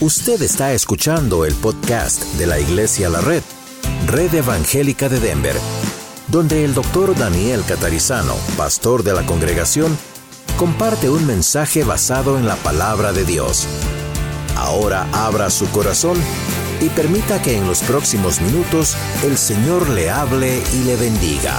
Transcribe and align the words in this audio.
Usted 0.00 0.42
está 0.42 0.72
escuchando 0.72 1.44
el 1.44 1.54
podcast 1.54 2.24
de 2.34 2.48
la 2.48 2.58
Iglesia 2.58 3.08
La 3.08 3.20
Red, 3.20 3.44
Red 4.08 4.34
Evangélica 4.34 5.08
de 5.08 5.20
Denver, 5.20 5.54
donde 6.26 6.64
el 6.64 6.74
doctor 6.74 7.16
Daniel 7.16 7.62
Catarizano, 7.66 8.34
pastor 8.56 9.04
de 9.04 9.12
la 9.12 9.24
congregación, 9.24 9.96
comparte 10.56 11.08
un 11.08 11.24
mensaje 11.24 11.84
basado 11.84 12.36
en 12.36 12.46
la 12.48 12.56
palabra 12.56 13.12
de 13.12 13.24
Dios. 13.24 13.68
Ahora 14.56 15.06
abra 15.12 15.48
su 15.48 15.70
corazón 15.70 16.18
y 16.80 16.88
permita 16.88 17.40
que 17.40 17.56
en 17.56 17.66
los 17.68 17.80
próximos 17.82 18.40
minutos 18.40 18.96
el 19.22 19.38
Señor 19.38 19.88
le 19.90 20.10
hable 20.10 20.60
y 20.74 20.84
le 20.84 20.96
bendiga. 20.96 21.56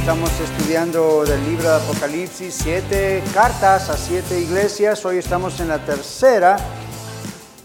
Estamos 0.00 0.30
estudiando 0.40 1.24
del 1.24 1.42
libro 1.44 1.70
de 1.70 1.76
Apocalipsis, 1.76 2.52
siete 2.64 3.22
cartas 3.32 3.90
a 3.90 3.96
siete 3.96 4.40
iglesias. 4.40 5.04
Hoy 5.04 5.18
estamos 5.18 5.60
en 5.60 5.68
la 5.68 5.78
tercera 5.78 6.56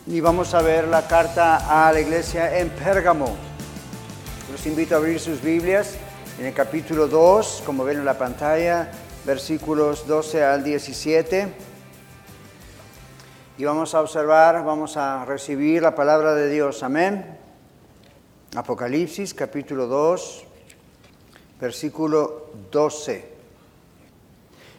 y 0.05 0.19
vamos 0.19 0.53
a 0.53 0.61
ver 0.61 0.87
la 0.89 1.07
carta 1.07 1.87
a 1.87 1.91
la 1.93 2.01
iglesia 2.01 2.59
en 2.59 2.69
Pérgamo. 2.69 3.33
Los 4.51 4.65
invito 4.65 4.95
a 4.95 4.97
abrir 4.97 5.17
sus 5.19 5.41
Biblias 5.41 5.95
en 6.37 6.45
el 6.45 6.53
capítulo 6.53 7.07
2, 7.07 7.63
como 7.65 7.85
ven 7.85 7.99
en 7.99 8.05
la 8.05 8.17
pantalla, 8.17 8.91
versículos 9.25 10.05
12 10.05 10.43
al 10.43 10.63
17. 10.63 11.47
Y 13.57 13.63
vamos 13.63 13.95
a 13.95 14.01
observar, 14.01 14.65
vamos 14.65 14.97
a 14.97 15.23
recibir 15.23 15.81
la 15.81 15.95
palabra 15.95 16.35
de 16.35 16.49
Dios. 16.49 16.83
Amén. 16.83 17.37
Apocalipsis 18.55 19.33
capítulo 19.33 19.87
2, 19.87 20.43
versículo 21.61 22.49
12. 22.71 23.31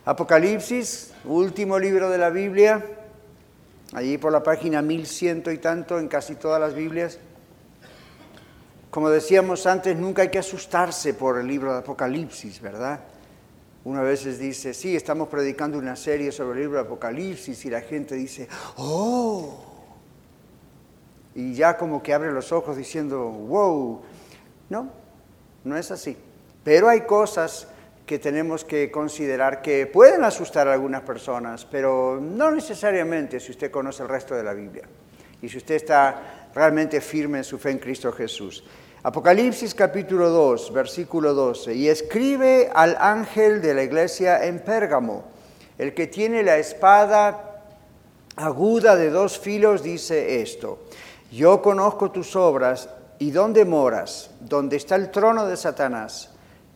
Apocalipsis, 0.05 1.15
último 1.25 1.79
libro 1.79 2.11
de 2.11 2.19
la 2.19 2.29
Biblia, 2.29 2.85
allí 3.95 4.19
por 4.19 4.33
la 4.33 4.43
página 4.43 4.83
mil 4.83 5.07
ciento 5.07 5.51
y 5.51 5.59
tanto 5.59 5.99
en 5.99 6.09
casi 6.09 6.35
todas 6.35 6.61
las 6.61 6.75
Biblias. 6.75 7.19
Como 8.91 9.09
decíamos 9.09 9.67
antes, 9.67 9.97
nunca 9.97 10.23
hay 10.23 10.29
que 10.29 10.39
asustarse 10.39 11.15
por 11.15 11.39
el 11.39 11.47
libro 11.47 11.73
de 11.73 11.79
Apocalipsis, 11.79 12.61
¿verdad? 12.61 13.01
Una 13.85 14.03
veces 14.03 14.39
dice, 14.39 14.73
sí, 14.73 14.97
estamos 14.97 15.29
predicando 15.29 15.79
una 15.79 15.97
serie 15.97 16.33
sobre 16.33 16.59
el 16.59 16.65
libro 16.65 16.79
de 16.79 16.85
Apocalipsis 16.85 17.65
y 17.65 17.71
la 17.71 17.81
gente 17.81 18.15
dice, 18.15 18.49
oh, 18.77 19.63
y 21.35 21.55
ya 21.55 21.77
como 21.77 22.03
que 22.03 22.15
abre 22.15 22.33
los 22.33 22.53
ojos 22.53 22.77
diciendo, 22.77 23.25
wow, 23.25 24.01
no, 24.71 24.91
no 25.65 25.77
es 25.77 25.91
así. 25.91 26.17
Pero 26.63 26.89
hay 26.89 27.03
cosas 27.03 27.69
que 28.07 28.19
tenemos 28.19 28.65
que 28.65 28.91
considerar 28.91 29.63
que 29.63 29.87
pueden 29.87 30.25
asustar 30.25 30.69
a 30.69 30.75
algunas 30.75 31.03
personas, 31.03 31.65
pero 31.65 32.19
no 32.21 32.51
necesariamente 32.51 33.41
si 33.41 33.53
usted 33.53 33.71
conoce 33.71 34.03
el 34.03 34.11
resto 34.11 34.35
de 34.35 34.43
la 34.43 34.53
Biblia 34.53 34.85
y 35.41 35.49
si 35.49 35.57
usted 35.57 35.77
está 35.77 36.51
realmente 36.55 37.01
firme 37.01 37.39
en 37.39 37.45
su 37.45 37.59
fe 37.59 37.71
en 37.71 37.79
Cristo 37.79 38.13
Jesús. 38.13 38.63
Apocalipsis 39.03 39.75
capítulo 39.75 40.31
2, 40.31 40.73
versículo 40.73 41.35
12, 41.35 41.75
y 41.75 41.89
escribe 41.89 42.71
al 42.75 42.97
ángel 42.99 43.61
de 43.61 43.75
la 43.75 43.83
iglesia 43.83 44.45
en 44.45 44.61
Pérgamo, 44.61 45.25
el 45.79 45.95
que 45.95 46.07
tiene 46.07 46.43
la 46.43 46.57
espada 46.59 47.63
aguda 48.37 48.97
de 48.97 49.11
dos 49.11 49.39
filos, 49.39 49.83
dice 49.83 50.41
esto, 50.41 50.85
yo 51.31 51.61
conozco 51.61 52.11
tus 52.11 52.37
obras 52.37 52.89
y 53.19 53.31
dónde 53.31 53.65
moras, 53.65 54.31
donde 54.41 54.77
está 54.77 54.95
el 54.97 55.11
trono 55.11 55.47
de 55.47 55.57
Satanás 55.57 56.34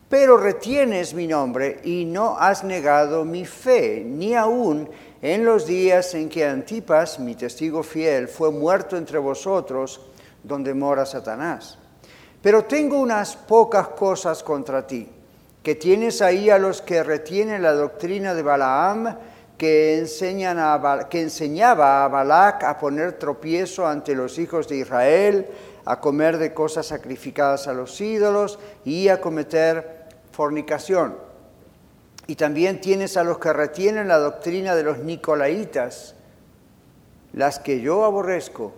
pero 0.09 0.39
retienes 0.39 1.13
mi 1.13 1.27
nombre 1.27 1.81
y 1.85 2.05
no 2.05 2.37
has 2.39 2.65
negado 2.65 3.25
mi 3.25 3.45
fe, 3.45 4.03
ni 4.05 4.35
aun 4.35 4.89
en 5.21 5.45
los 5.45 5.67
días 5.67 6.15
en 6.15 6.29
que 6.29 6.47
Antipas, 6.47 7.19
mi 7.19 7.35
testigo 7.35 7.83
fiel, 7.83 8.29
fue 8.29 8.51
muerto 8.51 8.97
entre 8.97 9.19
vosotros, 9.19 10.01
donde 10.43 10.73
mora 10.73 11.05
Satanás. 11.05 11.79
Pero 12.41 12.65
tengo 12.65 13.01
unas 13.01 13.37
pocas 13.37 13.89
cosas 13.89 14.43
contra 14.43 14.87
ti, 14.87 15.09
que 15.63 15.75
tienes 15.75 16.23
ahí 16.23 16.49
a 16.49 16.59
los 16.59 16.81
que 16.81 17.03
retienen 17.03 17.63
la 17.63 17.73
doctrina 17.73 18.33
de 18.33 18.43
Balaam, 18.43 19.17
que, 19.59 19.99
enseñaba 19.99 22.05
a 22.05 22.09
Balac 22.09 22.63
a 22.63 22.79
poner 22.79 23.15
tropiezo 23.15 23.87
ante 23.87 24.15
los 24.15 24.39
hijos 24.39 24.69
de 24.69 24.77
Israel, 24.77 25.47
a 25.85 26.01
comer 26.01 26.39
de 26.39 26.55
cosas 26.55 26.87
sacrificadas 26.87 27.67
a 27.67 27.73
los 27.73 28.01
ídolos 28.01 28.59
y 28.85 29.09
a 29.09 29.21
cometer 29.21 29.98
fornicación. 30.39 31.17
Y 32.29 32.37
también 32.37 32.81
tienes 32.81 33.17
a 33.17 33.25
los 33.25 33.41
que 33.41 33.53
retienen 33.53 34.07
la 34.07 34.19
doctrina 34.19 34.77
de 34.77 34.85
los 34.85 34.99
nicolaitas, 34.99 36.15
las 37.33 37.59
que 37.59 37.81
yo 37.81 38.05
aborrezco. 38.05 38.73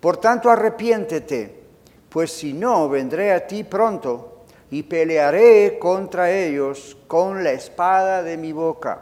Por 0.00 0.18
tanto, 0.18 0.50
arrepiéntete, 0.50 1.62
pues 2.10 2.30
si 2.30 2.52
no, 2.52 2.90
vendré 2.90 3.32
a 3.32 3.46
ti 3.46 3.64
pronto 3.64 4.44
y 4.70 4.82
pelearé 4.82 5.78
contra 5.78 6.30
ellos 6.30 6.94
con 7.06 7.42
la 7.42 7.52
espada 7.52 8.22
de 8.22 8.36
mi 8.36 8.52
boca. 8.52 9.00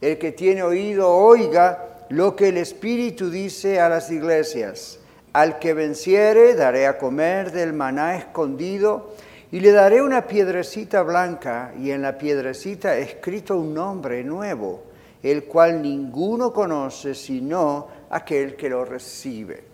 El 0.00 0.18
que 0.18 0.32
tiene 0.32 0.64
oído, 0.64 1.14
oiga 1.14 2.06
lo 2.08 2.34
que 2.34 2.48
el 2.48 2.56
Espíritu 2.56 3.30
dice 3.30 3.78
a 3.78 3.88
las 3.88 4.10
iglesias. 4.10 4.98
Al 5.32 5.60
que 5.60 5.74
venciere, 5.74 6.56
daré 6.56 6.88
a 6.88 6.98
comer 6.98 7.52
del 7.52 7.72
maná 7.72 8.16
escondido 8.16 9.14
y 9.52 9.60
le 9.60 9.72
daré 9.72 10.00
una 10.00 10.26
piedrecita 10.26 11.02
blanca 11.02 11.72
y 11.78 11.90
en 11.90 12.02
la 12.02 12.16
piedrecita 12.16 12.96
escrito 12.96 13.56
un 13.56 13.74
nombre 13.74 14.22
nuevo, 14.22 14.84
el 15.22 15.44
cual 15.44 15.82
ninguno 15.82 16.52
conoce 16.52 17.14
sino 17.14 17.88
aquel 18.10 18.54
que 18.54 18.68
lo 18.68 18.84
recibe. 18.84 19.64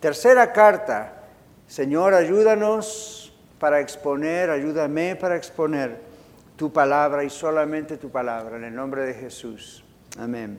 Tercera 0.00 0.52
carta, 0.52 1.24
Señor, 1.66 2.14
ayúdanos 2.14 3.32
para 3.58 3.80
exponer, 3.80 4.50
ayúdame 4.50 5.16
para 5.16 5.36
exponer 5.36 5.98
tu 6.56 6.72
palabra 6.72 7.24
y 7.24 7.30
solamente 7.30 7.96
tu 7.96 8.10
palabra, 8.10 8.56
en 8.56 8.64
el 8.64 8.74
nombre 8.74 9.04
de 9.04 9.14
Jesús. 9.14 9.82
Amén. 10.18 10.58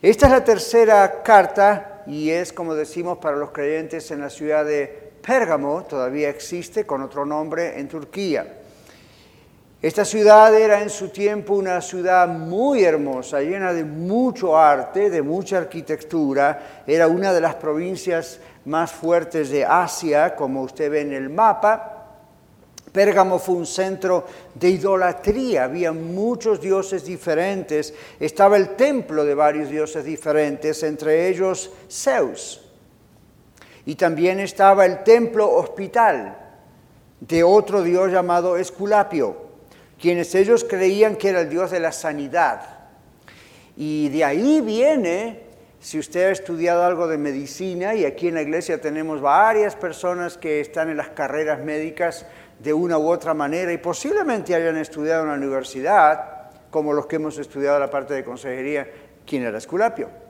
Esta 0.00 0.26
es 0.26 0.32
la 0.32 0.44
tercera 0.44 1.22
carta 1.22 2.02
y 2.08 2.30
es, 2.30 2.52
como 2.52 2.74
decimos, 2.74 3.18
para 3.18 3.36
los 3.36 3.52
creyentes 3.52 4.10
en 4.10 4.20
la 4.20 4.30
ciudad 4.30 4.64
de 4.64 5.01
Pérgamo 5.24 5.84
todavía 5.84 6.28
existe 6.28 6.84
con 6.84 7.00
otro 7.02 7.24
nombre 7.24 7.78
en 7.78 7.86
Turquía. 7.88 8.58
Esta 9.80 10.04
ciudad 10.04 10.54
era 10.54 10.80
en 10.80 10.90
su 10.90 11.08
tiempo 11.08 11.54
una 11.54 11.80
ciudad 11.80 12.28
muy 12.28 12.84
hermosa, 12.84 13.40
llena 13.40 13.72
de 13.72 13.84
mucho 13.84 14.56
arte, 14.56 15.10
de 15.10 15.22
mucha 15.22 15.58
arquitectura. 15.58 16.84
Era 16.86 17.08
una 17.08 17.32
de 17.32 17.40
las 17.40 17.56
provincias 17.56 18.38
más 18.64 18.92
fuertes 18.92 19.50
de 19.50 19.64
Asia, 19.64 20.36
como 20.36 20.62
usted 20.62 20.90
ve 20.90 21.00
en 21.00 21.12
el 21.12 21.30
mapa. 21.30 22.06
Pérgamo 22.92 23.38
fue 23.38 23.56
un 23.56 23.66
centro 23.66 24.24
de 24.54 24.70
idolatría, 24.70 25.64
había 25.64 25.92
muchos 25.92 26.60
dioses 26.60 27.04
diferentes, 27.04 27.94
estaba 28.20 28.56
el 28.56 28.76
templo 28.76 29.24
de 29.24 29.34
varios 29.34 29.70
dioses 29.70 30.04
diferentes, 30.04 30.82
entre 30.82 31.28
ellos 31.28 31.70
Zeus. 31.90 32.71
Y 33.84 33.96
también 33.96 34.38
estaba 34.40 34.86
el 34.86 35.02
templo 35.02 35.50
hospital 35.50 36.36
de 37.20 37.42
otro 37.42 37.82
dios 37.82 38.10
llamado 38.10 38.56
Esculapio, 38.56 39.36
quienes 40.00 40.34
ellos 40.34 40.64
creían 40.64 41.16
que 41.16 41.28
era 41.28 41.40
el 41.40 41.48
dios 41.48 41.70
de 41.70 41.80
la 41.80 41.92
sanidad. 41.92 42.62
Y 43.76 44.08
de 44.08 44.24
ahí 44.24 44.60
viene, 44.60 45.40
si 45.80 45.98
usted 45.98 46.28
ha 46.28 46.30
estudiado 46.30 46.84
algo 46.84 47.08
de 47.08 47.18
medicina, 47.18 47.94
y 47.94 48.04
aquí 48.04 48.28
en 48.28 48.34
la 48.34 48.42
iglesia 48.42 48.80
tenemos 48.80 49.20
varias 49.20 49.76
personas 49.76 50.36
que 50.36 50.60
están 50.60 50.90
en 50.90 50.96
las 50.96 51.10
carreras 51.10 51.60
médicas 51.60 52.26
de 52.58 52.72
una 52.72 52.98
u 52.98 53.08
otra 53.08 53.34
manera 53.34 53.72
y 53.72 53.78
posiblemente 53.78 54.54
hayan 54.54 54.76
estudiado 54.76 55.22
en 55.22 55.28
la 55.28 55.34
universidad, 55.34 56.50
como 56.70 56.92
los 56.92 57.06
que 57.06 57.16
hemos 57.16 57.38
estudiado 57.38 57.78
la 57.78 57.90
parte 57.90 58.14
de 58.14 58.24
consejería, 58.24 58.88
¿quién 59.26 59.42
era 59.42 59.58
Esculapio? 59.58 60.21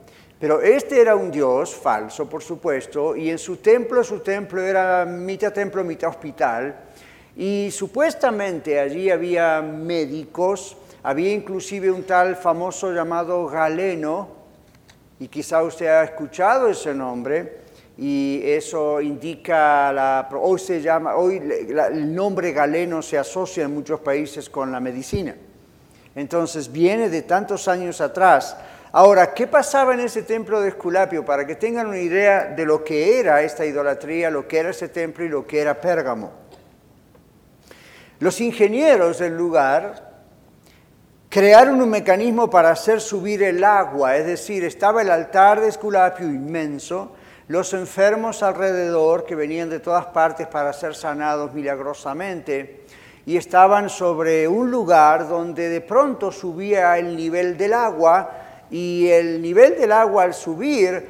Pero 0.43 0.59
este 0.59 0.99
era 0.99 1.15
un 1.15 1.31
dios 1.31 1.73
falso, 1.73 2.27
por 2.27 2.43
supuesto, 2.43 3.15
y 3.15 3.29
en 3.29 3.37
su 3.37 3.55
templo, 3.55 4.03
su 4.03 4.19
templo 4.19 4.61
era 4.61 5.05
mitad 5.05 5.53
templo, 5.53 5.85
mitad 5.85 6.09
hospital, 6.09 6.75
y 7.33 7.69
supuestamente 7.71 8.77
allí 8.77 9.09
había 9.09 9.61
médicos, 9.61 10.75
había 11.01 11.31
inclusive 11.31 11.89
un 11.89 12.03
tal 12.03 12.35
famoso 12.35 12.91
llamado 12.91 13.47
Galeno, 13.47 14.27
y 15.17 15.29
quizá 15.29 15.63
usted 15.63 15.87
ha 15.87 16.03
escuchado 16.03 16.67
ese 16.67 16.93
nombre, 16.93 17.59
y 17.97 18.41
eso 18.43 18.99
indica, 18.99 19.93
la, 19.93 20.27
hoy 20.41 20.59
se 20.59 20.81
llama, 20.81 21.15
hoy 21.15 21.37
el 21.37 22.13
nombre 22.13 22.51
Galeno 22.51 23.01
se 23.01 23.17
asocia 23.17 23.63
en 23.63 23.73
muchos 23.73 24.01
países 24.01 24.49
con 24.49 24.73
la 24.73 24.81
medicina. 24.81 25.37
Entonces 26.15 26.69
viene 26.69 27.07
de 27.07 27.21
tantos 27.21 27.69
años 27.69 28.01
atrás, 28.01 28.57
Ahora, 28.95 29.33
¿qué 29.33 29.47
pasaba 29.47 29.95
en 29.95 30.01
ese 30.01 30.21
templo 30.21 30.61
de 30.61 30.69
Esculapio? 30.69 31.25
Para 31.25 31.47
que 31.47 31.55
tengan 31.55 31.87
una 31.87 31.97
idea 31.97 32.45
de 32.45 32.63
lo 32.63 32.83
que 32.83 33.19
era 33.19 33.41
esta 33.41 33.65
idolatría, 33.65 34.29
lo 34.29 34.47
que 34.47 34.59
era 34.59 34.69
ese 34.69 34.87
templo 34.87 35.25
y 35.25 35.29
lo 35.29 35.47
que 35.47 35.61
era 35.61 35.81
Pérgamo. 35.81 36.31
Los 38.19 38.39
ingenieros 38.39 39.17
del 39.17 39.35
lugar 39.35 40.11
crearon 41.27 41.81
un 41.81 41.89
mecanismo 41.89 42.51
para 42.51 42.69
hacer 42.69 43.01
subir 43.01 43.41
el 43.41 43.63
agua, 43.63 44.15
es 44.15 44.27
decir, 44.27 44.63
estaba 44.63 45.01
el 45.01 45.09
altar 45.09 45.59
de 45.59 45.69
Esculapio 45.69 46.27
inmenso, 46.27 47.13
los 47.47 47.73
enfermos 47.73 48.43
alrededor 48.43 49.25
que 49.25 49.33
venían 49.33 49.71
de 49.71 49.79
todas 49.79 50.05
partes 50.05 50.45
para 50.45 50.71
ser 50.71 50.93
sanados 50.93 51.51
milagrosamente, 51.51 52.85
y 53.25 53.37
estaban 53.37 53.89
sobre 53.89 54.47
un 54.47 54.69
lugar 54.69 55.27
donde 55.27 55.69
de 55.69 55.81
pronto 55.81 56.31
subía 56.31 56.95
el 56.99 57.15
nivel 57.15 57.57
del 57.57 57.73
agua, 57.73 58.42
y 58.73 59.07
el 59.09 59.39
nivel 59.39 59.77
del 59.77 59.91
agua 59.91 60.23
al 60.23 60.33
subir 60.33 61.05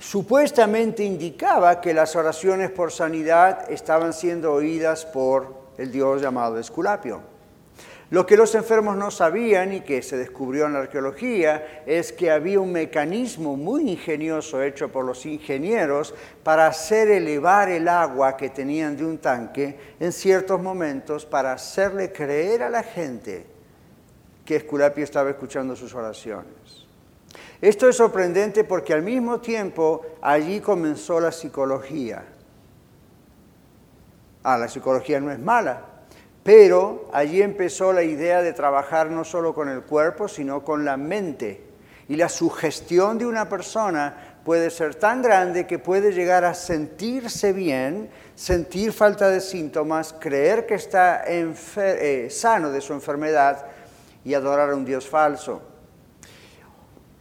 supuestamente 0.00 1.04
indicaba 1.04 1.80
que 1.80 1.94
las 1.94 2.16
oraciones 2.16 2.72
por 2.72 2.90
sanidad 2.90 3.70
estaban 3.70 4.12
siendo 4.12 4.52
oídas 4.52 5.06
por 5.06 5.46
el 5.78 5.92
Dios 5.92 6.20
llamado 6.20 6.58
Esculapio. 6.58 7.20
Lo 8.10 8.26
que 8.26 8.36
los 8.36 8.56
enfermos 8.56 8.96
no 8.96 9.12
sabían 9.12 9.72
y 9.74 9.82
que 9.82 10.02
se 10.02 10.16
descubrió 10.16 10.66
en 10.66 10.72
la 10.72 10.80
arqueología 10.80 11.84
es 11.86 12.12
que 12.12 12.32
había 12.32 12.58
un 12.58 12.72
mecanismo 12.72 13.56
muy 13.56 13.92
ingenioso 13.92 14.60
hecho 14.60 14.90
por 14.90 15.04
los 15.04 15.24
ingenieros 15.24 16.12
para 16.42 16.66
hacer 16.66 17.12
elevar 17.12 17.68
el 17.68 17.86
agua 17.86 18.36
que 18.36 18.50
tenían 18.50 18.96
de 18.96 19.04
un 19.04 19.18
tanque 19.18 19.78
en 20.00 20.10
ciertos 20.10 20.60
momentos 20.60 21.24
para 21.24 21.52
hacerle 21.52 22.10
creer 22.10 22.64
a 22.64 22.70
la 22.70 22.82
gente 22.82 23.46
que 24.44 24.56
Esculapio 24.56 25.04
estaba 25.04 25.30
escuchando 25.30 25.76
sus 25.76 25.94
oraciones. 25.94 26.63
Esto 27.60 27.88
es 27.88 27.96
sorprendente 27.96 28.64
porque 28.64 28.92
al 28.92 29.02
mismo 29.02 29.40
tiempo 29.40 30.02
allí 30.20 30.60
comenzó 30.60 31.20
la 31.20 31.32
psicología. 31.32 32.24
Ah, 34.42 34.58
la 34.58 34.68
psicología 34.68 35.20
no 35.20 35.30
es 35.30 35.38
mala, 35.38 35.80
pero 36.42 37.08
allí 37.12 37.40
empezó 37.40 37.92
la 37.92 38.02
idea 38.02 38.42
de 38.42 38.52
trabajar 38.52 39.10
no 39.10 39.24
solo 39.24 39.54
con 39.54 39.70
el 39.70 39.82
cuerpo, 39.82 40.28
sino 40.28 40.62
con 40.62 40.84
la 40.84 40.98
mente. 40.98 41.62
Y 42.08 42.16
la 42.16 42.28
sugestión 42.28 43.16
de 43.16 43.24
una 43.24 43.48
persona 43.48 44.38
puede 44.44 44.68
ser 44.68 44.94
tan 44.96 45.22
grande 45.22 45.66
que 45.66 45.78
puede 45.78 46.12
llegar 46.12 46.44
a 46.44 46.52
sentirse 46.52 47.54
bien, 47.54 48.10
sentir 48.34 48.92
falta 48.92 49.30
de 49.30 49.40
síntomas, 49.40 50.12
creer 50.12 50.66
que 50.66 50.74
está 50.74 51.24
eh, 51.26 52.28
sano 52.30 52.70
de 52.70 52.82
su 52.82 52.92
enfermedad 52.92 53.64
y 54.22 54.34
adorar 54.34 54.68
a 54.68 54.74
un 54.74 54.84
Dios 54.84 55.08
falso. 55.08 55.73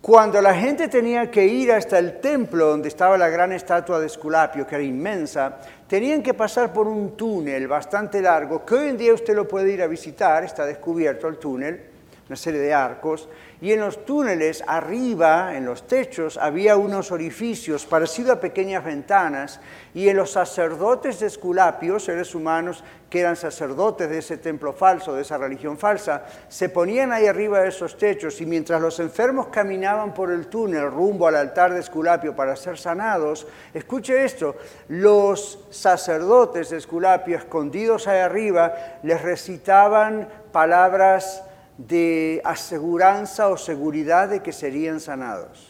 Cuando 0.03 0.41
la 0.41 0.53
gente 0.53 0.89
tenía 0.89 1.31
que 1.31 1.45
ir 1.45 1.71
hasta 1.71 1.97
el 1.97 2.19
templo 2.19 2.67
donde 2.67 2.89
estaba 2.89 3.17
la 3.17 3.29
gran 3.29 3.53
estatua 3.53 4.01
de 4.01 4.07
Esculapio, 4.07 4.67
que 4.67 4.75
era 4.75 4.83
inmensa, 4.83 5.59
tenían 5.88 6.21
que 6.21 6.33
pasar 6.33 6.73
por 6.73 6.89
un 6.89 7.15
túnel 7.15 7.69
bastante 7.69 8.21
largo, 8.21 8.65
que 8.65 8.75
hoy 8.75 8.89
en 8.89 8.97
día 8.97 9.13
usted 9.13 9.33
lo 9.33 9.47
puede 9.47 9.71
ir 9.71 9.81
a 9.81 9.88
visitar, 9.88 10.44
está 10.44 10.65
descubierto 10.65 11.29
el 11.29 11.38
túnel, 11.38 11.93
una 12.27 12.35
serie 12.35 12.61
de 12.61 12.73
arcos, 12.73 13.27
y 13.59 13.71
en 13.71 13.81
los 13.81 14.05
túneles 14.05 14.63
arriba, 14.67 15.55
en 15.55 15.65
los 15.65 15.87
techos, 15.87 16.37
había 16.37 16.77
unos 16.77 17.11
orificios 17.11 17.85
parecidos 17.85 18.37
a 18.37 18.39
pequeñas 18.39 18.83
ventanas, 18.83 19.59
y 19.93 20.09
en 20.09 20.17
los 20.17 20.31
sacerdotes 20.31 21.19
de 21.19 21.27
Esculapio, 21.27 21.99
seres 21.99 22.33
humanos 22.33 22.83
que 23.09 23.19
eran 23.19 23.35
sacerdotes 23.35 24.09
de 24.09 24.17
ese 24.17 24.37
templo 24.37 24.73
falso, 24.73 25.13
de 25.13 25.21
esa 25.21 25.37
religión 25.37 25.77
falsa, 25.77 26.23
se 26.49 26.69
ponían 26.69 27.11
ahí 27.11 27.27
arriba 27.27 27.61
de 27.61 27.69
esos 27.69 27.95
techos 27.95 28.41
y 28.41 28.45
mientras 28.47 28.81
los 28.81 28.99
enfermos 28.99 29.49
caminaban 29.49 30.15
por 30.15 30.31
el 30.31 30.47
túnel 30.47 30.89
rumbo 30.89 31.27
al 31.27 31.35
altar 31.35 31.73
de 31.73 31.79
Esculapio 31.79 32.35
para 32.35 32.55
ser 32.55 32.77
sanados, 32.79 33.45
escuche 33.71 34.25
esto, 34.25 34.55
los 34.87 35.59
sacerdotes 35.69 36.71
de 36.71 36.77
Esculapio 36.77 37.37
escondidos 37.37 38.07
ahí 38.07 38.19
arriba 38.19 38.73
les 39.03 39.21
recitaban 39.21 40.27
palabras 40.51 41.43
de 41.77 42.41
aseguranza 42.43 43.49
o 43.49 43.57
seguridad 43.57 44.29
de 44.29 44.41
que 44.41 44.51
serían 44.51 44.99
sanados. 44.99 45.69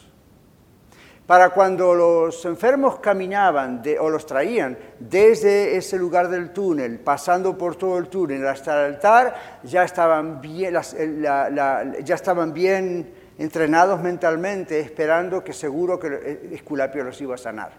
Para 1.26 1.52
cuando 1.52 1.96
los 1.96 2.44
enfermos 2.44 3.00
caminaban 3.00 3.82
o 4.00 4.10
los 4.10 4.26
traían 4.26 4.78
desde 5.00 5.78
ese 5.78 5.98
lugar 5.98 6.28
del 6.28 6.52
túnel, 6.52 7.00
pasando 7.00 7.58
por 7.58 7.78
todo 7.78 7.98
el 7.98 8.10
túnel 8.10 8.46
hasta 8.46 8.86
el 8.86 8.96
altar, 8.96 9.34
ya 9.64 9.84
estaban 9.84 10.42
bien, 10.42 10.74
ya 12.04 12.16
estaban 12.16 12.54
bien 12.54 13.14
entrenados 13.38 14.02
mentalmente, 14.02 14.82
esperando 14.82 15.44
que 15.44 15.54
seguro 15.54 15.98
que 15.98 16.50
Esculapio 16.52 17.06
los 17.06 17.20
iba 17.22 17.36
a 17.36 17.38
sanar. 17.38 17.72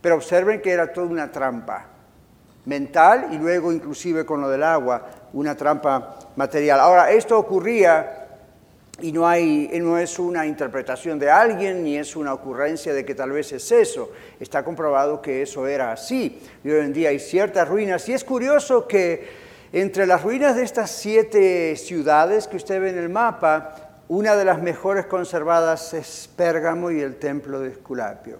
Pero 0.00 0.16
observen 0.16 0.60
que 0.60 0.72
era 0.72 0.92
toda 0.92 1.06
una 1.06 1.30
trampa 1.30 1.93
mental 2.66 3.28
y 3.32 3.38
luego 3.38 3.72
inclusive 3.72 4.24
con 4.24 4.40
lo 4.40 4.48
del 4.48 4.62
agua, 4.62 5.06
una 5.32 5.56
trampa 5.56 6.16
material. 6.36 6.80
Ahora, 6.80 7.10
esto 7.10 7.38
ocurría 7.38 8.24
y 9.00 9.10
no, 9.10 9.22
no 9.22 9.98
es 9.98 10.18
una 10.18 10.46
interpretación 10.46 11.18
de 11.18 11.30
alguien 11.30 11.82
ni 11.82 11.96
es 11.96 12.14
una 12.14 12.32
ocurrencia 12.32 12.94
de 12.94 13.04
que 13.04 13.14
tal 13.14 13.32
vez 13.32 13.52
es 13.52 13.70
eso. 13.72 14.12
Está 14.38 14.64
comprobado 14.64 15.20
que 15.20 15.42
eso 15.42 15.66
era 15.66 15.92
así. 15.92 16.40
Y 16.62 16.70
hoy 16.70 16.84
en 16.84 16.92
día 16.92 17.08
hay 17.08 17.18
ciertas 17.18 17.68
ruinas. 17.68 18.08
Y 18.08 18.12
es 18.12 18.22
curioso 18.22 18.86
que 18.86 19.28
entre 19.72 20.06
las 20.06 20.22
ruinas 20.22 20.54
de 20.54 20.62
estas 20.62 20.90
siete 20.90 21.74
ciudades 21.76 22.46
que 22.46 22.56
usted 22.56 22.80
ve 22.80 22.90
en 22.90 22.98
el 22.98 23.08
mapa, 23.08 23.74
una 24.06 24.36
de 24.36 24.44
las 24.44 24.62
mejores 24.62 25.06
conservadas 25.06 25.92
es 25.94 26.30
Pérgamo 26.36 26.90
y 26.90 27.00
el 27.00 27.16
templo 27.16 27.58
de 27.58 27.70
Esculapio. 27.70 28.38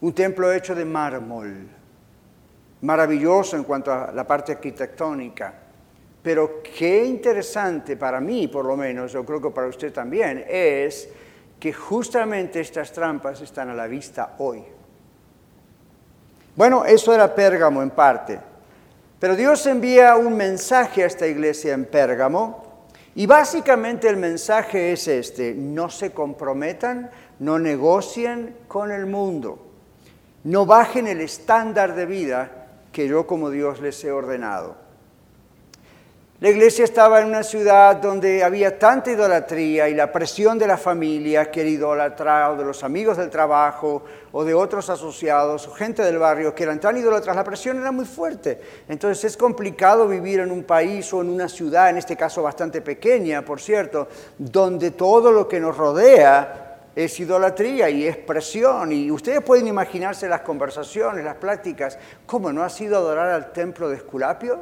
Un 0.00 0.12
templo 0.12 0.52
hecho 0.52 0.74
de 0.74 0.84
mármol 0.84 1.68
maravilloso 2.84 3.56
en 3.56 3.64
cuanto 3.64 3.92
a 3.92 4.12
la 4.12 4.26
parte 4.26 4.52
arquitectónica. 4.52 5.52
Pero 6.22 6.62
qué 6.62 7.04
interesante 7.04 7.96
para 7.96 8.20
mí, 8.20 8.48
por 8.48 8.64
lo 8.64 8.76
menos, 8.76 9.12
yo 9.12 9.24
creo 9.24 9.40
que 9.40 9.50
para 9.50 9.68
usted 9.68 9.92
también, 9.92 10.44
es 10.48 11.08
que 11.58 11.72
justamente 11.72 12.60
estas 12.60 12.92
trampas 12.92 13.40
están 13.40 13.70
a 13.70 13.74
la 13.74 13.86
vista 13.86 14.34
hoy. 14.38 14.62
Bueno, 16.56 16.84
eso 16.84 17.14
era 17.14 17.34
Pérgamo 17.34 17.82
en 17.82 17.90
parte. 17.90 18.38
Pero 19.18 19.34
Dios 19.34 19.66
envía 19.66 20.16
un 20.16 20.36
mensaje 20.36 21.02
a 21.02 21.06
esta 21.06 21.26
iglesia 21.26 21.72
en 21.72 21.86
Pérgamo 21.86 22.84
y 23.14 23.24
básicamente 23.26 24.08
el 24.08 24.18
mensaje 24.18 24.92
es 24.92 25.08
este, 25.08 25.54
no 25.54 25.88
se 25.88 26.12
comprometan, 26.12 27.10
no 27.38 27.58
negocien 27.58 28.56
con 28.68 28.92
el 28.92 29.06
mundo, 29.06 29.58
no 30.44 30.66
bajen 30.66 31.06
el 31.06 31.22
estándar 31.22 31.94
de 31.94 32.06
vida 32.06 32.63
que 32.94 33.08
yo 33.08 33.26
como 33.26 33.50
Dios 33.50 33.80
les 33.80 34.02
he 34.04 34.12
ordenado. 34.12 34.76
La 36.40 36.50
iglesia 36.50 36.84
estaba 36.84 37.20
en 37.20 37.26
una 37.26 37.42
ciudad 37.42 37.96
donde 37.96 38.44
había 38.44 38.78
tanta 38.78 39.10
idolatría 39.10 39.88
y 39.88 39.94
la 39.94 40.12
presión 40.12 40.58
de 40.58 40.66
la 40.66 40.76
familia 40.76 41.50
que 41.50 41.62
era 41.62 41.70
idólatra 41.70 42.52
o 42.52 42.56
de 42.56 42.64
los 42.64 42.84
amigos 42.84 43.16
del 43.16 43.30
trabajo 43.30 44.02
o 44.30 44.44
de 44.44 44.52
otros 44.52 44.90
asociados 44.90 45.66
o 45.66 45.72
gente 45.72 46.02
del 46.02 46.18
barrio 46.18 46.54
que 46.54 46.64
eran 46.64 46.80
tan 46.80 46.96
idolatras, 46.96 47.34
la 47.34 47.44
presión 47.44 47.80
era 47.80 47.92
muy 47.92 48.04
fuerte. 48.04 48.60
Entonces 48.88 49.24
es 49.24 49.36
complicado 49.36 50.06
vivir 50.06 50.40
en 50.40 50.50
un 50.50 50.64
país 50.64 51.12
o 51.12 51.20
en 51.20 51.30
una 51.30 51.48
ciudad, 51.48 51.90
en 51.90 51.98
este 51.98 52.16
caso 52.16 52.42
bastante 52.42 52.80
pequeña, 52.80 53.42
por 53.42 53.60
cierto, 53.60 54.08
donde 54.38 54.90
todo 54.90 55.32
lo 55.32 55.48
que 55.48 55.60
nos 55.60 55.76
rodea 55.76 56.63
es 56.94 57.18
idolatría 57.20 57.90
y 57.90 58.06
es 58.06 58.16
presión. 58.16 58.92
Y 58.92 59.10
ustedes 59.10 59.42
pueden 59.42 59.66
imaginarse 59.66 60.28
las 60.28 60.42
conversaciones, 60.42 61.24
las 61.24 61.36
pláticas. 61.36 61.98
¿Cómo 62.26 62.52
no 62.52 62.62
ha 62.62 62.70
sido 62.70 62.96
adorar 62.96 63.30
al 63.30 63.52
templo 63.52 63.88
de 63.88 63.96
Esculapio? 63.96 64.60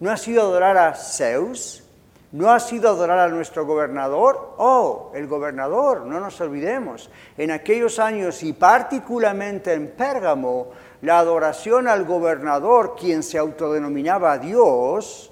¿No 0.00 0.10
ha 0.10 0.16
sido 0.16 0.42
adorar 0.42 0.76
a 0.76 0.94
Zeus? 0.94 1.84
¿No 2.32 2.52
ha 2.52 2.60
sido 2.60 2.90
adorar 2.90 3.18
a 3.18 3.28
nuestro 3.28 3.66
gobernador? 3.66 4.54
Oh, 4.58 5.10
el 5.14 5.26
gobernador, 5.26 6.06
no 6.06 6.20
nos 6.20 6.40
olvidemos. 6.40 7.10
En 7.36 7.50
aquellos 7.50 7.98
años 7.98 8.42
y 8.44 8.52
particularmente 8.52 9.72
en 9.72 9.88
Pérgamo, 9.90 10.68
la 11.02 11.18
adoración 11.18 11.88
al 11.88 12.04
gobernador, 12.04 12.94
quien 12.98 13.24
se 13.24 13.36
autodenominaba 13.36 14.38
Dios, 14.38 15.29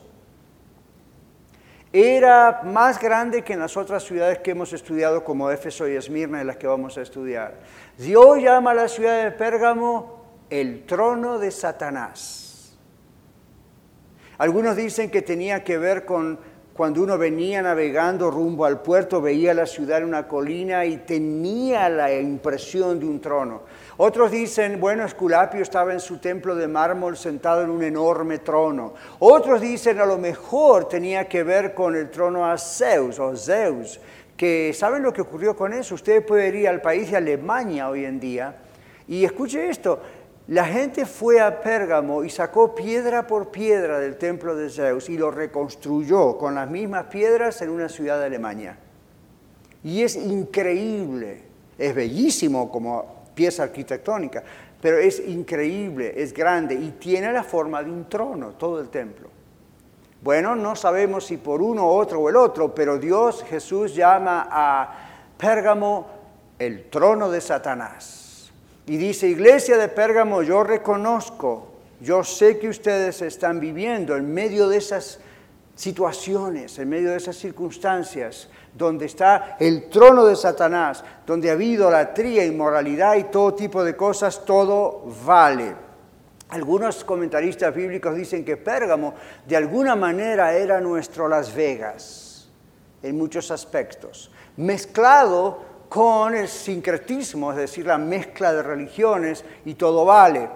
era 1.99 2.63
más 2.65 3.01
grande 3.01 3.43
que 3.43 3.55
en 3.55 3.61
las 3.61 3.77
otras 3.77 4.05
ciudades 4.05 4.39
que 4.39 4.53
hemos 4.53 4.73
estudiado 4.73 5.25
como 5.25 5.51
Éfeso 5.51 5.89
y 5.89 5.97
Esmirna, 5.97 6.41
en 6.41 6.47
las 6.47 6.57
que 6.57 6.67
vamos 6.67 6.97
a 6.99 7.03
estudiar. 7.03 7.55
Dios 7.97 8.39
llama 8.39 8.71
a 8.71 8.75
la 8.75 8.89
ciudad 8.89 9.25
de 9.25 9.33
Pérgamo 9.33 10.45
el 10.51 10.87
trono 10.87 11.39
de 11.39 11.51
Satanás. 11.51 12.79
Algunos 14.39 14.77
dicen 14.77 15.11
que 15.11 15.23
tenía 15.23 15.65
que 15.65 15.79
ver 15.79 16.05
con 16.05 16.39
cuando 16.79 17.03
uno 17.03 17.19
venía 17.19 17.61
navegando 17.61 18.31
rumbo 18.31 18.65
al 18.65 18.83
puerto, 18.83 19.21
veía 19.21 19.53
la 19.53 19.67
ciudad 19.67 19.99
en 19.99 20.05
una 20.05 20.29
colina 20.29 20.85
y 20.85 20.99
tenía 20.99 21.89
la 21.89 22.13
impresión 22.13 23.01
de 23.01 23.07
un 23.07 23.21
trono. 23.21 23.63
Otros 24.01 24.31
dicen, 24.31 24.79
bueno, 24.79 25.05
Esculapio 25.05 25.61
estaba 25.61 25.93
en 25.93 25.99
su 25.99 26.19
templo 26.19 26.55
de 26.55 26.69
mármol 26.69 27.17
sentado 27.17 27.63
en 27.63 27.71
un 27.71 27.83
enorme 27.83 28.39
trono. 28.39 28.95
Otros 29.19 29.61
dicen, 29.61 29.99
a 29.99 30.07
lo 30.07 30.19
mejor 30.19 30.89
tenía 30.89 31.29
que 31.29 31.43
ver 31.43 31.75
con 31.75 31.97
el 31.97 32.09
trono 32.09 32.47
a 32.49 32.57
Zeus 32.57 33.19
o 33.19 33.37
Zeus, 33.37 33.99
que 34.37 34.73
¿saben 34.73 35.03
lo 35.03 35.13
que 35.13 35.23
ocurrió 35.23 35.57
con 35.57 35.73
eso? 35.73 35.97
Usted 35.97 36.25
puede 36.25 36.57
ir 36.57 36.69
al 36.69 36.81
país 36.81 37.11
de 37.11 37.17
Alemania 37.17 37.89
hoy 37.89 38.05
en 38.05 38.21
día 38.21 38.55
y 39.09 39.25
escuche 39.25 39.69
esto, 39.69 40.01
la 40.47 40.65
gente 40.65 41.05
fue 41.05 41.41
a 41.41 41.61
Pérgamo 41.61 42.23
y 42.23 42.31
sacó 42.31 42.77
piedra 42.77 43.27
por 43.27 43.51
piedra 43.51 43.99
del 43.99 44.17
templo 44.17 44.55
de 44.55 44.71
Zeus 44.71 45.09
y 45.09 45.19
lo 45.19 45.33
reconstruyó 45.33 46.39
con 46.39 46.55
las 46.55 46.71
mismas 46.71 47.07
piedras 47.07 47.63
en 47.63 47.71
una 47.71 47.89
ciudad 47.89 48.21
de 48.21 48.27
Alemania. 48.27 48.79
Y 49.83 50.03
es 50.03 50.15
increíble, 50.15 51.43
es 51.77 51.95
bellísimo 51.97 52.71
como 52.71 53.18
pieza 53.39 53.63
arquitectónica, 53.63 54.43
pero 54.83 54.99
es 54.99 55.21
increíble, 55.21 56.13
es 56.17 56.35
grande 56.35 56.75
y 56.75 56.97
tiene 56.99 57.33
la 57.33 57.45
forma 57.45 57.85
de 57.85 57.89
un 57.93 58.09
trono, 58.09 58.55
todo 58.59 58.81
el 58.81 58.89
templo. 58.89 59.29
Bueno, 60.21 60.57
no 60.57 60.75
sabemos 60.75 61.27
si 61.27 61.37
por 61.37 61.63
uno, 61.63 61.87
otro 61.87 62.19
o 62.19 62.29
el 62.29 62.35
otro, 62.35 62.75
pero 62.75 62.99
Dios, 62.99 63.45
Jesús 63.49 63.95
llama 63.95 64.49
a 64.51 64.93
Pérgamo 65.39 66.09
el 66.59 66.91
trono 66.91 67.31
de 67.31 67.41
Satanás. 67.41 68.51
Y 68.87 68.97
dice, 68.97 69.29
iglesia 69.29 69.77
de 69.77 69.87
Pérgamo, 69.87 70.43
yo 70.43 70.65
reconozco, 70.65 71.69
yo 72.01 72.25
sé 72.25 72.59
que 72.59 72.69
ustedes 72.69 73.23
están 73.23 73.61
viviendo 73.61 74.17
en 74.17 74.35
medio 74.35 74.69
de 74.69 74.79
esas 74.79 75.21
situaciones, 75.79 76.77
en 76.81 76.89
medio 76.89 77.13
de 77.13 77.19
esas 77.19 77.37
circunstancias, 77.37 78.49
donde 78.75 79.07
está 79.07 79.57
el 79.61 79.89
trono 79.89 80.25
de 80.25 80.35
Satanás, 80.35 81.05
donde 81.25 81.51
ha 81.51 81.53
habido 81.53 81.89
la 81.89 82.13
tría, 82.13 82.45
inmoralidad 82.45 83.15
y 83.15 83.25
todo 83.25 83.55
tipo 83.55 83.85
de 83.85 83.95
cosas, 83.95 84.45
todo 84.45 85.05
vale. 85.25 85.73
Algunos 86.49 87.05
comentaristas 87.05 87.73
bíblicos 87.73 88.17
dicen 88.17 88.45
que 88.45 88.57
Pérgamo 88.57 89.15
de 89.47 89.57
alguna 89.57 89.95
manera 89.95 90.53
era 90.53 90.81
nuestro 90.81 91.29
Las 91.29 91.55
Vegas, 91.55 92.49
en 93.01 93.17
muchos 93.17 93.53
aspectos, 93.53 94.33
mezclado 94.57 95.61
con 95.89 96.35
el 96.35 96.49
sincretismo, 96.49 97.53
es 97.53 97.59
decir, 97.59 97.87
la 97.87 97.99
mezcla 97.99 98.53
de 98.53 98.65
religiones 98.65 99.45
y 99.65 99.75
todo 99.75 100.05
vale. 100.05 100.51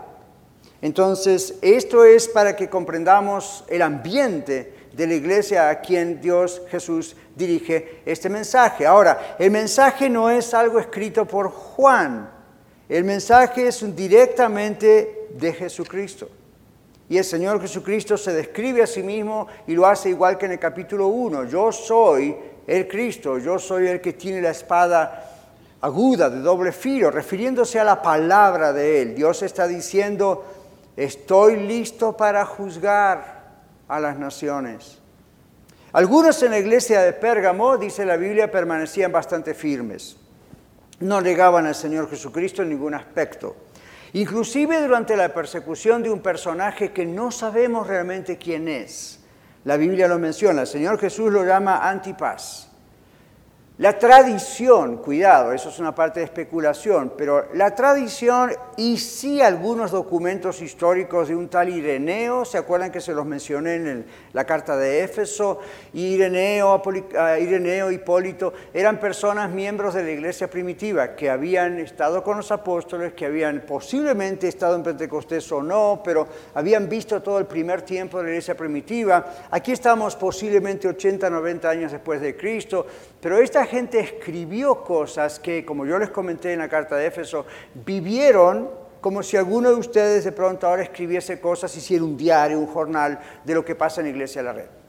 Entonces, 0.81 1.61
esto 1.62 2.02
es 2.05 2.26
para 2.26 2.57
que 2.57 2.69
comprendamos 2.69 3.64
el 3.69 3.83
ambiente 3.83 4.82
de 4.92 5.06
la 5.06 5.14
iglesia 5.14 5.70
a 5.70 5.80
quien 5.80 6.20
Dios 6.20 6.62
Jesús 6.70 7.16
dirige 7.34 8.02
este 8.04 8.28
mensaje. 8.28 8.87
Ahora, 8.87 9.37
el 9.38 9.50
mensaje 9.50 10.11
no 10.11 10.30
es 10.30 10.52
algo 10.54 10.78
escrito 10.78 11.26
por 11.26 11.50
Juan, 11.50 12.30
el 12.88 13.04
mensaje 13.04 13.68
es 13.68 13.96
directamente 13.96 15.28
de 15.34 15.52
Jesucristo. 15.52 16.28
Y 17.08 17.18
el 17.18 17.25
Señor 17.25 17.61
Jesucristo 17.61 18.16
se 18.16 18.32
describe 18.32 18.82
a 18.82 18.87
sí 18.87 19.02
mismo 19.02 19.46
y 19.66 19.75
lo 19.75 19.87
hace 19.87 20.08
igual 20.08 20.38
que 20.38 20.46
en 20.46 20.52
el 20.52 20.58
capítulo 20.58 21.08
1. 21.08 21.44
Yo 21.44 21.70
soy 21.72 22.34
el 22.66 22.88
Cristo, 22.88 23.38
yo 23.38 23.58
soy 23.58 23.88
el 23.88 24.00
que 24.00 24.14
tiene 24.14 24.40
la 24.40 24.50
espada 24.50 25.30
aguda, 25.80 26.30
de 26.30 26.40
doble 26.40 26.72
filo, 26.72 27.11
refiriéndose 27.11 27.78
a 27.78 27.84
la 27.84 28.00
palabra 28.00 28.72
de 28.72 29.02
Él. 29.02 29.14
Dios 29.14 29.42
está 29.42 29.66
diciendo, 29.66 30.44
estoy 30.96 31.56
listo 31.56 32.16
para 32.16 32.46
juzgar 32.46 33.41
a 33.92 34.00
las 34.00 34.18
naciones. 34.18 34.99
Algunos 35.92 36.42
en 36.42 36.52
la 36.52 36.58
iglesia 36.58 37.02
de 37.02 37.12
Pérgamo, 37.12 37.76
dice 37.76 38.06
la 38.06 38.16
Biblia, 38.16 38.50
permanecían 38.50 39.12
bastante 39.12 39.52
firmes. 39.52 40.16
No 41.00 41.20
negaban 41.20 41.66
al 41.66 41.75
Señor 41.75 42.08
Jesucristo 42.08 42.62
en 42.62 42.70
ningún 42.70 42.94
aspecto. 42.94 43.54
Inclusive 44.14 44.80
durante 44.80 45.14
la 45.14 45.34
persecución 45.34 46.02
de 46.02 46.11
un 46.11 46.20
personaje 46.20 46.92
que 46.92 47.04
no 47.04 47.30
sabemos 47.30 47.87
realmente 47.87 48.38
quién 48.38 48.66
es. 48.68 49.20
La 49.64 49.76
Biblia 49.76 50.08
lo 50.08 50.18
menciona, 50.18 50.62
el 50.62 50.66
Señor 50.66 50.99
Jesús 50.99 51.30
lo 51.30 51.44
llama 51.44 51.88
Antipas. 51.88 52.72
La 53.79 53.99
tradición, 53.99 54.99
cuidado, 54.99 55.55
eso 55.55 55.71
es 55.71 55.79
una 55.79 55.95
parte 55.95 56.21
de 56.21 56.26
especulación, 56.26 57.14
pero 57.17 57.47
la 57.55 57.75
tradición 57.75 58.52
y 58.76 58.99
sí 58.99 59.41
algunos 59.41 59.91
documentos 59.91 60.61
históricos 60.61 61.29
de 61.29 61.37
un 61.37 61.49
tal 61.49 61.71
Ireneo, 61.71 62.45
¿se 62.45 62.59
acuerdan 62.59 62.93
que 62.93 63.00
se 63.00 63.14
los 63.14 63.25
mencioné 63.25 63.76
en 63.76 64.07
la 64.35 64.45
carta 64.45 64.76
de 64.76 65.02
Éfeso? 65.02 65.61
Ireneo, 65.95 66.83
ah, 67.19 67.38
Ireneo, 67.38 67.91
Hipólito, 67.91 68.52
eran 68.75 69.00
personas 69.00 69.50
miembros 69.50 69.95
de 69.95 70.02
la 70.02 70.11
iglesia 70.11 70.50
primitiva 70.50 71.17
que 71.17 71.31
habían 71.31 71.79
estado 71.79 72.23
con 72.23 72.37
los 72.37 72.52
apóstoles, 72.52 73.14
que 73.14 73.25
habían 73.25 73.62
posiblemente 73.67 74.49
estado 74.49 74.76
en 74.76 74.83
Pentecostés 74.83 75.50
o 75.50 75.62
no, 75.62 76.02
pero 76.05 76.29
habían 76.52 76.91
visto 76.91 77.23
todo 77.23 77.38
el 77.38 77.47
primer 77.47 77.81
tiempo 77.81 78.19
de 78.19 78.25
la 78.25 78.31
iglesia 78.31 78.55
primitiva. 78.55 79.25
Aquí 79.50 79.73
estamos 79.73 80.14
posiblemente 80.14 80.88
80, 80.88 81.31
90 81.31 81.71
años 81.71 81.91
después 81.91 82.21
de 82.21 82.37
Cristo, 82.37 82.87
pero 83.19 83.38
esta 83.38 83.62
gente 83.66 84.00
escribió 84.00 84.83
cosas 84.85 85.38
que, 85.38 85.64
como 85.64 85.87
yo 85.87 85.99
les 85.99 86.11
comenté 86.11 86.52
en 86.52 86.61
la 86.61 86.69
carta 86.69 86.97
de 86.97 87.07
Éfeso, 87.07 87.47
vivieron 87.75 88.71
como 89.00 89.23
si 89.23 89.37
alguno 89.37 89.71
de 89.71 89.76
ustedes 89.76 90.25
de 90.25 90.33
pronto 90.33 90.66
ahora 90.66 90.83
escribiese 90.83 91.40
cosas, 91.40 91.76
hiciera 91.76 92.04
un 92.04 92.16
diario, 92.16 92.59
un 92.59 92.69
jornal 92.69 93.19
de 93.45 93.54
lo 93.54 93.64
que 93.64 93.75
pasa 93.75 94.00
en 94.00 94.07
la 94.07 94.11
Iglesia 94.11 94.42
de 94.42 94.47
la 94.47 94.52
Red. 94.52 94.83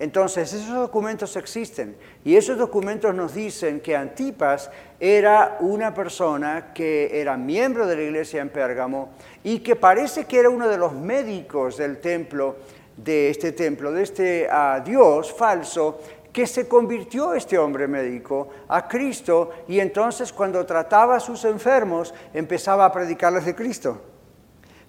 Entonces, 0.00 0.52
esos 0.52 0.74
documentos 0.74 1.34
existen 1.34 1.96
y 2.24 2.36
esos 2.36 2.56
documentos 2.56 3.12
nos 3.14 3.34
dicen 3.34 3.80
que 3.80 3.96
Antipas 3.96 4.70
era 5.00 5.56
una 5.60 5.92
persona 5.92 6.72
que 6.72 7.20
era 7.20 7.36
miembro 7.36 7.84
de 7.84 7.96
la 7.96 8.02
iglesia 8.02 8.40
en 8.40 8.50
Pérgamo 8.50 9.10
y 9.42 9.58
que 9.58 9.74
parece 9.74 10.24
que 10.26 10.38
era 10.38 10.50
uno 10.50 10.68
de 10.68 10.78
los 10.78 10.92
médicos 10.92 11.76
del 11.78 11.98
templo, 11.98 12.56
de 12.96 13.30
este 13.30 13.50
templo, 13.50 13.90
de 13.90 14.02
este 14.04 14.48
ah, 14.48 14.80
Dios 14.84 15.32
falso, 15.32 15.98
que 16.32 16.46
se 16.46 16.68
convirtió 16.68 17.34
este 17.34 17.58
hombre 17.58 17.88
médico 17.88 18.48
a 18.68 18.86
Cristo 18.86 19.50
y 19.66 19.80
entonces 19.80 20.32
cuando 20.32 20.64
trataba 20.66 21.16
a 21.16 21.20
sus 21.20 21.44
enfermos 21.44 22.14
empezaba 22.34 22.84
a 22.84 22.92
predicarles 22.92 23.44
de 23.44 23.54
Cristo. 23.54 24.00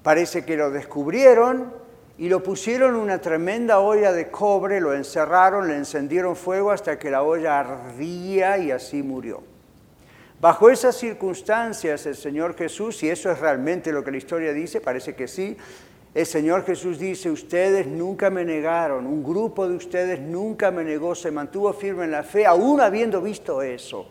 Parece 0.03 0.45
que 0.45 0.57
lo 0.57 0.71
descubrieron 0.71 1.73
y 2.17 2.27
lo 2.27 2.43
pusieron 2.43 2.95
en 2.95 3.01
una 3.01 3.19
tremenda 3.19 3.79
olla 3.79 4.11
de 4.11 4.29
cobre, 4.29 4.81
lo 4.81 4.93
encerraron, 4.93 5.67
le 5.67 5.75
encendieron 5.75 6.35
fuego 6.35 6.71
hasta 6.71 6.99
que 6.99 7.09
la 7.09 7.23
olla 7.23 7.59
ardía 7.59 8.57
y 8.57 8.71
así 8.71 9.01
murió. 9.01 9.41
Bajo 10.41 10.69
esas 10.69 10.95
circunstancias 10.95 12.05
el 12.05 12.15
Señor 12.15 12.55
Jesús, 12.55 13.03
y 13.03 13.09
eso 13.09 13.29
es 13.29 13.39
realmente 13.39 13.91
lo 13.91 14.03
que 14.03 14.11
la 14.11 14.17
historia 14.17 14.53
dice, 14.53 14.79
parece 14.79 15.13
que 15.13 15.27
sí, 15.27 15.57
el 16.13 16.25
Señor 16.25 16.65
Jesús 16.65 16.97
dice, 16.97 17.29
ustedes 17.29 17.85
nunca 17.85 18.29
me 18.29 18.43
negaron, 18.43 19.05
un 19.05 19.23
grupo 19.23 19.67
de 19.67 19.75
ustedes 19.75 20.19
nunca 20.19 20.71
me 20.71 20.83
negó, 20.83 21.13
se 21.13 21.29
mantuvo 21.29 21.71
firme 21.73 22.05
en 22.05 22.11
la 22.11 22.23
fe, 22.23 22.45
aún 22.45 22.81
habiendo 22.81 23.21
visto 23.21 23.61
eso. 23.61 24.07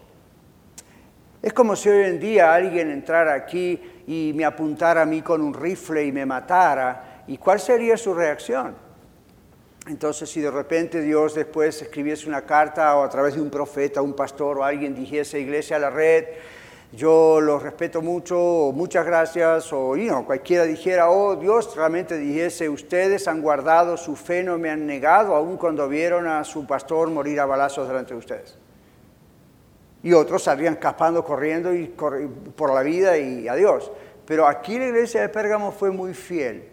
Es 1.43 1.53
como 1.53 1.77
si 1.77 1.89
hoy 1.89 2.05
en 2.05 2.21
día 2.21 2.55
alguien 2.55 2.91
entrara 2.91 3.35
aquí 3.35 3.81
y 4.07 4.33
me 4.35 4.45
apuntara 4.45 5.03
a 5.03 5.07
mí 5.07 5.23
con 5.23 5.41
un 5.41 5.55
rifle 5.55 6.05
y 6.05 6.13
me 6.13 6.25
matara, 6.25 7.25
¿y 7.27 7.37
cuál 7.37 7.61
sería 7.61 7.97
su 7.97 8.15
reacción? 8.15 8.75
Entonces, 9.89 10.29
si 10.29 10.41
de 10.41 10.51
repente 10.51 11.01
Dios 11.01 11.35
después 11.35 11.81
escribiese 11.81 12.29
una 12.29 12.43
carta 12.43 12.95
o 12.97 13.03
a 13.03 13.09
través 13.09 13.35
de 13.35 13.41
un 13.41 13.51
profeta, 13.51 14.03
un 14.03 14.15
pastor 14.15 14.59
o 14.59 14.65
alguien 14.65 14.95
dijese, 14.95 15.41
iglesia 15.41 15.77
a 15.77 15.81
la 15.81 15.91
red, 15.91 16.25
yo 16.93 17.41
los 17.43 17.63
respeto 17.63 18.01
mucho, 18.01 18.73
muchas 18.75 19.05
gracias, 19.05 19.71
o 19.75 19.95
cualquiera 20.25 20.65
dijera, 20.65 21.11
oh 21.11 21.37
Dios, 21.37 21.77
realmente 21.77 22.17
dijese, 22.17 22.69
ustedes 22.69 23.29
han 23.29 23.43
guardado 23.43 23.99
su 23.99 24.17
fe, 24.17 24.43
no 24.43 24.57
me 24.57 24.71
han 24.71 24.87
negado, 24.87 25.35
aun 25.35 25.59
cuando 25.59 25.87
vieron 25.87 26.27
a 26.27 26.45
su 26.45 26.67
pastor 26.67 27.11
morir 27.11 27.41
a 27.41 27.47
balazos 27.47 27.87
delante 27.87 28.15
de 28.15 28.19
ustedes. 28.19 28.59
Y 30.03 30.15
otros 30.15 30.45
salían 30.45 30.75
escapando, 30.75 31.23
corriendo 31.25 31.75
y 31.75 31.89
por 31.89 32.73
la 32.73 32.83
vida 32.83 33.19
y 33.19 33.49
adiós. 33.49 33.91
Pero 34.25 34.47
aquí 34.47 34.79
la 34.79 34.87
iglesia 34.87 35.21
de 35.21 35.29
Pérgamo 35.29 35.73
fue 35.73 35.91
muy 35.91 36.15
fiel. 36.15 36.71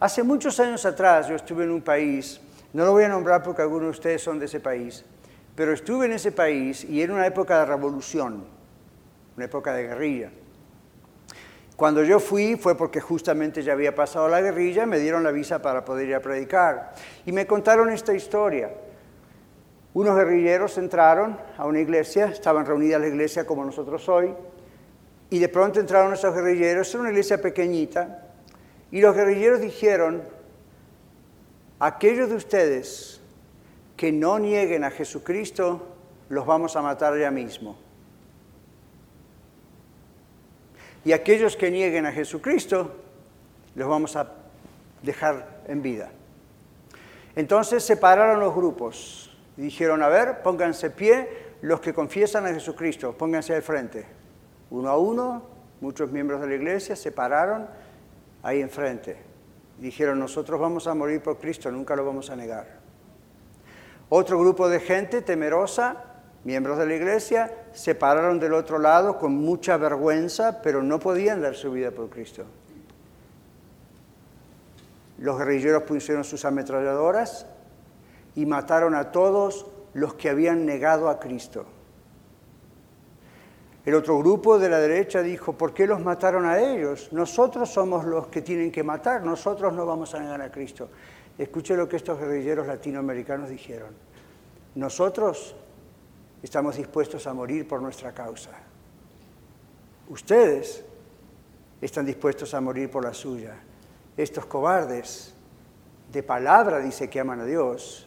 Hace 0.00 0.22
muchos 0.22 0.60
años 0.60 0.84
atrás 0.84 1.28
yo 1.28 1.36
estuve 1.36 1.64
en 1.64 1.70
un 1.70 1.80
país, 1.80 2.40
no 2.74 2.84
lo 2.84 2.92
voy 2.92 3.04
a 3.04 3.08
nombrar 3.08 3.42
porque 3.42 3.62
algunos 3.62 3.86
de 3.86 3.90
ustedes 3.90 4.22
son 4.22 4.38
de 4.38 4.44
ese 4.44 4.60
país, 4.60 5.02
pero 5.54 5.72
estuve 5.72 6.04
en 6.04 6.12
ese 6.12 6.32
país 6.32 6.84
y 6.84 7.00
era 7.00 7.14
una 7.14 7.26
época 7.26 7.60
de 7.60 7.64
revolución 7.64 8.55
una 9.36 9.44
época 9.44 9.74
de 9.74 9.84
guerrilla. 9.84 10.30
Cuando 11.76 12.02
yo 12.02 12.18
fui 12.20 12.56
fue 12.56 12.74
porque 12.74 13.00
justamente 13.00 13.62
ya 13.62 13.74
había 13.74 13.94
pasado 13.94 14.28
la 14.28 14.40
guerrilla, 14.40 14.86
me 14.86 14.98
dieron 14.98 15.22
la 15.22 15.30
visa 15.30 15.60
para 15.60 15.84
poder 15.84 16.08
ir 16.08 16.14
a 16.14 16.20
predicar. 16.20 16.94
Y 17.26 17.32
me 17.32 17.46
contaron 17.46 17.92
esta 17.92 18.14
historia. 18.14 18.70
Unos 19.92 20.16
guerrilleros 20.16 20.78
entraron 20.78 21.38
a 21.56 21.66
una 21.66 21.80
iglesia, 21.80 22.26
estaban 22.26 22.64
reunidas 22.64 23.00
la 23.00 23.08
iglesia 23.08 23.46
como 23.46 23.64
nosotros 23.64 24.08
hoy, 24.08 24.34
y 25.28 25.38
de 25.38 25.48
pronto 25.48 25.80
entraron 25.80 26.12
esos 26.12 26.34
guerrilleros, 26.34 26.88
era 26.90 27.00
una 27.00 27.10
iglesia 27.10 27.40
pequeñita, 27.40 28.26
y 28.90 29.00
los 29.00 29.14
guerrilleros 29.14 29.60
dijeron, 29.60 30.22
aquellos 31.78 32.28
de 32.28 32.36
ustedes 32.36 33.20
que 33.96 34.12
no 34.12 34.38
nieguen 34.38 34.84
a 34.84 34.90
Jesucristo, 34.90 35.96
los 36.28 36.44
vamos 36.44 36.76
a 36.76 36.82
matar 36.82 37.18
ya 37.18 37.30
mismo. 37.30 37.85
Y 41.06 41.12
aquellos 41.12 41.56
que 41.56 41.70
nieguen 41.70 42.04
a 42.04 42.10
Jesucristo 42.10 42.96
los 43.76 43.88
vamos 43.88 44.16
a 44.16 44.32
dejar 45.02 45.62
en 45.68 45.80
vida. 45.80 46.10
Entonces 47.36 47.84
separaron 47.84 48.40
los 48.40 48.52
grupos 48.52 49.30
y 49.56 49.62
dijeron, 49.62 50.02
a 50.02 50.08
ver, 50.08 50.42
pónganse 50.42 50.90
pie 50.90 51.28
los 51.62 51.78
que 51.78 51.94
confiesan 51.94 52.44
a 52.46 52.52
Jesucristo, 52.52 53.16
pónganse 53.16 53.54
al 53.54 53.62
frente. 53.62 54.04
Uno 54.70 54.88
a 54.88 54.98
uno, 54.98 55.44
muchos 55.80 56.10
miembros 56.10 56.40
de 56.40 56.48
la 56.48 56.54
iglesia 56.56 56.96
se 56.96 57.12
pararon 57.12 57.68
ahí 58.42 58.60
enfrente. 58.60 59.16
Dijeron, 59.78 60.18
nosotros 60.18 60.60
vamos 60.60 60.88
a 60.88 60.94
morir 60.94 61.22
por 61.22 61.38
Cristo, 61.38 61.70
nunca 61.70 61.94
lo 61.94 62.04
vamos 62.04 62.30
a 62.30 62.34
negar. 62.34 62.80
Otro 64.08 64.40
grupo 64.40 64.68
de 64.68 64.80
gente 64.80 65.22
temerosa, 65.22 66.15
miembros 66.46 66.78
de 66.78 66.86
la 66.86 66.94
iglesia, 66.94 67.52
se 67.72 67.96
pararon 67.96 68.38
del 68.38 68.54
otro 68.54 68.78
lado 68.78 69.18
con 69.18 69.34
mucha 69.34 69.76
vergüenza, 69.76 70.62
pero 70.62 70.80
no 70.80 71.00
podían 71.00 71.42
dar 71.42 71.56
su 71.56 71.72
vida 71.72 71.90
por 71.90 72.08
Cristo. 72.08 72.44
Los 75.18 75.36
guerrilleros 75.38 75.82
pusieron 75.82 76.22
sus 76.22 76.44
ametralladoras 76.44 77.46
y 78.36 78.46
mataron 78.46 78.94
a 78.94 79.10
todos 79.10 79.66
los 79.92 80.14
que 80.14 80.30
habían 80.30 80.64
negado 80.64 81.08
a 81.08 81.18
Cristo. 81.18 81.66
El 83.84 83.94
otro 83.94 84.16
grupo 84.18 84.60
de 84.60 84.68
la 84.68 84.78
derecha 84.78 85.22
dijo, 85.22 85.54
¿por 85.54 85.74
qué 85.74 85.88
los 85.88 86.00
mataron 86.00 86.46
a 86.46 86.60
ellos? 86.60 87.08
Nosotros 87.12 87.70
somos 87.70 88.04
los 88.04 88.28
que 88.28 88.42
tienen 88.42 88.70
que 88.70 88.84
matar, 88.84 89.24
nosotros 89.24 89.72
no 89.72 89.84
vamos 89.84 90.14
a 90.14 90.20
negar 90.20 90.40
a 90.40 90.52
Cristo. 90.52 90.90
Escuche 91.38 91.76
lo 91.76 91.88
que 91.88 91.96
estos 91.96 92.20
guerrilleros 92.20 92.68
latinoamericanos 92.68 93.48
dijeron. 93.48 93.90
Nosotros 94.76 95.56
estamos 96.42 96.76
dispuestos 96.76 97.26
a 97.26 97.34
morir 97.34 97.66
por 97.66 97.80
nuestra 97.82 98.12
causa. 98.12 98.50
Ustedes 100.08 100.84
están 101.80 102.06
dispuestos 102.06 102.54
a 102.54 102.60
morir 102.60 102.90
por 102.90 103.04
la 103.04 103.14
suya. 103.14 103.54
Estos 104.16 104.46
cobardes 104.46 105.34
de 106.12 106.22
palabra 106.22 106.78
dice 106.78 107.10
que 107.10 107.20
aman 107.20 107.40
a 107.40 107.44
Dios, 107.44 108.06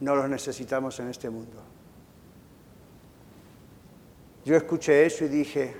no 0.00 0.14
los 0.14 0.28
necesitamos 0.28 0.98
en 1.00 1.08
este 1.08 1.30
mundo. 1.30 1.62
Yo 4.44 4.56
escuché 4.56 5.04
eso 5.04 5.24
y 5.24 5.28
dije, 5.28 5.74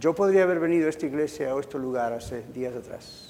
yo 0.00 0.14
podría 0.14 0.44
haber 0.44 0.60
venido 0.60 0.86
a 0.86 0.90
esta 0.90 1.06
iglesia 1.06 1.54
o 1.54 1.58
a 1.58 1.60
este 1.60 1.78
lugar 1.78 2.12
hace 2.12 2.42
días 2.54 2.74
atrás. 2.74 3.29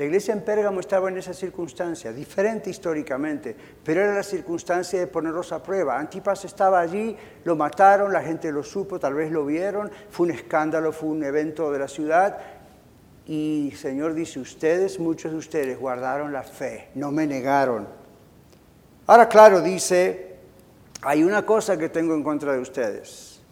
La 0.00 0.06
iglesia 0.06 0.32
en 0.32 0.40
Pérgamo 0.40 0.80
estaba 0.80 1.10
en 1.10 1.18
esa 1.18 1.34
circunstancia, 1.34 2.10
diferente 2.10 2.70
históricamente, 2.70 3.54
pero 3.84 4.00
era 4.00 4.14
la 4.14 4.22
circunstancia 4.22 4.98
de 4.98 5.06
ponerlos 5.06 5.52
a 5.52 5.62
prueba. 5.62 5.98
Antipas 5.98 6.42
estaba 6.46 6.80
allí, 6.80 7.14
lo 7.44 7.54
mataron, 7.54 8.10
la 8.10 8.22
gente 8.22 8.50
lo 8.50 8.62
supo, 8.62 8.98
tal 8.98 9.12
vez 9.12 9.30
lo 9.30 9.44
vieron, 9.44 9.90
fue 10.08 10.28
un 10.28 10.32
escándalo, 10.32 10.90
fue 10.92 11.10
un 11.10 11.22
evento 11.22 11.70
de 11.70 11.80
la 11.80 11.86
ciudad. 11.86 12.38
Y 13.26 13.74
Señor 13.76 14.14
dice, 14.14 14.40
ustedes, 14.40 14.98
muchos 14.98 15.32
de 15.32 15.36
ustedes 15.36 15.78
guardaron 15.78 16.32
la 16.32 16.44
fe, 16.44 16.88
no 16.94 17.10
me 17.10 17.26
negaron. 17.26 17.86
Ahora, 19.06 19.28
claro, 19.28 19.60
dice, 19.60 20.36
hay 21.02 21.22
una 21.22 21.44
cosa 21.44 21.76
que 21.76 21.90
tengo 21.90 22.14
en 22.14 22.22
contra 22.22 22.54
de 22.54 22.60
ustedes. 22.60 23.42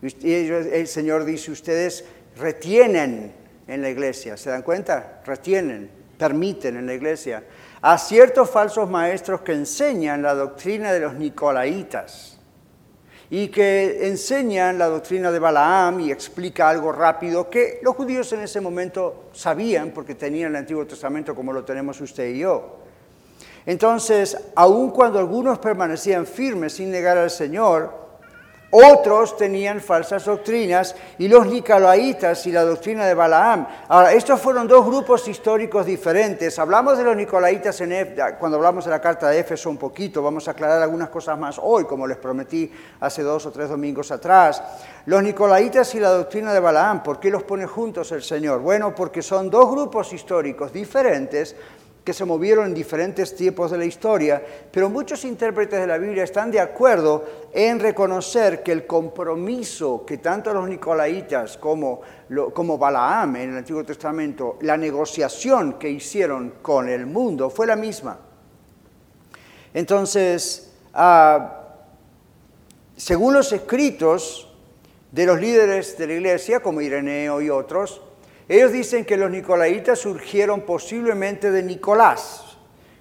Y 0.00 0.32
el 0.32 0.86
Señor 0.86 1.26
dice, 1.26 1.50
ustedes 1.50 2.06
retienen 2.38 3.38
en 3.70 3.82
la 3.82 3.88
iglesia, 3.88 4.36
¿se 4.36 4.50
dan 4.50 4.62
cuenta? 4.62 5.20
Retienen, 5.24 5.90
permiten 6.18 6.76
en 6.76 6.86
la 6.86 6.94
iglesia 6.94 7.44
a 7.80 7.96
ciertos 7.96 8.50
falsos 8.50 8.90
maestros 8.90 9.42
que 9.42 9.52
enseñan 9.52 10.22
la 10.22 10.34
doctrina 10.34 10.92
de 10.92 11.00
los 11.00 11.14
nicolaitas 11.14 12.38
y 13.30 13.46
que 13.48 14.08
enseñan 14.08 14.76
la 14.76 14.88
doctrina 14.88 15.30
de 15.30 15.38
Balaam 15.38 16.00
y 16.00 16.10
explica 16.10 16.68
algo 16.68 16.90
rápido 16.90 17.48
que 17.48 17.78
los 17.82 17.94
judíos 17.94 18.32
en 18.32 18.40
ese 18.40 18.60
momento 18.60 19.30
sabían 19.32 19.92
porque 19.92 20.16
tenían 20.16 20.50
el 20.50 20.56
Antiguo 20.56 20.84
Testamento 20.84 21.32
como 21.34 21.52
lo 21.52 21.64
tenemos 21.64 22.00
usted 22.00 22.28
y 22.28 22.40
yo. 22.40 22.78
Entonces, 23.66 24.36
aun 24.56 24.90
cuando 24.90 25.20
algunos 25.20 25.60
permanecían 25.60 26.26
firmes 26.26 26.72
sin 26.72 26.90
negar 26.90 27.16
al 27.18 27.30
Señor, 27.30 27.99
otros 28.70 29.36
tenían 29.36 29.80
falsas 29.80 30.24
doctrinas 30.24 30.94
y 31.18 31.28
los 31.28 31.46
nicolaitas 31.46 32.46
y 32.46 32.52
la 32.52 32.64
doctrina 32.64 33.04
de 33.06 33.14
Balaam. 33.14 33.66
Ahora, 33.88 34.12
estos 34.12 34.40
fueron 34.40 34.68
dos 34.68 34.86
grupos 34.86 35.26
históricos 35.28 35.86
diferentes. 35.86 36.58
Hablamos 36.58 36.96
de 36.96 37.04
los 37.04 37.16
nicolaitas 37.16 37.80
en 37.80 38.14
cuando 38.38 38.56
hablamos 38.56 38.84
de 38.84 38.90
la 38.90 39.00
carta 39.00 39.28
de 39.28 39.40
Éfeso 39.40 39.70
un 39.70 39.76
poquito, 39.76 40.22
vamos 40.22 40.46
a 40.46 40.52
aclarar 40.52 40.80
algunas 40.82 41.08
cosas 41.08 41.38
más 41.38 41.60
hoy, 41.62 41.84
como 41.84 42.06
les 42.06 42.16
prometí 42.16 42.70
hace 43.00 43.22
dos 43.22 43.46
o 43.46 43.50
tres 43.50 43.68
domingos 43.68 44.10
atrás. 44.10 44.62
Los 45.06 45.22
nicolaitas 45.22 45.94
y 45.94 46.00
la 46.00 46.10
doctrina 46.10 46.52
de 46.52 46.60
Balaam, 46.60 47.02
¿por 47.02 47.18
qué 47.18 47.30
los 47.30 47.42
pone 47.42 47.66
juntos 47.66 48.12
el 48.12 48.22
Señor? 48.22 48.60
Bueno, 48.60 48.94
porque 48.94 49.22
son 49.22 49.50
dos 49.50 49.70
grupos 49.70 50.12
históricos 50.12 50.72
diferentes 50.72 51.56
que 52.04 52.12
se 52.12 52.24
movieron 52.24 52.66
en 52.66 52.74
diferentes 52.74 53.36
tiempos 53.36 53.70
de 53.70 53.78
la 53.78 53.84
historia, 53.84 54.42
pero 54.70 54.88
muchos 54.88 55.24
intérpretes 55.24 55.80
de 55.80 55.86
la 55.86 55.98
Biblia 55.98 56.24
están 56.24 56.50
de 56.50 56.60
acuerdo 56.60 57.24
en 57.52 57.78
reconocer 57.78 58.62
que 58.62 58.72
el 58.72 58.86
compromiso 58.86 60.04
que 60.06 60.18
tanto 60.18 60.52
los 60.54 60.68
nicolaitas 60.68 61.58
como, 61.58 62.00
como 62.54 62.78
Balaam 62.78 63.36
en 63.36 63.50
el 63.50 63.58
Antiguo 63.58 63.84
Testamento, 63.84 64.58
la 64.62 64.76
negociación 64.76 65.74
que 65.74 65.90
hicieron 65.90 66.54
con 66.62 66.88
el 66.88 67.06
mundo 67.06 67.50
fue 67.50 67.66
la 67.66 67.76
misma. 67.76 68.18
Entonces, 69.74 70.72
ah, 70.94 71.58
según 72.96 73.34
los 73.34 73.52
escritos 73.52 74.48
de 75.12 75.26
los 75.26 75.40
líderes 75.40 75.98
de 75.98 76.06
la 76.06 76.12
iglesia, 76.14 76.60
como 76.60 76.80
Ireneo 76.80 77.40
y 77.40 77.50
otros, 77.50 78.02
ellos 78.50 78.72
dicen 78.72 79.04
que 79.04 79.16
los 79.16 79.30
nicolaitas 79.30 80.00
surgieron 80.00 80.62
posiblemente 80.62 81.52
de 81.52 81.62
Nicolás. 81.62 82.58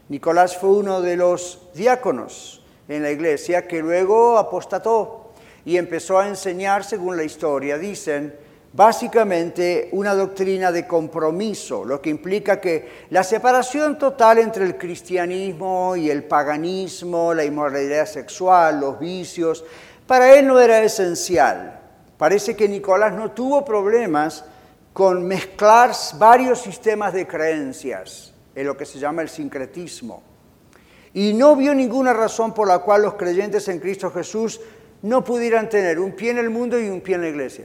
Nicolás 0.07 0.55
fue 0.55 0.69
uno 0.69 1.01
de 1.01 1.17
los 1.17 1.69
diáconos 1.73 2.63
en 2.87 3.01
la 3.01 3.09
iglesia 3.09 3.67
que 3.67 3.81
luego 3.81 4.37
apostató 4.37 5.31
y 5.65 5.77
empezó 5.77 6.19
a 6.19 6.27
enseñar, 6.27 6.83
según 6.83 7.17
la 7.17 7.23
historia, 7.23 7.79
dicen, 7.79 8.35
básicamente 8.73 9.89
una 9.91 10.13
doctrina 10.13 10.71
de 10.71 10.85
compromiso, 10.85 11.83
lo 11.83 11.99
que 11.99 12.11
implica 12.11 12.61
que 12.61 13.07
la 13.09 13.23
separación 13.23 13.97
total 13.97 14.37
entre 14.37 14.65
el 14.65 14.77
cristianismo 14.77 15.95
y 15.95 16.11
el 16.11 16.25
paganismo, 16.25 17.33
la 17.33 17.43
inmoralidad 17.43 18.05
sexual, 18.05 18.79
los 18.79 18.99
vicios, 18.99 19.65
para 20.05 20.37
él 20.37 20.45
no 20.45 20.59
era 20.59 20.83
esencial. 20.83 21.79
Parece 22.19 22.55
que 22.55 22.69
Nicolás 22.69 23.13
no 23.13 23.31
tuvo 23.31 23.65
problemas 23.65 24.45
con 24.99 25.25
mezclar 25.25 25.93
varios 26.17 26.59
sistemas 26.59 27.13
de 27.13 27.25
creencias 27.25 28.33
en 28.53 28.67
lo 28.67 28.75
que 28.75 28.85
se 28.85 28.99
llama 28.99 29.21
el 29.21 29.29
sincretismo. 29.29 30.21
Y 31.13 31.31
no 31.31 31.55
vio 31.55 31.73
ninguna 31.73 32.11
razón 32.11 32.53
por 32.53 32.67
la 32.67 32.79
cual 32.79 33.03
los 33.03 33.13
creyentes 33.13 33.65
en 33.69 33.79
Cristo 33.79 34.11
Jesús 34.11 34.59
no 35.03 35.23
pudieran 35.23 35.69
tener 35.69 36.01
un 36.01 36.11
pie 36.11 36.31
en 36.31 36.39
el 36.39 36.49
mundo 36.49 36.77
y 36.77 36.89
un 36.89 36.99
pie 36.99 37.15
en 37.15 37.21
la 37.21 37.29
iglesia. 37.29 37.63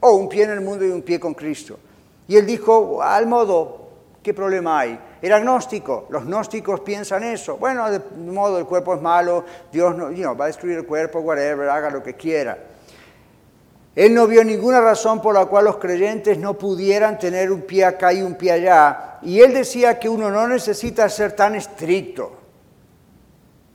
O 0.00 0.12
un 0.12 0.30
pie 0.30 0.44
en 0.44 0.52
el 0.52 0.62
mundo 0.62 0.86
y 0.86 0.88
un 0.88 1.02
pie 1.02 1.20
con 1.20 1.34
Cristo. 1.34 1.78
Y 2.26 2.36
él 2.38 2.46
dijo, 2.46 3.02
al 3.02 3.26
modo, 3.26 3.90
¿qué 4.22 4.32
problema 4.32 4.80
hay? 4.80 4.98
Era 5.20 5.36
agnóstico, 5.36 6.06
los 6.08 6.24
gnósticos 6.24 6.80
piensan 6.80 7.24
eso. 7.24 7.58
Bueno, 7.58 7.90
de 7.90 8.00
modo 8.16 8.58
el 8.58 8.64
cuerpo 8.64 8.94
es 8.94 9.02
malo, 9.02 9.44
Dios 9.70 9.94
no, 9.94 10.06
va 10.34 10.44
a 10.46 10.48
destruir 10.48 10.78
el 10.78 10.86
cuerpo, 10.86 11.20
whatever, 11.20 11.68
haga 11.68 11.90
lo 11.90 12.02
que 12.02 12.14
quiera. 12.14 12.69
Él 14.00 14.14
no 14.14 14.26
vio 14.26 14.42
ninguna 14.42 14.80
razón 14.80 15.20
por 15.20 15.34
la 15.34 15.44
cual 15.44 15.66
los 15.66 15.76
creyentes 15.76 16.38
no 16.38 16.54
pudieran 16.54 17.18
tener 17.18 17.52
un 17.52 17.60
pie 17.60 17.84
acá 17.84 18.14
y 18.14 18.22
un 18.22 18.34
pie 18.34 18.52
allá. 18.52 19.18
Y 19.20 19.40
él 19.40 19.52
decía 19.52 19.98
que 19.98 20.08
uno 20.08 20.30
no 20.30 20.48
necesita 20.48 21.06
ser 21.10 21.32
tan 21.32 21.54
estricto, 21.54 22.32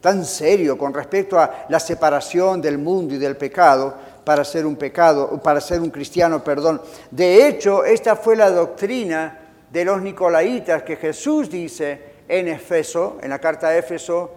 tan 0.01 0.25
serio 0.25 0.79
con 0.79 0.95
respecto 0.95 1.39
a 1.39 1.67
la 1.69 1.79
separación 1.79 2.59
del 2.59 2.79
mundo 2.79 3.13
y 3.13 3.19
del 3.19 3.37
pecado 3.37 3.93
para 4.25 4.43
ser 4.43 4.65
un 4.65 4.77
pecado, 4.77 5.39
para 5.43 5.61
ser 5.61 5.79
un 5.79 5.91
cristiano, 5.91 6.43
perdón. 6.43 6.81
De 7.11 7.47
hecho, 7.47 7.85
esta 7.85 8.15
fue 8.15 8.35
la 8.35 8.49
doctrina 8.49 9.37
de 9.71 9.85
los 9.85 10.01
nicolaitas 10.01 10.81
que 10.81 10.95
Jesús 10.95 11.51
dice 11.51 12.01
en 12.27 12.47
Efeso, 12.47 13.19
en 13.21 13.29
la 13.29 13.37
carta 13.37 13.69
de 13.69 13.77
Éfeso, 13.77 14.31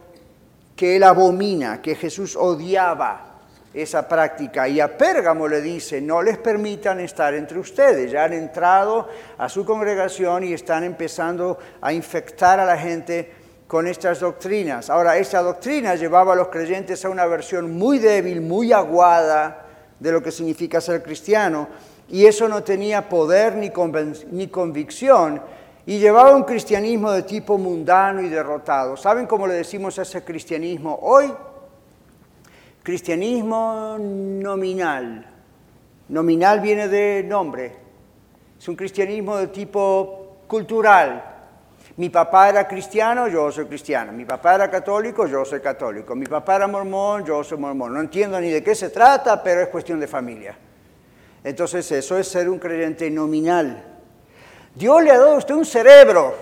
que 0.77 0.96
él 0.96 1.03
abomina, 1.03 1.81
que 1.81 1.94
Jesús 1.94 2.37
odiaba 2.37 3.27
esa 3.82 4.08
práctica. 4.08 4.68
Y 4.68 4.80
a 4.80 4.96
Pérgamo 4.96 5.46
le 5.48 5.60
dice, 5.60 6.00
no 6.00 6.22
les 6.22 6.38
permitan 6.38 7.00
estar 7.00 7.34
entre 7.34 7.58
ustedes. 7.58 8.10
Ya 8.10 8.24
han 8.24 8.32
entrado 8.32 9.08
a 9.36 9.48
su 9.48 9.64
congregación 9.64 10.44
y 10.44 10.52
están 10.52 10.84
empezando 10.84 11.58
a 11.80 11.92
infectar 11.92 12.60
a 12.60 12.66
la 12.66 12.76
gente 12.76 13.32
con 13.68 13.86
estas 13.86 14.20
doctrinas. 14.20 14.88
Ahora, 14.90 15.18
esta 15.18 15.42
doctrina 15.42 15.94
llevaba 15.94 16.32
a 16.32 16.36
los 16.36 16.48
creyentes 16.48 17.04
a 17.04 17.10
una 17.10 17.26
versión 17.26 17.76
muy 17.76 17.98
débil, 17.98 18.40
muy 18.40 18.72
aguada 18.72 19.66
de 20.00 20.10
lo 20.10 20.22
que 20.22 20.32
significa 20.32 20.80
ser 20.80 21.02
cristiano, 21.02 21.68
y 22.08 22.24
eso 22.24 22.48
no 22.48 22.62
tenía 22.62 23.08
poder 23.08 23.56
ni, 23.56 23.70
ni 24.30 24.48
convicción, 24.48 25.42
y 25.84 25.98
llevaba 25.98 26.34
un 26.34 26.44
cristianismo 26.44 27.12
de 27.12 27.22
tipo 27.22 27.58
mundano 27.58 28.22
y 28.22 28.28
derrotado. 28.28 28.96
¿Saben 28.96 29.26
cómo 29.26 29.46
le 29.46 29.54
decimos 29.54 29.98
a 29.98 30.02
ese 30.02 30.24
cristianismo 30.24 30.98
hoy? 31.02 31.32
Cristianismo 32.88 33.98
nominal. 33.98 35.22
Nominal 36.09 36.61
viene 36.61 36.88
de 36.88 37.22
nombre. 37.22 37.70
Es 38.59 38.66
un 38.66 38.77
cristianismo 38.77 39.37
de 39.37 39.48
tipo 39.48 40.38
cultural. 40.46 41.22
Mi 41.98 42.09
papá 42.09 42.48
era 42.48 42.66
cristiano, 42.66 43.29
yo 43.29 43.53
soy 43.53 43.66
cristiano. 43.66 44.11
Mi 44.12 44.24
papá 44.24 44.55
era 44.55 44.70
católico, 44.70 45.27
yo 45.27 45.44
soy 45.44 45.61
católico. 45.61 46.14
Mi 46.14 46.24
papá 46.24 46.57
era 46.57 46.66
mormón, 46.66 47.27
yo 47.27 47.44
soy 47.44 47.59
mormón. 47.59 47.92
No 47.92 48.01
entiendo 48.01 48.40
ni 48.40 48.48
de 48.48 48.64
qué 48.64 48.74
se 48.74 48.88
trata, 48.88 49.42
pero 49.42 49.61
es 49.61 49.68
cuestión 49.68 50.01
de 50.01 50.07
familia. 50.07 50.57
Entonces 51.44 51.92
eso 51.92 52.16
es 52.16 52.27
ser 52.27 52.48
un 52.48 52.59
creyente 52.59 53.11
nominal. 53.11 53.85
Dios 54.74 55.03
le 55.03 55.11
ha 55.11 55.18
dado 55.18 55.35
a 55.35 55.37
usted 55.37 55.55
un 55.55 55.66
cerebro. 55.66 56.35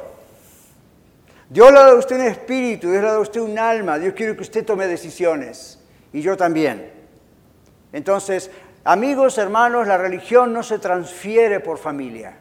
Dios 1.51 1.73
le 1.73 1.79
ha 1.81 1.83
dado 1.83 1.97
a 1.97 1.99
usted 1.99 2.21
un 2.21 2.27
espíritu, 2.27 2.89
Dios 2.89 3.03
le 3.03 3.09
ha 3.09 3.11
dado 3.11 3.19
a 3.19 3.23
usted 3.23 3.41
un 3.41 3.59
alma. 3.59 3.99
Dios 3.99 4.15
quiere 4.15 4.37
que 4.37 4.43
usted 4.43 4.65
tome 4.65 4.87
decisiones. 4.87 5.76
Y 6.12 6.21
yo 6.21 6.37
también. 6.37 6.92
Entonces, 7.92 8.51
amigos, 8.85 9.38
hermanos, 9.38 9.87
la 9.87 9.99
religión 9.99 10.53
no 10.53 10.62
se 10.62 10.79
transfiere 10.79 11.61
por 11.61 11.79
familia. 11.79 12.38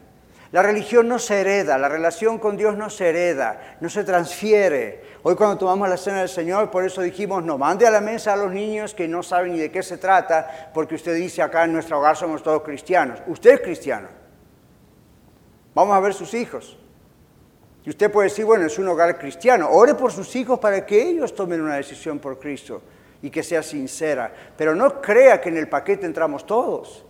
La 0.52 0.62
religión 0.62 1.08
no 1.08 1.18
se 1.18 1.40
hereda, 1.40 1.76
la 1.76 1.88
relación 1.88 2.38
con 2.38 2.56
Dios 2.56 2.76
no 2.76 2.88
se 2.88 3.08
hereda, 3.08 3.76
no 3.80 3.88
se 3.88 4.04
transfiere. 4.04 5.02
Hoy 5.22 5.34
cuando 5.34 5.58
tomamos 5.58 5.88
la 5.88 5.96
cena 5.96 6.20
del 6.20 6.28
Señor, 6.28 6.70
por 6.70 6.84
eso 6.84 7.02
dijimos, 7.02 7.42
no 7.42 7.58
mande 7.58 7.86
a 7.86 7.90
la 7.90 8.00
mesa 8.00 8.32
a 8.32 8.36
los 8.36 8.52
niños 8.52 8.94
que 8.94 9.08
no 9.08 9.22
saben 9.22 9.52
ni 9.52 9.58
de 9.58 9.72
qué 9.72 9.82
se 9.82 9.98
trata, 9.98 10.70
porque 10.72 10.94
usted 10.94 11.14
dice 11.16 11.42
acá 11.42 11.64
en 11.64 11.72
nuestro 11.72 11.98
hogar 11.98 12.16
somos 12.16 12.42
todos 12.42 12.62
cristianos. 12.62 13.20
Usted 13.26 13.54
es 13.54 13.60
cristiano. 13.60 14.08
Vamos 15.74 15.96
a 15.96 16.00
ver 16.00 16.14
sus 16.14 16.32
hijos. 16.32 16.78
Y 17.84 17.90
usted 17.90 18.10
puede 18.10 18.28
decir, 18.28 18.44
bueno, 18.44 18.66
es 18.66 18.78
un 18.78 18.88
hogar 18.88 19.18
cristiano. 19.18 19.68
Ore 19.70 19.94
por 19.94 20.12
sus 20.12 20.34
hijos 20.36 20.58
para 20.58 20.86
que 20.86 21.02
ellos 21.02 21.34
tomen 21.34 21.60
una 21.60 21.76
decisión 21.76 22.18
por 22.18 22.38
Cristo 22.38 22.82
y 23.22 23.30
que 23.30 23.42
sea 23.42 23.62
sincera. 23.62 24.32
Pero 24.56 24.74
no 24.74 25.00
crea 25.00 25.40
que 25.40 25.48
en 25.48 25.56
el 25.56 25.68
paquete 25.68 26.06
entramos 26.06 26.46
todos. 26.46 27.04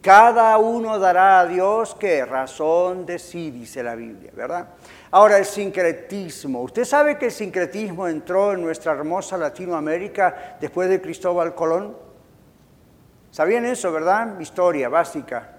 Cada 0.00 0.56
uno 0.56 0.98
dará 0.98 1.40
a 1.40 1.46
Dios 1.46 1.94
que 1.94 2.24
razón 2.24 3.04
de 3.04 3.18
sí, 3.18 3.50
dice 3.50 3.82
la 3.82 3.94
Biblia, 3.94 4.30
¿verdad? 4.34 4.68
Ahora, 5.10 5.36
el 5.36 5.44
sincretismo. 5.44 6.62
Usted 6.62 6.84
sabe 6.84 7.18
que 7.18 7.26
el 7.26 7.32
sincretismo 7.32 8.08
entró 8.08 8.52
en 8.52 8.62
nuestra 8.62 8.92
hermosa 8.92 9.36
Latinoamérica 9.36 10.56
después 10.58 10.88
de 10.88 11.02
Cristóbal 11.02 11.54
Colón. 11.54 11.96
¿Sabían 13.30 13.66
eso, 13.66 13.92
verdad? 13.92 14.40
Historia 14.40 14.88
básica. 14.88 15.56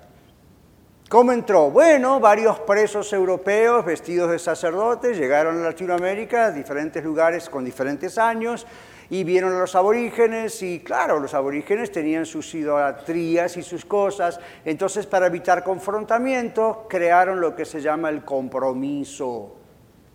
¿Cómo 1.08 1.34
entró? 1.34 1.70
Bueno, 1.70 2.20
varios 2.20 2.58
presos 2.62 3.12
europeos 3.12 3.86
vestidos 3.86 4.32
de 4.32 4.40
sacerdotes 4.40 5.18
llegaron 5.18 5.60
a 5.60 5.66
Latinoamérica, 5.66 6.46
a 6.46 6.52
diferentes 6.52 7.04
lugares 7.04 7.50
con 7.50 7.66
diferentes 7.66 8.18
años, 8.18 8.66
y 9.12 9.26
vieron 9.26 9.54
a 9.54 9.60
los 9.60 9.76
aborígenes 9.76 10.64
y 10.64 10.80
claro, 10.80 11.20
los 11.20 11.34
aborígenes 11.34 11.92
tenían 11.92 12.26
sus 12.26 12.56
idolatrías 12.56 13.58
y 13.58 13.62
sus 13.62 13.84
cosas, 13.84 14.40
entonces 14.64 15.06
para 15.06 15.28
evitar 15.28 15.66
confrontamiento 15.66 16.88
crearon 16.90 17.42
lo 17.42 17.54
que 17.54 17.66
se 17.66 17.82
llama 17.82 18.08
el 18.08 18.24
compromiso. 18.24 19.58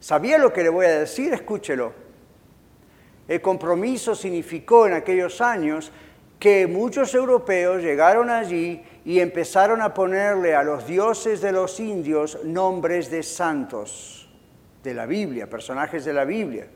¿Sabía 0.00 0.38
lo 0.38 0.50
que 0.50 0.62
le 0.62 0.70
voy 0.70 0.86
a 0.86 1.00
decir? 1.00 1.34
Escúchelo. 1.34 1.92
El 3.28 3.42
compromiso 3.42 4.14
significó 4.14 4.86
en 4.86 4.94
aquellos 4.94 5.42
años 5.42 5.92
que 6.38 6.66
muchos 6.66 7.14
europeos 7.14 7.82
llegaron 7.82 8.30
allí 8.30 8.82
y 9.04 9.20
empezaron 9.20 9.82
a 9.82 9.92
ponerle 9.92 10.54
a 10.54 10.62
los 10.62 10.86
dioses 10.86 11.42
de 11.42 11.52
los 11.52 11.80
indios 11.80 12.42
nombres 12.44 13.10
de 13.10 13.22
santos 13.22 14.26
de 14.82 14.94
la 14.94 15.04
Biblia, 15.04 15.50
personajes 15.50 16.06
de 16.06 16.14
la 16.14 16.24
Biblia. 16.24 16.68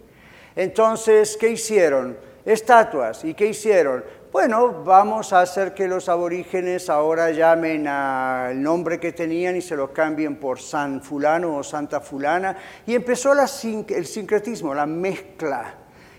Entonces, 0.57 1.37
¿qué 1.37 1.51
hicieron? 1.51 2.17
Estatuas. 2.45 3.25
¿Y 3.25 3.35
qué 3.35 3.47
hicieron? 3.47 4.05
Bueno, 4.33 4.85
vamos 4.85 5.33
a 5.33 5.41
hacer 5.41 5.75
que 5.75 5.89
los 5.89 6.09
aborígenes 6.09 6.89
ahora 6.89 7.31
llamen 7.31 7.89
al 7.89 8.63
nombre 8.63 9.01
que 9.01 9.13
tenían 9.13 9.57
y 9.57 9.61
se 9.61 9.75
lo 9.75 9.93
cambien 9.93 10.37
por 10.37 10.61
San 10.61 11.03
Fulano 11.03 11.57
o 11.57 11.65
Santa 11.65 12.01
Fulana. 12.01 12.57
Y 12.87 12.95
empezó 12.95 13.33
el 13.33 14.07
sincretismo, 14.07 14.73
la 14.73 14.87
mezcla. 14.87 15.75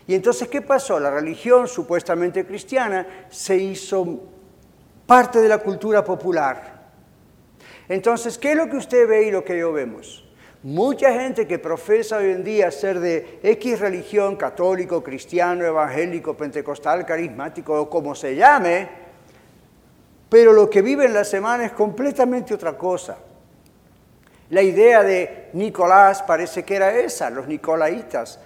Y 0.08 0.16
entonces, 0.16 0.50
¿qué 0.50 0.62
pasó? 0.62 1.00
La 1.00 1.10
religión 1.10 1.68
supuestamente 1.68 2.46
cristiana 2.46 3.08
se 3.30 3.56
hizo 3.56 4.20
parte 5.06 5.40
de 5.40 5.48
la 5.48 5.60
cultura 5.60 6.04
popular. 6.04 6.82
Entonces, 7.88 8.38
¿qué 8.38 8.52
es 8.52 8.58
lo 8.58 8.70
que 8.70 8.78
usted 8.78 9.08
ve 9.08 9.28
y 9.28 9.32
lo 9.32 9.46
que 9.46 9.58
yo 9.58 9.72
vemos? 9.72 10.28
Mucha 10.64 11.12
gente 11.12 11.48
que 11.48 11.58
profesa 11.58 12.18
hoy 12.18 12.30
en 12.30 12.44
día 12.44 12.70
ser 12.70 13.00
de 13.00 13.40
X 13.42 13.80
religión, 13.80 14.36
católico, 14.36 15.02
cristiano, 15.02 15.66
evangélico, 15.66 16.38
pentecostal, 16.38 17.04
carismático 17.04 17.82
o 17.82 17.90
como 17.90 18.14
se 18.14 18.36
llame, 18.36 18.88
pero 20.30 20.54
lo 20.54 20.70
que 20.70 20.84
vive 20.84 21.06
en 21.06 21.16
la 21.16 21.24
semana 21.24 21.66
es 21.66 21.72
completamente 21.72 22.54
otra 22.54 22.78
cosa. 22.78 23.18
La 24.52 24.62
idea 24.62 25.02
de 25.02 25.50
Nicolás 25.54 26.22
parece 26.22 26.64
que 26.64 26.76
era 26.76 26.96
esa, 26.96 27.32
los 27.32 27.48
nicolaitas. 27.48 28.40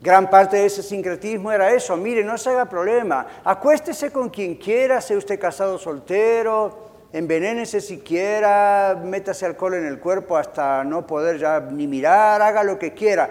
Gran 0.00 0.30
parte 0.30 0.56
de 0.56 0.66
ese 0.66 0.82
sincretismo 0.82 1.52
era 1.52 1.72
eso. 1.72 1.94
Mire, 1.94 2.24
no 2.24 2.38
se 2.38 2.50
haga 2.50 2.64
problema. 2.64 3.26
Acuéstese 3.44 4.10
con 4.10 4.30
quien 4.30 4.54
quiera, 4.54 5.00
sea 5.02 5.18
usted 5.18 5.38
casado 5.38 5.76
soltero, 5.76 6.89
envenénese 7.12 7.80
siquiera, 7.80 9.00
métase 9.02 9.46
alcohol 9.46 9.74
en 9.74 9.86
el 9.86 9.98
cuerpo 9.98 10.36
hasta 10.36 10.84
no 10.84 11.06
poder 11.06 11.38
ya 11.38 11.60
ni 11.60 11.86
mirar, 11.86 12.40
haga 12.40 12.62
lo 12.62 12.78
que 12.78 12.94
quiera. 12.94 13.30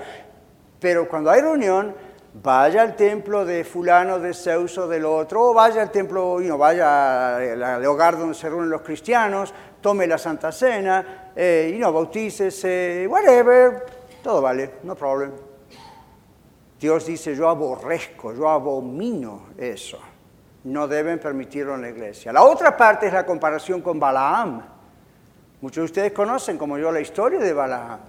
Pero 0.79 1.07
cuando 1.07 1.29
hay 1.29 1.41
reunión, 1.41 1.95
vaya 2.33 2.81
al 2.81 2.95
templo 2.95 3.45
de 3.45 3.63
fulano, 3.63 4.19
de 4.19 4.33
Zeus 4.33 4.77
o 4.77 4.87
del 4.87 5.05
otro, 5.05 5.49
o 5.49 5.53
vaya 5.53 5.81
al 5.81 5.91
templo, 5.91 6.39
no, 6.39 6.57
vaya 6.57 7.37
al 7.37 7.85
hogar 7.85 8.17
donde 8.17 8.33
se 8.33 8.49
reúnen 8.49 8.69
los 8.69 8.81
cristianos, 8.81 9.53
tome 9.81 10.07
la 10.07 10.17
Santa 10.17 10.51
Cena, 10.51 11.31
eh, 11.35 11.73
y 11.75 11.79
no, 11.79 11.91
bautícese, 11.93 13.07
whatever, 13.09 13.85
todo 14.21 14.41
vale, 14.41 14.75
no 14.83 14.95
problem. 14.95 15.31
Dios 16.79 17.05
dice, 17.05 17.35
yo 17.35 17.49
aborrezco, 17.49 18.33
yo 18.33 18.47
abomino 18.47 19.47
eso 19.57 19.99
no 20.63 20.87
deben 20.87 21.19
permitirlo 21.19 21.75
en 21.75 21.81
la 21.81 21.89
iglesia. 21.89 22.33
La 22.33 22.43
otra 22.43 22.75
parte 22.75 23.07
es 23.07 23.13
la 23.13 23.25
comparación 23.25 23.81
con 23.81 23.99
Balaam. 23.99 24.61
Muchos 25.61 25.81
de 25.81 25.85
ustedes 25.85 26.11
conocen, 26.11 26.57
como 26.57 26.77
yo, 26.77 26.91
la 26.91 27.01
historia 27.01 27.39
de 27.39 27.53
Balaam. 27.53 27.99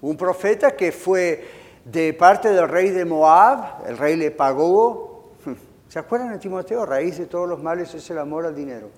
Un 0.00 0.16
profeta 0.16 0.76
que 0.76 0.92
fue 0.92 1.48
de 1.84 2.12
parte 2.12 2.50
del 2.50 2.68
rey 2.68 2.90
de 2.90 3.04
Moab, 3.04 3.86
el 3.86 3.98
rey 3.98 4.16
le 4.16 4.30
pagó. 4.30 5.32
¿Se 5.88 5.98
acuerdan 5.98 6.32
de 6.32 6.38
Timoteo? 6.38 6.84
Raíz 6.86 7.18
de 7.18 7.26
todos 7.26 7.48
los 7.48 7.62
males 7.62 7.92
es 7.94 8.08
el 8.10 8.18
amor 8.18 8.46
al 8.46 8.54
dinero. 8.54 8.90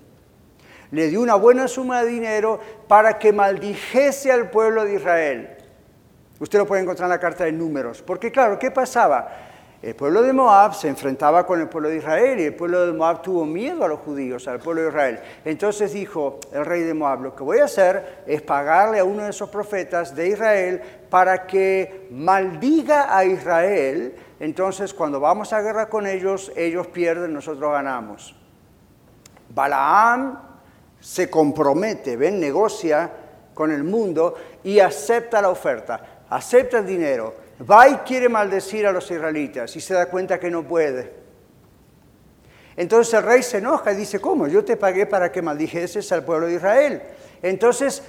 Le 0.91 1.07
dio 1.07 1.21
una 1.21 1.35
buena 1.35 1.67
suma 1.67 2.03
de 2.03 2.09
dinero 2.09 2.59
para 2.87 3.17
que 3.17 3.31
maldijese 3.31 4.31
al 4.31 4.49
pueblo 4.49 4.83
de 4.83 4.95
Israel. 4.95 5.57
Usted 6.39 6.59
lo 6.59 6.65
puede 6.65 6.81
encontrar 6.81 7.05
en 7.05 7.11
la 7.11 7.19
carta 7.19 7.45
de 7.45 7.51
números. 7.51 8.01
Porque 8.01 8.31
claro, 8.31 8.59
¿qué 8.59 8.71
pasaba? 8.71 9.50
El 9.81 9.95
pueblo 9.95 10.21
de 10.21 10.31
Moab 10.31 10.75
se 10.75 10.87
enfrentaba 10.87 11.43
con 11.43 11.59
el 11.59 11.67
pueblo 11.67 11.89
de 11.89 11.97
Israel 11.97 12.39
y 12.39 12.43
el 12.43 12.53
pueblo 12.53 12.85
de 12.85 12.93
Moab 12.93 13.23
tuvo 13.23 13.47
miedo 13.47 13.83
a 13.83 13.87
los 13.87 13.99
judíos, 14.01 14.47
al 14.47 14.59
pueblo 14.59 14.83
de 14.83 14.89
Israel. 14.89 15.19
Entonces 15.43 15.91
dijo 15.91 16.39
el 16.51 16.63
rey 16.65 16.83
de 16.83 16.93
Moab, 16.93 17.23
lo 17.23 17.35
que 17.35 17.41
voy 17.41 17.57
a 17.57 17.65
hacer 17.65 18.23
es 18.27 18.43
pagarle 18.43 18.99
a 18.99 19.03
uno 19.03 19.23
de 19.23 19.31
esos 19.31 19.49
profetas 19.49 20.15
de 20.15 20.27
Israel 20.27 20.81
para 21.09 21.47
que 21.47 22.07
maldiga 22.11 23.17
a 23.17 23.25
Israel. 23.25 24.13
Entonces 24.39 24.93
cuando 24.93 25.19
vamos 25.19 25.51
a 25.51 25.61
guerra 25.61 25.89
con 25.89 26.05
ellos, 26.05 26.51
ellos 26.55 26.85
pierden, 26.85 27.33
nosotros 27.33 27.71
ganamos. 27.71 28.35
Balaam 29.49 30.37
se 30.99 31.27
compromete, 31.27 32.17
ven, 32.17 32.39
negocia 32.39 33.09
con 33.55 33.71
el 33.71 33.83
mundo 33.83 34.35
y 34.63 34.79
acepta 34.79 35.41
la 35.41 35.49
oferta, 35.49 36.23
acepta 36.29 36.77
el 36.77 36.85
dinero 36.85 37.33
va 37.69 37.87
y 37.87 37.95
quiere 37.97 38.29
maldecir 38.29 38.87
a 38.87 38.91
los 38.91 39.09
israelitas 39.11 39.75
y 39.75 39.81
se 39.81 39.93
da 39.93 40.07
cuenta 40.07 40.39
que 40.39 40.49
no 40.49 40.63
puede. 40.63 41.13
Entonces 42.75 43.13
el 43.13 43.23
rey 43.23 43.43
se 43.43 43.57
enoja 43.57 43.91
y 43.91 43.95
dice, 43.95 44.19
¿cómo? 44.19 44.47
Yo 44.47 44.63
te 44.63 44.77
pagué 44.77 45.05
para 45.05 45.31
que 45.31 45.41
maldijeses 45.41 46.11
al 46.11 46.23
pueblo 46.23 46.47
de 46.47 46.53
Israel. 46.53 47.01
Entonces, 47.41 48.01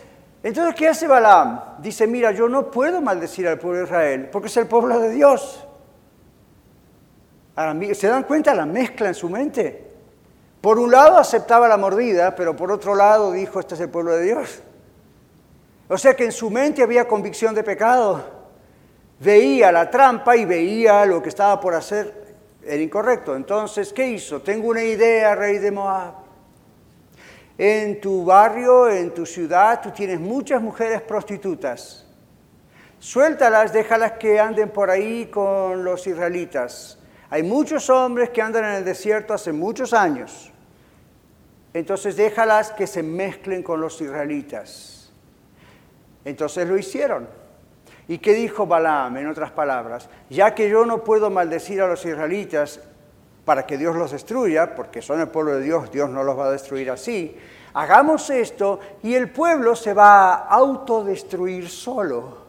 entonces 0.42 0.74
¿qué 0.74 0.88
hace 0.88 1.06
Balaam? 1.06 1.60
Dice, 1.78 2.06
mira, 2.06 2.30
yo 2.32 2.48
no 2.48 2.70
puedo 2.70 3.00
maldecir 3.00 3.48
al 3.48 3.58
pueblo 3.58 3.80
de 3.80 3.84
Israel 3.84 4.28
porque 4.30 4.48
es 4.48 4.56
el 4.56 4.66
pueblo 4.66 4.98
de 5.00 5.10
Dios. 5.10 5.66
¿Se 7.94 8.06
dan 8.06 8.22
cuenta 8.22 8.54
la 8.54 8.64
mezcla 8.64 9.08
en 9.08 9.14
su 9.14 9.28
mente? 9.28 9.90
Por 10.60 10.78
un 10.78 10.90
lado 10.90 11.18
aceptaba 11.18 11.68
la 11.68 11.76
mordida, 11.76 12.34
pero 12.34 12.54
por 12.54 12.70
otro 12.70 12.94
lado 12.94 13.32
dijo, 13.32 13.60
este 13.60 13.74
es 13.74 13.80
el 13.80 13.90
pueblo 13.90 14.12
de 14.16 14.22
Dios. 14.22 14.62
O 15.88 15.98
sea 15.98 16.14
que 16.14 16.24
en 16.24 16.32
su 16.32 16.48
mente 16.48 16.82
había 16.82 17.06
convicción 17.06 17.54
de 17.54 17.64
pecado 17.64 18.31
veía 19.22 19.70
la 19.70 19.90
trampa 19.90 20.36
y 20.36 20.44
veía 20.44 21.04
lo 21.06 21.22
que 21.22 21.28
estaba 21.28 21.60
por 21.60 21.74
hacer 21.74 22.22
el 22.64 22.80
incorrecto. 22.80 23.36
Entonces, 23.36 23.92
¿qué 23.92 24.08
hizo? 24.08 24.42
Tengo 24.42 24.68
una 24.68 24.82
idea, 24.82 25.34
rey 25.34 25.58
de 25.58 25.70
Moab. 25.70 26.14
En 27.58 28.00
tu 28.00 28.24
barrio, 28.24 28.88
en 28.88 29.12
tu 29.12 29.26
ciudad, 29.26 29.80
tú 29.80 29.90
tienes 29.90 30.18
muchas 30.18 30.60
mujeres 30.60 31.02
prostitutas. 31.02 32.06
Suéltalas, 32.98 33.72
déjalas 33.72 34.12
que 34.12 34.40
anden 34.40 34.70
por 34.70 34.90
ahí 34.90 35.26
con 35.26 35.84
los 35.84 36.06
israelitas. 36.06 36.98
Hay 37.30 37.42
muchos 37.42 37.90
hombres 37.90 38.30
que 38.30 38.42
andan 38.42 38.64
en 38.64 38.72
el 38.74 38.84
desierto 38.84 39.34
hace 39.34 39.52
muchos 39.52 39.92
años. 39.92 40.52
Entonces 41.74 42.16
déjalas 42.16 42.72
que 42.72 42.86
se 42.86 43.02
mezclen 43.02 43.62
con 43.62 43.80
los 43.80 44.00
israelitas. 44.00 45.10
Entonces 46.24 46.68
lo 46.68 46.76
hicieron. 46.78 47.41
¿Y 48.08 48.18
qué 48.18 48.32
dijo 48.34 48.66
Balaam, 48.66 49.16
en 49.16 49.28
otras 49.28 49.50
palabras? 49.52 50.08
Ya 50.28 50.54
que 50.54 50.68
yo 50.68 50.84
no 50.84 51.04
puedo 51.04 51.30
maldecir 51.30 51.80
a 51.80 51.86
los 51.86 52.04
israelitas, 52.04 52.80
para 53.44 53.66
que 53.66 53.76
Dios 53.76 53.96
los 53.96 54.12
destruya, 54.12 54.74
porque 54.74 55.02
son 55.02 55.20
el 55.20 55.28
pueblo 55.28 55.54
de 55.54 55.62
Dios, 55.62 55.90
Dios 55.90 56.08
no 56.08 56.22
los 56.22 56.38
va 56.38 56.46
a 56.46 56.50
destruir 56.50 56.90
así. 56.90 57.36
Hagamos 57.74 58.30
esto 58.30 58.78
y 59.02 59.14
el 59.14 59.30
pueblo 59.30 59.74
se 59.74 59.94
va 59.94 60.34
a 60.34 60.48
autodestruir 60.48 61.68
solo. 61.68 62.42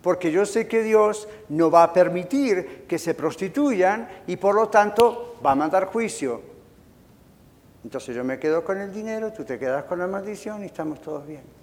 Porque 0.00 0.32
yo 0.32 0.46
sé 0.46 0.66
que 0.66 0.82
Dios 0.82 1.28
no 1.48 1.70
va 1.70 1.84
a 1.84 1.92
permitir 1.92 2.86
que 2.88 2.98
se 2.98 3.14
prostituyan 3.14 4.08
y 4.26 4.36
por 4.36 4.54
lo 4.54 4.68
tanto 4.68 5.36
va 5.44 5.52
a 5.52 5.56
mandar 5.56 5.86
juicio. 5.86 6.40
Entonces 7.84 8.14
yo 8.14 8.24
me 8.24 8.38
quedo 8.38 8.64
con 8.64 8.78
el 8.78 8.92
dinero, 8.92 9.32
tú 9.32 9.44
te 9.44 9.58
quedas 9.58 9.84
con 9.84 9.98
la 9.98 10.06
maldición 10.06 10.62
y 10.62 10.66
estamos 10.66 11.00
todos 11.00 11.26
bien. 11.26 11.61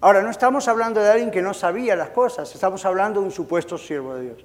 Ahora, 0.00 0.22
no 0.22 0.30
estamos 0.30 0.68
hablando 0.68 1.00
de 1.00 1.10
alguien 1.10 1.30
que 1.30 1.42
no 1.42 1.52
sabía 1.52 1.96
las 1.96 2.10
cosas, 2.10 2.54
estamos 2.54 2.84
hablando 2.84 3.20
de 3.20 3.26
un 3.26 3.32
supuesto 3.32 3.76
siervo 3.76 4.14
de 4.14 4.22
Dios. 4.22 4.44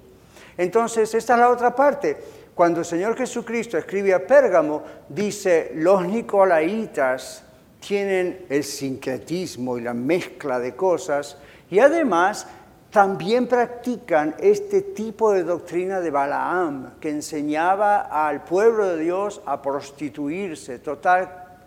Entonces, 0.58 1.14
esta 1.14 1.34
es 1.34 1.40
la 1.40 1.50
otra 1.50 1.76
parte. 1.76 2.18
Cuando 2.56 2.80
el 2.80 2.86
Señor 2.86 3.16
Jesucristo 3.16 3.78
escribe 3.78 4.14
a 4.14 4.26
Pérgamo, 4.26 4.84
dice, 5.10 5.72
los 5.76 6.06
nicolaitas 6.06 7.44
tienen 7.80 8.46
el 8.50 8.64
sincretismo 8.64 9.78
y 9.78 9.82
la 9.82 9.94
mezcla 9.94 10.60
de 10.60 10.76
cosas 10.76 11.38
y 11.70 11.80
además 11.80 12.48
también 12.92 13.48
practican 13.48 14.36
este 14.40 14.82
tipo 14.82 15.34
de 15.34 15.44
doctrina 15.44 16.00
de 16.00 16.12
Balaam 16.12 17.00
que 17.00 17.10
enseñaba 17.10 18.28
al 18.28 18.44
pueblo 18.44 18.88
de 18.88 19.04
Dios 19.04 19.42
a 19.46 19.62
prostituirse. 19.62 20.80
Total, 20.80 21.58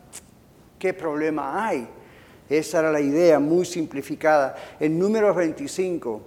¿qué 0.79 0.95
problema 0.95 1.67
hay? 1.67 1.89
Esa 2.49 2.79
era 2.79 2.93
la 2.93 3.01
idea 3.01 3.39
muy 3.39 3.65
simplificada. 3.65 4.55
En 4.79 4.99
números 4.99 5.35
25, 5.35 6.21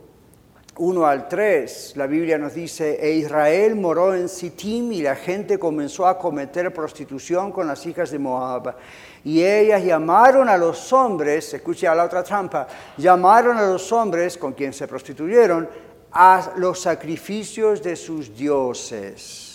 1 0.79 1.05
al 1.05 1.27
3, 1.27 1.93
la 1.97 2.07
Biblia 2.07 2.37
nos 2.37 2.53
dice, 2.53 2.97
e 3.01 3.11
Israel 3.11 3.75
moró 3.75 4.15
en 4.15 4.29
Sittim 4.29 4.93
y 4.93 5.01
la 5.01 5.15
gente 5.15 5.59
comenzó 5.59 6.07
a 6.07 6.17
cometer 6.17 6.73
prostitución 6.73 7.51
con 7.51 7.67
las 7.67 7.85
hijas 7.85 8.11
de 8.11 8.19
Moab. 8.19 8.75
Y 9.23 9.43
ellas 9.43 9.83
llamaron 9.83 10.47
a 10.47 10.55
los 10.57 10.93
hombres, 10.93 11.53
escucha 11.53 11.93
la 11.93 12.05
otra 12.05 12.23
trampa, 12.23 12.67
llamaron 12.97 13.57
a 13.57 13.67
los 13.67 13.91
hombres 13.91 14.37
con 14.37 14.53
quien 14.53 14.71
se 14.71 14.87
prostituyeron 14.87 15.67
a 16.11 16.53
los 16.55 16.79
sacrificios 16.79 17.83
de 17.83 17.95
sus 17.95 18.35
dioses. 18.35 19.48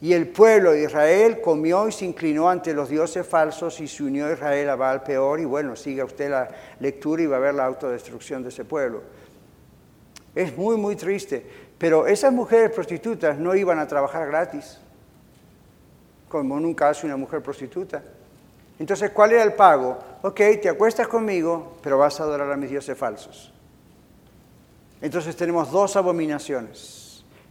Y 0.00 0.12
el 0.12 0.28
pueblo 0.28 0.72
de 0.72 0.84
Israel 0.84 1.40
comió 1.40 1.88
y 1.88 1.92
se 1.92 2.04
inclinó 2.04 2.50
ante 2.50 2.74
los 2.74 2.88
dioses 2.88 3.26
falsos 3.26 3.80
y 3.80 3.88
se 3.88 4.02
unió 4.02 4.30
Israel 4.30 4.68
a 4.68 4.76
Baal 4.76 5.02
peor. 5.02 5.40
Y 5.40 5.44
bueno, 5.44 5.76
siga 5.76 6.04
usted 6.04 6.30
la 6.30 6.48
lectura 6.80 7.22
y 7.22 7.26
va 7.26 7.36
a 7.36 7.40
ver 7.40 7.54
la 7.54 7.64
autodestrucción 7.64 8.42
de 8.42 8.50
ese 8.50 8.64
pueblo. 8.64 9.02
Es 10.34 10.56
muy, 10.56 10.76
muy 10.76 10.96
triste. 10.96 11.46
Pero 11.78 12.06
esas 12.06 12.32
mujeres 12.32 12.70
prostitutas 12.70 13.38
no 13.38 13.54
iban 13.54 13.78
a 13.78 13.86
trabajar 13.86 14.26
gratis, 14.26 14.78
como 16.28 16.58
nunca 16.60 16.88
hace 16.88 17.06
una 17.06 17.16
mujer 17.16 17.42
prostituta. 17.42 18.02
Entonces, 18.78 19.10
¿cuál 19.10 19.32
era 19.32 19.42
el 19.42 19.54
pago? 19.54 19.98
Ok, 20.22 20.40
te 20.60 20.68
acuestas 20.68 21.08
conmigo, 21.08 21.76
pero 21.82 21.98
vas 21.98 22.18
a 22.20 22.24
adorar 22.24 22.50
a 22.50 22.56
mis 22.56 22.70
dioses 22.70 22.96
falsos. 22.96 23.52
Entonces 25.00 25.36
tenemos 25.36 25.70
dos 25.70 25.96
abominaciones. 25.96 27.03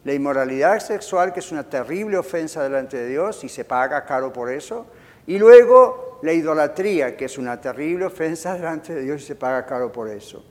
La 0.05 0.13
inmoralidad 0.13 0.79
sexual, 0.79 1.31
que 1.31 1.39
es 1.39 1.51
una 1.51 1.63
terrible 1.63 2.17
ofensa 2.17 2.61
delante 2.61 2.97
de 2.97 3.07
Dios 3.07 3.43
y 3.43 3.49
se 3.49 3.63
paga 3.63 4.03
caro 4.05 4.33
por 4.33 4.51
eso. 4.51 4.85
Y 5.27 5.39
luego 5.39 6.19
la 6.23 6.33
idolatría, 6.33 7.15
que 7.15 7.25
es 7.25 7.37
una 7.37 7.59
terrible 7.59 8.05
ofensa 8.05 8.53
delante 8.55 8.93
de 8.93 9.01
Dios 9.01 9.21
y 9.21 9.25
se 9.25 9.35
paga 9.35 9.65
caro 9.65 9.91
por 9.91 10.09
eso. 10.09 10.43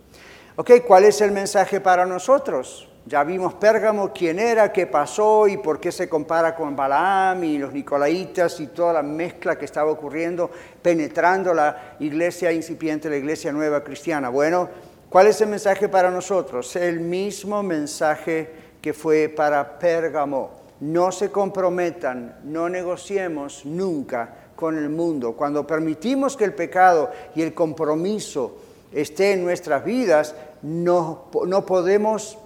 Ok, 0.56 0.70
¿cuál 0.86 1.04
es 1.04 1.20
el 1.20 1.32
mensaje 1.32 1.80
para 1.80 2.06
nosotros? 2.06 2.88
Ya 3.04 3.24
vimos 3.24 3.54
Pérgamo, 3.54 4.12
quién 4.12 4.38
era, 4.38 4.72
qué 4.72 4.86
pasó 4.86 5.48
y 5.48 5.56
por 5.56 5.80
qué 5.80 5.90
se 5.90 6.08
compara 6.08 6.54
con 6.54 6.76
Balaam 6.76 7.42
y 7.42 7.58
los 7.58 7.72
Nicolaitas 7.72 8.60
y 8.60 8.68
toda 8.68 8.92
la 8.92 9.02
mezcla 9.02 9.58
que 9.58 9.64
estaba 9.64 9.90
ocurriendo, 9.90 10.50
penetrando 10.80 11.52
la 11.52 11.96
iglesia 11.98 12.52
incipiente, 12.52 13.10
la 13.10 13.16
iglesia 13.16 13.50
nueva 13.50 13.82
cristiana. 13.82 14.28
Bueno, 14.28 14.68
¿cuál 15.08 15.26
es 15.26 15.40
el 15.40 15.48
mensaje 15.48 15.88
para 15.88 16.10
nosotros? 16.10 16.76
El 16.76 17.00
mismo 17.00 17.62
mensaje 17.62 18.61
que 18.82 18.92
fue 18.92 19.32
para 19.34 19.78
Pérgamo. 19.78 20.50
No 20.80 21.12
se 21.12 21.30
comprometan, 21.30 22.40
no 22.42 22.68
negociemos 22.68 23.64
nunca 23.64 24.34
con 24.56 24.76
el 24.76 24.90
mundo. 24.90 25.34
Cuando 25.34 25.64
permitimos 25.64 26.36
que 26.36 26.44
el 26.44 26.54
pecado 26.54 27.10
y 27.36 27.42
el 27.42 27.54
compromiso 27.54 28.56
esté 28.92 29.32
en 29.32 29.44
nuestras 29.44 29.84
vidas, 29.84 30.34
no, 30.62 31.30
no 31.46 31.64
podemos 31.64 32.36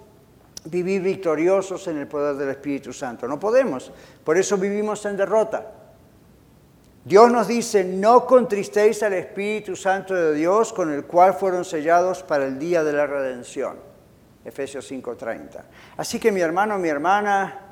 vivir 0.67 1.01
victoriosos 1.01 1.89
en 1.89 1.97
el 1.99 2.07
poder 2.07 2.37
del 2.37 2.51
Espíritu 2.51 2.93
Santo. 2.93 3.27
No 3.27 3.41
podemos. 3.41 3.91
Por 4.23 4.37
eso 4.37 4.59
vivimos 4.59 5.05
en 5.07 5.17
derrota. 5.17 5.73
Dios 7.05 7.31
nos 7.31 7.47
dice, 7.47 7.85
no 7.85 8.27
contristéis 8.27 9.03
al 9.03 9.15
Espíritu 9.15 9.77
Santo 9.77 10.13
de 10.13 10.35
Dios 10.35 10.73
con 10.73 10.93
el 10.93 11.05
cual 11.05 11.35
fueron 11.35 11.65
sellados 11.65 12.23
para 12.23 12.47
el 12.47 12.59
día 12.59 12.83
de 12.83 12.93
la 12.93 13.07
redención. 13.07 13.96
Efesios 14.47 14.87
5:30. 14.91 15.65
Así 15.97 16.19
que 16.19 16.33
mi 16.33 16.41
hermano, 16.41 16.79
mi 16.79 16.89
hermana, 16.89 17.67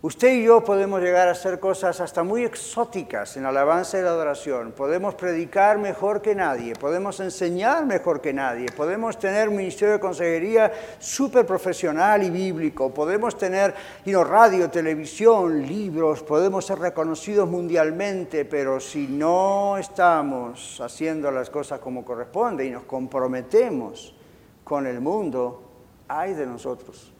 Usted 0.00 0.32
y 0.32 0.44
yo 0.44 0.62
podemos 0.62 1.00
llegar 1.00 1.26
a 1.26 1.32
hacer 1.32 1.58
cosas 1.58 2.00
hasta 2.00 2.22
muy 2.22 2.44
exóticas 2.44 3.36
en 3.36 3.44
alabanza 3.44 3.98
y 3.98 4.02
la 4.02 4.10
adoración. 4.10 4.70
Podemos 4.70 5.16
predicar 5.16 5.78
mejor 5.78 6.22
que 6.22 6.36
nadie, 6.36 6.74
podemos 6.74 7.18
enseñar 7.18 7.84
mejor 7.84 8.20
que 8.20 8.32
nadie, 8.32 8.66
podemos 8.76 9.18
tener 9.18 9.48
un 9.48 9.56
ministerio 9.56 9.94
de 9.94 9.98
consejería 9.98 10.72
súper 11.00 11.44
profesional 11.44 12.22
y 12.22 12.30
bíblico, 12.30 12.94
podemos 12.94 13.36
tener 13.36 13.74
radio, 14.06 14.70
televisión, 14.70 15.66
libros, 15.66 16.22
podemos 16.22 16.64
ser 16.64 16.78
reconocidos 16.78 17.50
mundialmente, 17.50 18.44
pero 18.44 18.78
si 18.78 19.08
no 19.08 19.76
estamos 19.78 20.80
haciendo 20.80 21.28
las 21.32 21.50
cosas 21.50 21.80
como 21.80 22.04
corresponde 22.04 22.64
y 22.64 22.70
nos 22.70 22.84
comprometemos 22.84 24.14
con 24.62 24.86
el 24.86 25.00
mundo, 25.00 25.67
hay 26.08 26.34
de 26.34 26.46
nosotros. 26.46 27.12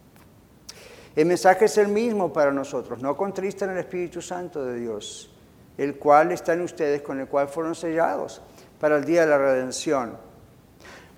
El 1.14 1.26
mensaje 1.26 1.66
es 1.66 1.76
el 1.78 1.88
mismo 1.88 2.32
para 2.32 2.52
nosotros. 2.52 3.00
No 3.02 3.16
contristan 3.16 3.70
el 3.70 3.78
Espíritu 3.78 4.22
Santo 4.22 4.64
de 4.64 4.78
Dios, 4.78 5.30
el 5.76 5.96
cual 5.96 6.32
está 6.32 6.52
en 6.52 6.62
ustedes, 6.62 7.02
con 7.02 7.20
el 7.20 7.26
cual 7.26 7.48
fueron 7.48 7.74
sellados 7.74 8.40
para 8.80 8.96
el 8.96 9.04
día 9.04 9.22
de 9.22 9.26
la 9.26 9.38
redención. 9.38 10.16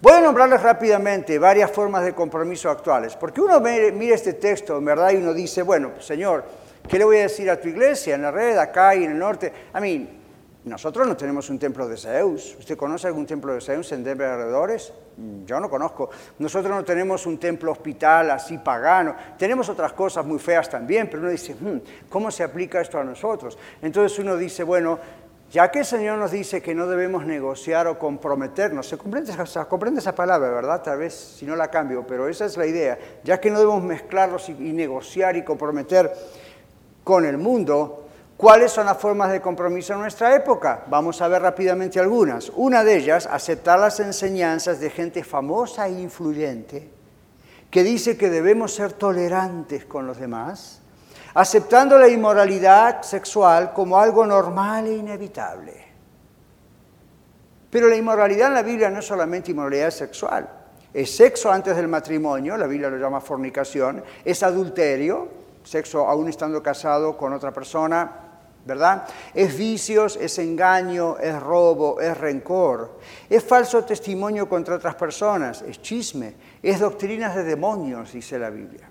Voy 0.02 0.14
a 0.14 0.20
nombrarles 0.20 0.62
rápidamente 0.62 1.38
varias 1.38 1.70
formas 1.70 2.04
de 2.04 2.14
compromiso 2.14 2.70
actuales, 2.70 3.16
porque 3.16 3.42
uno 3.42 3.60
mira 3.60 4.14
este 4.14 4.32
texto, 4.32 4.78
en 4.78 4.84
verdad, 4.86 5.10
y 5.10 5.16
uno 5.16 5.34
dice, 5.34 5.60
bueno, 5.62 5.92
Señor, 6.00 6.44
¿qué 6.88 6.98
le 6.98 7.04
voy 7.04 7.18
a 7.18 7.22
decir 7.22 7.50
a 7.50 7.60
tu 7.60 7.68
iglesia 7.68 8.14
en 8.14 8.22
la 8.22 8.30
red, 8.30 8.56
acá 8.56 8.94
y 8.94 9.04
en 9.04 9.10
el 9.10 9.18
norte? 9.18 9.52
A 9.74 9.80
mí, 9.80 10.19
nosotros 10.62 11.08
no 11.08 11.16
tenemos 11.16 11.48
un 11.48 11.58
templo 11.58 11.88
de 11.88 11.96
Zeus. 11.96 12.54
¿Usted 12.58 12.76
conoce 12.76 13.06
algún 13.06 13.24
templo 13.24 13.54
de 13.54 13.62
Zeus 13.62 13.92
en 13.92 14.04
Denver 14.04 14.28
alrededores? 14.28 14.92
Yo 15.46 15.58
no 15.58 15.70
conozco. 15.70 16.10
Nosotros 16.38 16.74
no 16.74 16.84
tenemos 16.84 17.24
un 17.24 17.38
templo 17.38 17.72
hospital 17.72 18.30
así 18.30 18.58
pagano. 18.58 19.16
Tenemos 19.38 19.70
otras 19.70 19.94
cosas 19.94 20.26
muy 20.26 20.38
feas 20.38 20.68
también, 20.68 21.08
pero 21.08 21.22
uno 21.22 21.30
dice, 21.30 21.54
hmm, 21.54 22.08
¿cómo 22.10 22.30
se 22.30 22.42
aplica 22.42 22.80
esto 22.82 22.98
a 22.98 23.04
nosotros? 23.04 23.56
Entonces 23.80 24.18
uno 24.18 24.36
dice, 24.36 24.62
bueno, 24.62 24.98
ya 25.50 25.70
que 25.70 25.78
el 25.78 25.84
Señor 25.86 26.18
nos 26.18 26.30
dice 26.30 26.60
que 26.60 26.74
no 26.74 26.86
debemos 26.86 27.24
negociar 27.24 27.86
o 27.86 27.98
comprometernos, 27.98 28.86
se 28.86 28.98
comprende 28.98 29.30
esa 30.00 30.14
palabra, 30.14 30.50
¿verdad? 30.50 30.82
Tal 30.82 30.98
vez 30.98 31.14
si 31.14 31.46
no 31.46 31.56
la 31.56 31.70
cambio, 31.70 32.06
pero 32.06 32.28
esa 32.28 32.44
es 32.44 32.58
la 32.58 32.66
idea. 32.66 32.98
Ya 33.24 33.40
que 33.40 33.50
no 33.50 33.58
debemos 33.58 33.82
mezclarlos 33.82 34.50
y 34.50 34.52
negociar 34.52 35.36
y 35.36 35.42
comprometer 35.42 36.12
con 37.02 37.24
el 37.24 37.38
mundo, 37.38 38.09
¿Cuáles 38.40 38.72
son 38.72 38.86
las 38.86 38.96
formas 38.96 39.30
de 39.30 39.42
compromiso 39.42 39.92
en 39.92 40.00
nuestra 40.00 40.34
época? 40.34 40.84
Vamos 40.86 41.20
a 41.20 41.28
ver 41.28 41.42
rápidamente 41.42 42.00
algunas. 42.00 42.50
Una 42.56 42.82
de 42.82 42.96
ellas, 42.96 43.28
aceptar 43.30 43.78
las 43.78 44.00
enseñanzas 44.00 44.80
de 44.80 44.88
gente 44.88 45.22
famosa 45.22 45.86
e 45.88 46.00
influyente 46.00 46.88
que 47.70 47.82
dice 47.82 48.16
que 48.16 48.30
debemos 48.30 48.72
ser 48.72 48.94
tolerantes 48.94 49.84
con 49.84 50.06
los 50.06 50.18
demás, 50.18 50.80
aceptando 51.34 51.98
la 51.98 52.08
inmoralidad 52.08 53.02
sexual 53.02 53.74
como 53.74 53.98
algo 53.98 54.24
normal 54.24 54.86
e 54.86 54.94
inevitable. 54.94 55.84
Pero 57.68 57.88
la 57.88 57.96
inmoralidad 57.96 58.48
en 58.48 58.54
la 58.54 58.62
Biblia 58.62 58.88
no 58.88 59.00
es 59.00 59.06
solamente 59.06 59.50
inmoralidad 59.50 59.90
sexual, 59.90 60.48
es 60.94 61.14
sexo 61.14 61.52
antes 61.52 61.76
del 61.76 61.88
matrimonio, 61.88 62.56
la 62.56 62.66
Biblia 62.66 62.88
lo 62.88 62.96
llama 62.96 63.20
fornicación, 63.20 64.02
es 64.24 64.42
adulterio, 64.42 65.28
sexo 65.62 66.08
aún 66.08 66.30
estando 66.30 66.62
casado 66.62 67.18
con 67.18 67.34
otra 67.34 67.52
persona, 67.52 68.28
¿verdad? 68.64 69.06
Es 69.34 69.56
vicios, 69.56 70.16
es 70.16 70.38
engaño, 70.38 71.18
es 71.18 71.40
robo, 71.40 72.00
es 72.00 72.16
rencor, 72.16 72.98
es 73.28 73.42
falso 73.42 73.84
testimonio 73.84 74.48
contra 74.48 74.76
otras 74.76 74.94
personas, 74.94 75.62
es 75.62 75.80
chisme, 75.80 76.34
es 76.62 76.80
doctrinas 76.80 77.34
de 77.34 77.44
demonios, 77.44 78.12
dice 78.12 78.38
la 78.38 78.50
Biblia. 78.50 78.88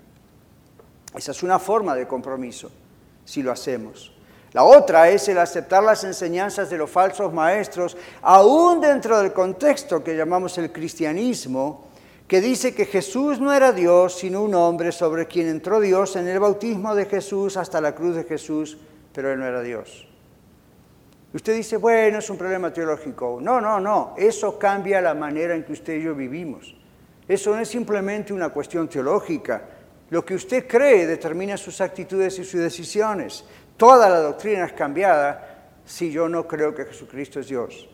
Esa 1.14 1.30
es 1.32 1.42
una 1.42 1.58
forma 1.58 1.94
de 1.94 2.06
compromiso, 2.06 2.70
si 3.24 3.42
lo 3.42 3.52
hacemos. 3.52 4.12
La 4.52 4.64
otra 4.64 5.08
es 5.08 5.28
el 5.28 5.38
aceptar 5.38 5.82
las 5.82 6.02
enseñanzas 6.02 6.70
de 6.70 6.76
los 6.76 6.90
falsos 6.90 7.32
maestros, 7.32 7.96
aún 8.22 8.80
dentro 8.80 9.18
del 9.20 9.32
contexto 9.32 10.02
que 10.02 10.16
llamamos 10.16 10.58
el 10.58 10.72
cristianismo, 10.72 11.88
que 12.26 12.40
dice 12.40 12.74
que 12.74 12.86
Jesús 12.86 13.40
no 13.40 13.52
era 13.52 13.72
Dios, 13.72 14.14
sino 14.18 14.42
un 14.42 14.54
hombre 14.54 14.92
sobre 14.92 15.26
quien 15.26 15.48
entró 15.48 15.80
Dios 15.80 16.16
en 16.16 16.28
el 16.28 16.40
bautismo 16.40 16.94
de 16.94 17.06
Jesús 17.06 17.56
hasta 17.56 17.80
la 17.80 17.94
cruz 17.94 18.16
de 18.16 18.24
Jesús, 18.24 18.78
pero 19.12 19.32
él 19.32 19.38
no 19.38 19.46
era 19.46 19.62
Dios. 19.62 20.06
Usted 21.32 21.54
dice, 21.54 21.76
bueno, 21.76 22.18
es 22.18 22.28
un 22.28 22.36
problema 22.36 22.72
teológico. 22.72 23.38
No, 23.40 23.60
no, 23.60 23.78
no, 23.78 24.14
eso 24.18 24.58
cambia 24.58 25.00
la 25.00 25.14
manera 25.14 25.54
en 25.54 25.64
que 25.64 25.72
usted 25.72 25.96
y 25.96 26.02
yo 26.02 26.14
vivimos. 26.14 26.74
Eso 27.28 27.54
no 27.54 27.60
es 27.60 27.68
simplemente 27.68 28.32
una 28.32 28.48
cuestión 28.48 28.88
teológica. 28.88 29.62
Lo 30.10 30.24
que 30.24 30.34
usted 30.34 30.66
cree 30.66 31.06
determina 31.06 31.56
sus 31.56 31.80
actitudes 31.80 32.36
y 32.40 32.44
sus 32.44 32.60
decisiones. 32.60 33.44
Toda 33.76 34.08
la 34.08 34.18
doctrina 34.18 34.66
es 34.66 34.72
cambiada 34.72 35.70
si 35.84 36.10
yo 36.10 36.28
no 36.28 36.48
creo 36.48 36.74
que 36.74 36.84
Jesucristo 36.84 37.38
es 37.38 37.48
Dios. 37.48 37.88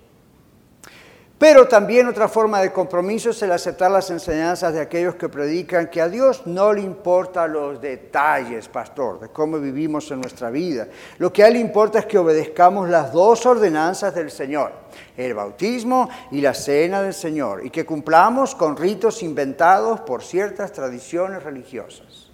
Pero 1.38 1.68
también 1.68 2.08
otra 2.08 2.28
forma 2.28 2.62
de 2.62 2.72
compromiso 2.72 3.28
es 3.28 3.42
el 3.42 3.52
aceptar 3.52 3.90
las 3.90 4.10
enseñanzas 4.10 4.72
de 4.72 4.80
aquellos 4.80 5.16
que 5.16 5.28
predican 5.28 5.90
que 5.90 6.00
a 6.00 6.08
Dios 6.08 6.46
no 6.46 6.72
le 6.72 6.80
importan 6.80 7.52
los 7.52 7.78
detalles, 7.78 8.68
pastor, 8.68 9.20
de 9.20 9.28
cómo 9.28 9.58
vivimos 9.58 10.10
en 10.10 10.22
nuestra 10.22 10.48
vida. 10.48 10.88
Lo 11.18 11.30
que 11.30 11.44
a 11.44 11.48
Él 11.48 11.56
importa 11.56 11.98
es 11.98 12.06
que 12.06 12.16
obedezcamos 12.16 12.88
las 12.88 13.12
dos 13.12 13.44
ordenanzas 13.44 14.14
del 14.14 14.30
Señor, 14.30 14.72
el 15.14 15.34
bautismo 15.34 16.08
y 16.30 16.40
la 16.40 16.54
cena 16.54 17.02
del 17.02 17.12
Señor, 17.12 17.66
y 17.66 17.70
que 17.70 17.84
cumplamos 17.84 18.54
con 18.54 18.74
ritos 18.74 19.22
inventados 19.22 20.00
por 20.00 20.24
ciertas 20.24 20.72
tradiciones 20.72 21.42
religiosas. 21.42 22.30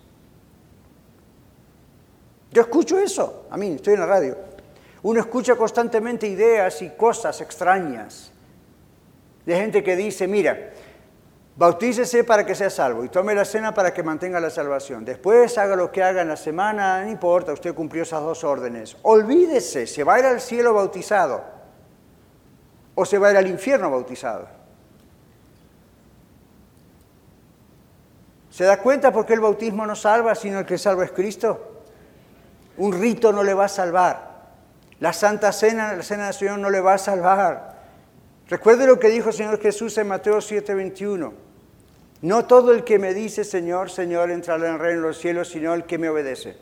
Yo 2.52 2.62
escucho 2.62 3.00
eso, 3.00 3.46
a 3.50 3.56
mí, 3.56 3.72
estoy 3.72 3.94
en 3.94 4.00
la 4.00 4.06
radio. 4.06 4.36
Uno 5.02 5.18
escucha 5.18 5.56
constantemente 5.56 6.28
ideas 6.28 6.80
y 6.82 6.90
cosas 6.90 7.40
extrañas 7.40 8.31
de 9.44 9.56
gente 9.56 9.82
que 9.82 9.96
dice, 9.96 10.28
mira, 10.28 10.70
bautícese 11.56 12.24
para 12.24 12.46
que 12.46 12.54
sea 12.54 12.70
salvo 12.70 13.04
y 13.04 13.08
tome 13.08 13.34
la 13.34 13.44
cena 13.44 13.74
para 13.74 13.92
que 13.92 14.02
mantenga 14.02 14.40
la 14.40 14.50
salvación. 14.50 15.04
Después 15.04 15.58
haga 15.58 15.76
lo 15.76 15.90
que 15.90 16.02
haga 16.02 16.22
en 16.22 16.28
la 16.28 16.36
semana, 16.36 17.02
no 17.02 17.10
importa, 17.10 17.52
usted 17.52 17.74
cumplió 17.74 18.02
esas 18.02 18.22
dos 18.22 18.44
órdenes. 18.44 18.96
Olvídese, 19.02 19.86
se 19.86 20.04
va 20.04 20.14
a 20.14 20.18
ir 20.20 20.26
al 20.26 20.40
cielo 20.40 20.74
bautizado 20.74 21.42
o 22.94 23.04
se 23.04 23.18
va 23.18 23.28
a 23.28 23.30
ir 23.32 23.36
al 23.36 23.46
infierno 23.46 23.90
bautizado. 23.90 24.62
¿Se 28.50 28.64
da 28.64 28.76
cuenta 28.76 29.10
por 29.10 29.24
qué 29.24 29.32
el 29.32 29.40
bautismo 29.40 29.86
no 29.86 29.96
salva, 29.96 30.34
sino 30.34 30.58
el 30.58 30.66
que 30.66 30.76
salva 30.76 31.04
es 31.04 31.12
Cristo? 31.12 31.82
Un 32.76 32.92
rito 32.92 33.32
no 33.32 33.42
le 33.42 33.54
va 33.54 33.64
a 33.64 33.68
salvar. 33.68 34.32
La 35.00 35.14
Santa 35.14 35.52
Cena, 35.52 35.94
la 35.94 36.02
Cena 36.02 36.26
del 36.26 36.34
Señor 36.34 36.58
no 36.58 36.68
le 36.68 36.82
va 36.82 36.94
a 36.94 36.98
salvar. 36.98 37.71
Recuerde 38.52 38.86
lo 38.86 39.00
que 39.00 39.08
dijo 39.08 39.30
el 39.30 39.34
Señor 39.34 39.58
Jesús 39.62 39.96
en 39.96 40.08
Mateo 40.08 40.42
7:21. 40.42 41.32
No 42.20 42.44
todo 42.44 42.74
el 42.74 42.84
que 42.84 42.98
me 42.98 43.14
dice 43.14 43.44
Señor, 43.44 43.90
Señor 43.90 44.30
entrará 44.30 44.68
en 44.68 44.74
el 44.74 44.78
reino 44.78 45.00
de 45.00 45.06
los 45.06 45.18
cielos, 45.18 45.48
sino 45.48 45.72
el 45.72 45.84
que 45.84 45.96
me 45.96 46.10
obedece. 46.10 46.58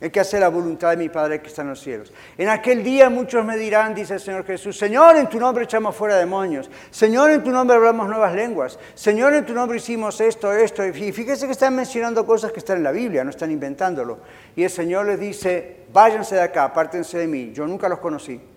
El 0.00 0.12
que 0.12 0.20
hace 0.20 0.38
la 0.38 0.48
voluntad 0.50 0.90
de 0.90 0.96
mi 0.98 1.08
Padre 1.08 1.40
que 1.42 1.48
está 1.48 1.62
en 1.62 1.70
los 1.70 1.80
cielos. 1.80 2.12
En 2.38 2.48
aquel 2.48 2.84
día 2.84 3.10
muchos 3.10 3.44
me 3.44 3.56
dirán, 3.56 3.92
dice 3.92 4.14
el 4.14 4.20
Señor 4.20 4.44
Jesús, 4.44 4.78
Señor, 4.78 5.16
en 5.16 5.28
tu 5.28 5.40
nombre 5.40 5.64
echamos 5.64 5.96
fuera 5.96 6.14
demonios. 6.14 6.70
Señor, 6.92 7.32
en 7.32 7.42
tu 7.42 7.50
nombre 7.50 7.76
hablamos 7.76 8.06
nuevas 8.06 8.32
lenguas. 8.32 8.78
Señor, 8.94 9.34
en 9.34 9.44
tu 9.44 9.52
nombre 9.52 9.78
hicimos 9.78 10.20
esto, 10.20 10.52
esto. 10.52 10.86
Y 10.86 10.92
fíjese 11.10 11.46
que 11.46 11.52
están 11.52 11.74
mencionando 11.74 12.24
cosas 12.24 12.52
que 12.52 12.60
están 12.60 12.76
en 12.76 12.84
la 12.84 12.92
Biblia, 12.92 13.24
no 13.24 13.30
están 13.30 13.50
inventándolo. 13.50 14.20
Y 14.54 14.62
el 14.62 14.70
Señor 14.70 15.06
les 15.06 15.18
dice, 15.18 15.86
váyanse 15.92 16.36
de 16.36 16.42
acá, 16.42 16.62
apártense 16.62 17.18
de 17.18 17.26
mí. 17.26 17.50
Yo 17.52 17.66
nunca 17.66 17.88
los 17.88 17.98
conocí. 17.98 18.53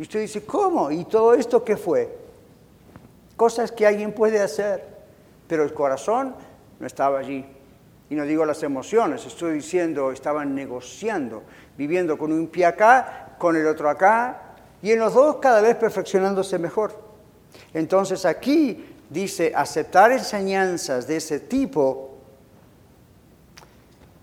Y 0.00 0.04
usted 0.04 0.20
dice, 0.20 0.46
¿cómo? 0.46 0.90
¿Y 0.90 1.04
todo 1.04 1.34
esto 1.34 1.62
qué 1.62 1.76
fue? 1.76 2.08
Cosas 3.36 3.70
que 3.70 3.86
alguien 3.86 4.14
puede 4.14 4.40
hacer, 4.40 4.82
pero 5.46 5.62
el 5.62 5.74
corazón 5.74 6.34
no 6.78 6.86
estaba 6.86 7.18
allí. 7.18 7.44
Y 8.08 8.14
no 8.14 8.24
digo 8.24 8.46
las 8.46 8.62
emociones, 8.62 9.26
estoy 9.26 9.52
diciendo, 9.52 10.10
estaban 10.10 10.54
negociando, 10.54 11.42
viviendo 11.76 12.16
con 12.16 12.32
un 12.32 12.46
pie 12.46 12.64
acá, 12.64 13.36
con 13.38 13.56
el 13.56 13.66
otro 13.66 13.90
acá, 13.90 14.54
y 14.80 14.90
en 14.90 15.00
los 15.00 15.12
dos 15.12 15.36
cada 15.36 15.60
vez 15.60 15.76
perfeccionándose 15.76 16.58
mejor. 16.58 16.98
Entonces 17.74 18.24
aquí 18.24 18.96
dice, 19.10 19.52
aceptar 19.54 20.12
enseñanzas 20.12 21.06
de 21.06 21.18
ese 21.18 21.40
tipo 21.40 22.09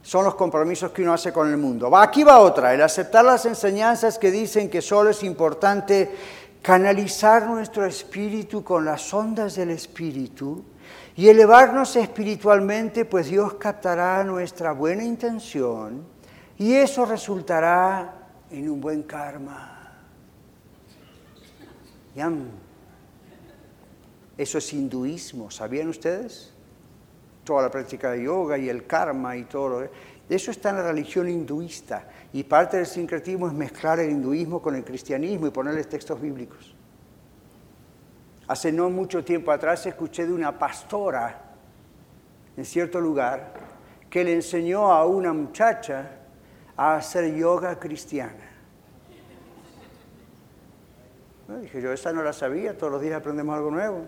son 0.08 0.24
los 0.24 0.36
compromisos 0.36 0.91
que 0.91 1.02
uno 1.02 1.12
hace 1.12 1.34
con 1.34 1.52
el 1.52 1.58
mundo. 1.58 1.93
Aquí 1.98 2.24
va 2.24 2.39
otra, 2.39 2.74
el 2.74 2.82
aceptar 2.82 3.26
las 3.26 3.46
enseñanzas 3.46 4.17
que 4.17 4.32
dicen 4.32 4.70
que 4.70 4.82
solo 4.82 5.10
es 5.10 5.22
importante 5.22 6.10
canalizar 6.62 7.46
nuestro 7.46 7.86
espíritu 7.86 8.63
con 8.63 8.86
las 8.86 9.13
ondas 9.13 9.56
del 9.56 9.72
espíritu 9.72 10.63
y 11.17 11.28
elevarnos 11.28 11.98
espiritualmente, 11.98 13.04
pues 13.04 13.28
Dios 13.28 13.56
captará 13.56 14.24
nuestra 14.24 14.72
buena 14.72 15.04
intención 15.04 16.06
y 16.58 16.74
eso 16.76 17.06
resultará 17.06 18.13
en 18.50 18.70
un 18.70 18.80
buen 18.80 19.04
karma. 19.04 19.91
Eso 24.38 24.58
es 24.58 24.74
hinduismo, 24.74 25.52
¿sabían 25.52 25.89
ustedes? 25.89 26.54
Toda 27.48 27.62
la 27.62 27.72
práctica 27.72 28.12
de 28.12 28.24
yoga 28.24 28.58
y 28.58 28.68
el 28.68 28.86
karma 28.86 29.38
y 29.38 29.46
todo 29.46 29.70
lo 29.70 29.90
eso 30.30 30.52
está 30.52 30.72
en 30.72 30.76
la 30.76 30.84
religión 30.84 31.30
hinduista 31.30 32.06
y 32.34 32.44
parte 32.44 32.76
del 32.76 32.86
sincretismo 32.86 33.48
es 33.48 33.54
mezclar 33.54 34.02
el 34.02 34.12
hinduismo 34.12 34.62
con 34.62 34.76
el 34.76 34.84
cristianismo 34.84 35.48
y 35.48 35.52
ponerles 35.52 35.88
textos 35.88 36.20
bíblicos. 36.20 36.76
Hace 38.50 38.74
no 38.74 38.90
mucho 38.90 39.24
tiempo 39.24 39.52
atrás 39.52 39.86
escuché 39.86 40.28
de 40.28 40.34
una 40.34 40.60
pastora 40.60 41.44
en 42.58 42.66
cierto 42.66 43.00
lugar 43.00 43.54
que 44.10 44.26
le 44.26 44.34
enseñó 44.34 44.92
a 44.92 45.06
una 45.06 45.32
muchacha 45.32 46.12
a 46.76 46.98
hacer 46.98 47.34
yoga 47.34 47.80
cristiana. 47.80 48.44
dije 51.62 51.82
yo, 51.82 51.94
esa 51.94 52.12
no 52.12 52.22
la 52.22 52.34
sabía, 52.34 52.78
todos 52.78 52.92
los 52.92 53.02
días 53.02 53.16
aprendemos 53.16 53.56
algo 53.56 53.72
nuevo. 53.72 54.06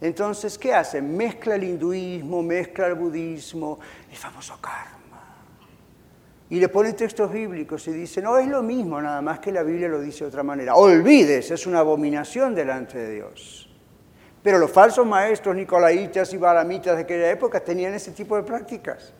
Entonces, 0.00 0.58
¿qué 0.58 0.74
hace? 0.74 1.00
Mezcla 1.00 1.54
el 1.54 1.64
hinduismo, 1.64 2.42
mezcla 2.42 2.86
el 2.86 2.94
budismo, 2.94 3.78
el 4.10 4.16
famoso 4.16 4.58
karma. 4.60 4.96
Y 6.48 6.60
le 6.60 6.68
pone 6.68 6.92
textos 6.92 7.32
bíblicos 7.32 7.88
y 7.88 7.92
dice, 7.92 8.22
no, 8.22 8.38
es 8.38 8.46
lo 8.46 8.62
mismo, 8.62 9.00
nada 9.00 9.20
más 9.20 9.40
que 9.40 9.50
la 9.50 9.62
Biblia 9.62 9.88
lo 9.88 10.00
dice 10.00 10.24
de 10.24 10.28
otra 10.28 10.42
manera. 10.42 10.74
Olvides, 10.74 11.50
es 11.50 11.66
una 11.66 11.80
abominación 11.80 12.54
delante 12.54 12.98
de 12.98 13.14
Dios. 13.14 13.68
Pero 14.42 14.58
los 14.58 14.70
falsos 14.70 15.04
maestros 15.04 15.56
nicolaitas 15.56 16.32
y 16.32 16.36
baramitas 16.36 16.94
de 16.94 17.02
aquella 17.02 17.30
época 17.30 17.58
tenían 17.58 17.94
ese 17.94 18.12
tipo 18.12 18.36
de 18.36 18.44
prácticas. 18.44 19.12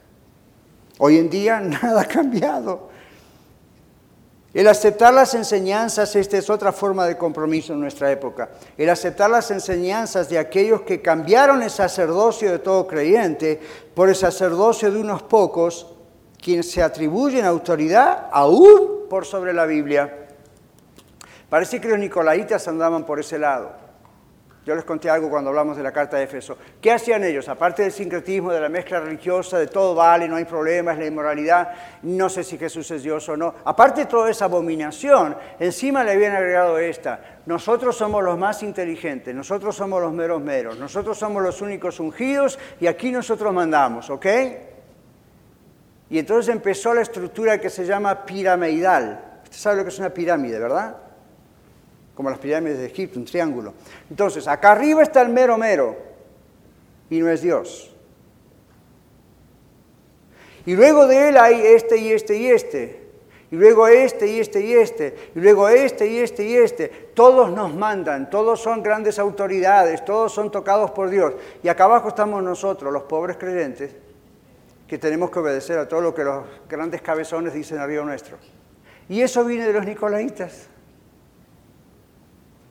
Hoy 0.99 1.19
en 1.19 1.29
día 1.29 1.59
nada 1.83 2.03
ha 2.03 2.07
cambiado. 2.07 2.91
El 4.57 4.69
aceptar 4.69 5.13
las 5.13 5.35
enseñanzas, 5.35 6.17
esta 6.17 6.39
es 6.39 6.49
otra 6.49 6.73
forma 6.73 7.07
de 7.07 7.19
compromiso 7.19 7.75
en 7.75 7.81
nuestra 7.81 8.11
época. 8.11 8.49
El 8.79 8.89
aceptar 8.89 9.29
las 9.29 9.51
enseñanzas 9.51 10.31
de 10.31 10.39
aquellos 10.39 10.81
que 10.81 11.03
cambiaron 11.03 11.63
el 11.63 11.69
sacerdocio 11.69 12.51
de 12.51 12.61
todo 12.61 12.87
creyente 12.87 13.61
por 13.95 14.09
el 14.09 14.17
sacerdocio 14.17 14.91
de 14.91 14.99
unos 14.99 15.23
pocos, 15.25 15.93
quienes 16.43 16.71
se 16.71 16.83
atribuyen 16.83 17.45
autoridad 17.45 18.31
aún 18.33 19.03
por 19.11 19.27
sobre 19.27 19.53
la 19.53 19.67
Biblia. 19.67 20.27
Parece 21.51 21.79
que 21.79 21.89
los 21.89 21.99
nicolaitas 21.99 22.67
andaban 22.67 23.05
por 23.05 23.21
ese 23.21 23.39
lado. 23.39 23.86
Yo 24.67 24.75
les 24.75 24.85
conté 24.85 25.09
algo 25.09 25.31
cuando 25.31 25.51
hablamos 25.51 25.77
de 25.77 25.83
la 25.85 25.93
carta 25.93 26.17
de 26.17 26.25
Éfeso. 26.25 26.59
¿Qué 26.81 26.91
hacían 26.91 27.23
ellos? 27.23 27.49
Aparte 27.49 27.85
del 27.85 27.93
sincretismo, 27.93 28.53
de 28.53 28.61
la 28.61 28.69
mezcla 28.69 28.99
religiosa, 28.99 29.61
de 29.61 29.69
todo 29.69 29.95
vale, 29.95 30.27
no 30.27 30.35
hay 30.35 30.45
problemas, 30.45 30.99
la 30.99 31.07
inmoralidad, 31.07 31.73
no 32.03 32.29
sé 32.29 32.43
si 32.43 32.59
Jesús 32.59 32.91
es 32.91 33.05
Dios 33.05 33.29
o 33.29 33.37
no. 33.37 33.55
Aparte 33.65 34.01
de 34.01 34.07
toda 34.07 34.29
esa 34.29 34.47
abominación, 34.47 35.37
encima 35.61 36.03
le 36.03 36.11
habían 36.11 36.35
agregado 36.35 36.79
esta. 36.79 37.21
Nosotros 37.47 37.97
somos 37.97 38.25
los 38.25 38.37
más 38.37 38.65
inteligentes, 38.65 39.33
nosotros 39.33 39.77
somos 39.77 40.03
los 40.03 40.13
meros 40.13 40.43
meros, 40.43 40.77
nosotros 40.77 41.17
somos 41.17 41.45
los 41.45 41.63
únicos 41.63 42.01
ungidos 42.01 42.59
y 42.81 42.89
aquí 42.89 43.13
nosotros 43.13 43.55
mandamos, 43.55 44.11
¿ok? 44.11 44.27
Y 46.11 46.19
entonces 46.19 46.53
empezó 46.53 46.93
la 46.93 47.03
estructura 47.03 47.61
que 47.61 47.71
se 47.71 47.87
llama 47.87 48.27
piramidal. 48.27 49.41
Usted 49.45 49.59
sabe 49.59 49.77
lo 49.77 49.83
que 49.85 49.91
es 49.91 49.99
una 50.01 50.11
pirámide, 50.11 50.59
¿verdad? 50.59 51.06
Como 52.17 52.31
las 52.31 52.39
pirámides 52.39 52.79
de 52.79 52.87
Egipto, 52.87 53.19
un 53.19 53.27
triángulo. 53.27 53.75
Entonces, 54.09 54.49
acá 54.49 54.73
arriba 54.73 55.03
está 55.03 55.21
el 55.21 55.29
mero 55.29 55.59
mero, 55.59 55.95
y 57.11 57.21
no 57.21 57.31
es 57.31 57.43
Dios. 57.43 57.95
Y 60.65 60.75
luego 60.75 61.07
de 61.07 61.29
él 61.29 61.37
hay 61.37 61.61
este 61.61 61.99
y 61.99 62.11
este 62.11 62.37
y 62.37 62.47
este. 62.49 63.07
Y 63.53 63.57
luego 63.57 63.87
este 63.87 64.27
y 64.27 64.41
este 64.41 64.61
y 64.61 64.73
este. 64.73 65.15
Y 65.37 65.41
luego 65.41 65.69
este 65.69 66.09
y 66.09 66.19
este 66.19 66.45
y 66.45 66.57
este. 66.57 66.89
Todos 67.15 67.53
nos 67.53 67.73
mandan, 67.75 68.29
todos 68.31 68.61
son 68.61 68.83
grandes 68.83 69.21
autoridades, 69.21 70.05
todos 70.05 70.33
son 70.33 70.51
tocados 70.51 70.91
por 70.91 71.11
Dios. 71.11 71.35
Y 71.63 71.69
acá 71.69 71.85
abajo 71.85 72.09
estamos 72.09 72.43
nosotros, 72.43 72.93
los 72.93 73.03
pobres 73.05 73.37
creyentes, 73.37 73.93
que 74.89 74.99
tenemos 74.99 75.31
que 75.31 75.39
obedecer 75.39 75.79
a 75.79 75.87
todo 75.87 76.01
lo 76.01 76.15
que 76.15 76.25
los 76.25 76.45
grandes 76.69 77.03
cabezones 77.03 77.53
dicen 77.53 77.79
arriba 77.79 78.05
nuestro. 78.05 78.39
Y 79.09 79.21
eso 79.21 79.45
viene 79.45 79.67
de 79.67 79.75
los 79.75 79.85
nicolaitas 79.85 80.71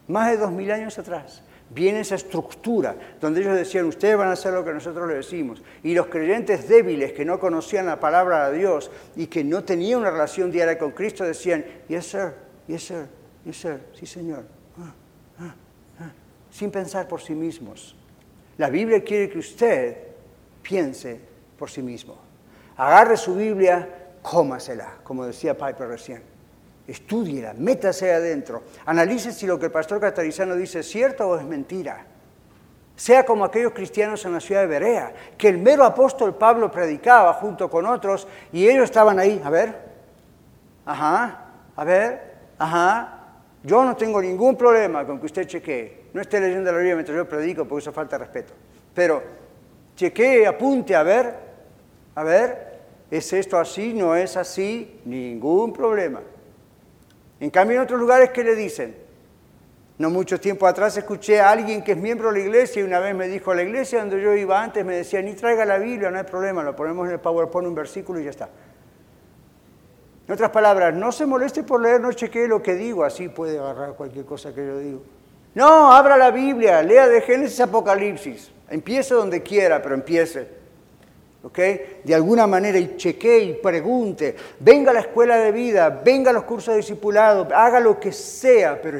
más 0.08 0.32
de 0.32 0.38
dos 0.38 0.52
mil 0.52 0.72
años 0.72 0.98
atrás. 1.00 1.42
Viene 1.70 2.02
esa 2.02 2.16
estructura 2.16 2.96
donde 3.20 3.42
ellos 3.42 3.56
decían, 3.56 3.86
ustedes 3.86 4.16
van 4.18 4.30
a 4.30 4.34
hacer 4.34 4.54
lo 4.54 4.64
que 4.64 4.74
nosotros 4.74 5.08
les 5.08 5.18
decimos. 5.18 5.64
Y 5.84 5.96
los 5.96 6.08
creyentes 6.08 6.68
débiles 6.68 7.12
que 7.14 7.26
no 7.26 7.40
conocían 7.40 7.88
la 7.88 8.00
palabra 8.00 8.50
de 8.50 8.60
Dios 8.60 8.92
y 9.16 9.28
que 9.28 9.44
no 9.44 9.64
tenían 9.64 10.02
una 10.02 10.12
relación 10.12 10.52
diaria 10.52 10.78
con 10.78 10.92
Cristo 10.92 11.24
decían, 11.24 11.66
yes 11.88 12.06
sir, 12.06 12.34
yes 12.68 12.84
sir, 12.84 13.08
yes 13.46 13.58
sir, 13.58 13.80
sí 13.94 14.06
señor. 14.06 14.44
Ah, 14.78 14.94
ah, 15.40 15.56
ah", 16.02 16.12
sin 16.52 16.70
pensar 16.70 17.08
por 17.08 17.22
sí 17.22 17.34
mismos. 17.34 17.96
La 18.58 18.70
Biblia 18.70 19.04
quiere 19.04 19.30
que 19.30 19.40
usted 19.40 19.98
piense 20.62 21.20
por 21.58 21.70
sí 21.70 21.82
mismo. 21.82 22.16
Agarre 22.78 23.18
su 23.18 23.36
Biblia, 23.36 23.90
cómasela, 24.22 24.98
como 25.04 25.26
decía 25.26 25.58
Piper 25.58 25.88
recién 25.88 26.35
Estúdiela, 26.88 27.54
métase 27.58 28.14
adentro, 28.14 28.62
analice 28.86 29.32
si 29.32 29.48
lo 29.48 29.58
que 29.58 29.66
el 29.68 29.72
pastor 29.72 30.00
catarizano 30.00 30.56
dice 30.56 30.80
es 30.80 30.90
cierto 30.90 31.28
o 31.28 31.38
es 31.38 31.44
mentira. 31.44 32.06
Sea 32.96 33.26
como 33.26 33.44
aquellos 33.44 33.74
cristianos 33.74 34.24
en 34.26 34.34
la 34.34 34.40
ciudad 34.40 34.62
de 34.62 34.68
Berea, 34.68 35.14
que 35.38 35.50
el 35.50 35.58
mero 35.58 35.84
apóstol 35.84 36.36
Pablo 36.36 36.72
predicaba 36.72 37.34
junto 37.34 37.70
con 37.70 37.86
otros 37.86 38.28
y 38.54 38.68
ellos 38.68 38.86
estaban 38.86 39.20
ahí, 39.20 39.42
a 39.44 39.50
ver, 39.50 39.76
ajá, 40.86 41.46
a 41.76 41.84
ver, 41.84 42.36
ajá. 42.58 43.12
Yo 43.64 43.84
no 43.84 43.96
tengo 43.96 44.22
ningún 44.22 44.56
problema 44.56 45.06
con 45.06 45.20
que 45.20 45.26
usted 45.26 45.48
chequee. 45.48 46.06
No 46.14 46.22
esté 46.22 46.40
leyendo 46.40 46.72
la 46.72 46.78
Biblia 46.78 46.94
mientras 46.94 47.18
yo 47.18 47.28
predico 47.28 47.68
porque 47.68 47.82
eso 47.82 47.92
falta 47.92 48.18
respeto. 48.18 48.54
Pero 48.94 49.24
chequee, 49.96 50.46
apunte, 50.46 50.96
a 50.96 51.02
ver, 51.02 51.36
a 52.14 52.24
ver, 52.24 52.80
¿es 53.10 53.34
esto 53.34 53.58
así? 53.58 53.94
¿No 53.94 54.16
es 54.16 54.38
así? 54.38 55.02
Ningún 55.04 55.74
problema. 55.74 56.22
En 57.40 57.50
cambio, 57.50 57.78
en 57.78 57.84
otros 57.84 58.00
lugares, 58.00 58.30
¿qué 58.30 58.44
le 58.44 58.56
dicen? 58.56 58.96
No 59.98 60.10
mucho 60.10 60.40
tiempo 60.40 60.68
atrás 60.68 60.98
escuché 60.98 61.40
a 61.40 61.52
alguien 61.52 61.82
que 61.84 61.94
es 61.94 61.98
miembro 61.98 62.32
de 62.32 62.40
la 62.40 62.46
iglesia 62.46 62.82
y 62.82 62.84
una 62.84 63.00
vez 63.00 63.16
me 63.16 63.28
dijo, 63.28 63.54
la 63.54 63.64
iglesia 63.64 64.00
donde 64.00 64.22
yo 64.22 64.34
iba 64.34 64.62
antes 64.62 64.84
me 64.84 64.96
decía, 64.96 65.22
ni 65.22 65.34
traiga 65.34 65.64
la 65.66 65.78
Biblia, 65.78 66.12
no 66.12 66.18
hay 66.18 66.26
problema, 66.26 66.64
lo 66.64 66.76
ponemos 66.76 67.08
en 67.08 67.14
el 67.14 67.20
PowerPoint 67.20 67.68
un 67.68 67.76
versículo 67.76 68.20
y 68.20 68.26
ya 68.26 68.30
está. 68.30 68.50
En 70.28 70.34
otras 70.34 70.50
palabras, 70.50 70.94
no 70.94 71.12
se 71.12 71.26
moleste 71.26 71.64
por 71.64 71.82
leer, 71.82 72.02
no 72.02 72.12
chequee 72.12 72.48
lo 72.48 72.62
que 72.62 72.76
digo, 72.76 73.06
así 73.06 73.30
puede 73.30 73.58
agarrar 73.58 73.94
cualquier 73.94 74.26
cosa 74.26 74.54
que 74.54 74.66
yo 74.66 74.80
digo. 74.80 75.04
No, 75.54 75.94
abra 75.94 76.18
la 76.18 76.32
Biblia, 76.32 76.82
lea 76.82 77.08
de 77.08 77.22
Génesis 77.22 77.62
Apocalipsis, 77.62 78.52
empiece 78.70 79.14
donde 79.14 79.42
quiera, 79.44 79.82
pero 79.82 79.96
empiece. 79.96 80.65
De 81.54 82.16
alguna 82.16 82.48
manera 82.48 82.80
y 82.80 82.98
chequee 82.98 83.44
y 83.44 83.54
pregunte, 83.54 84.36
venga 84.60 84.92
a 84.92 84.94
la 84.94 85.02
escuela 85.02 85.38
de 85.38 85.52
vida, 85.52 85.90
venga 86.04 86.32
a 86.32 86.34
los 86.34 86.44
cursos 86.44 86.74
de 86.74 86.78
discipulado, 86.78 87.48
haga 87.54 87.80
lo 87.80 88.00
que 88.00 88.12
sea, 88.12 88.82
pero 88.82 89.00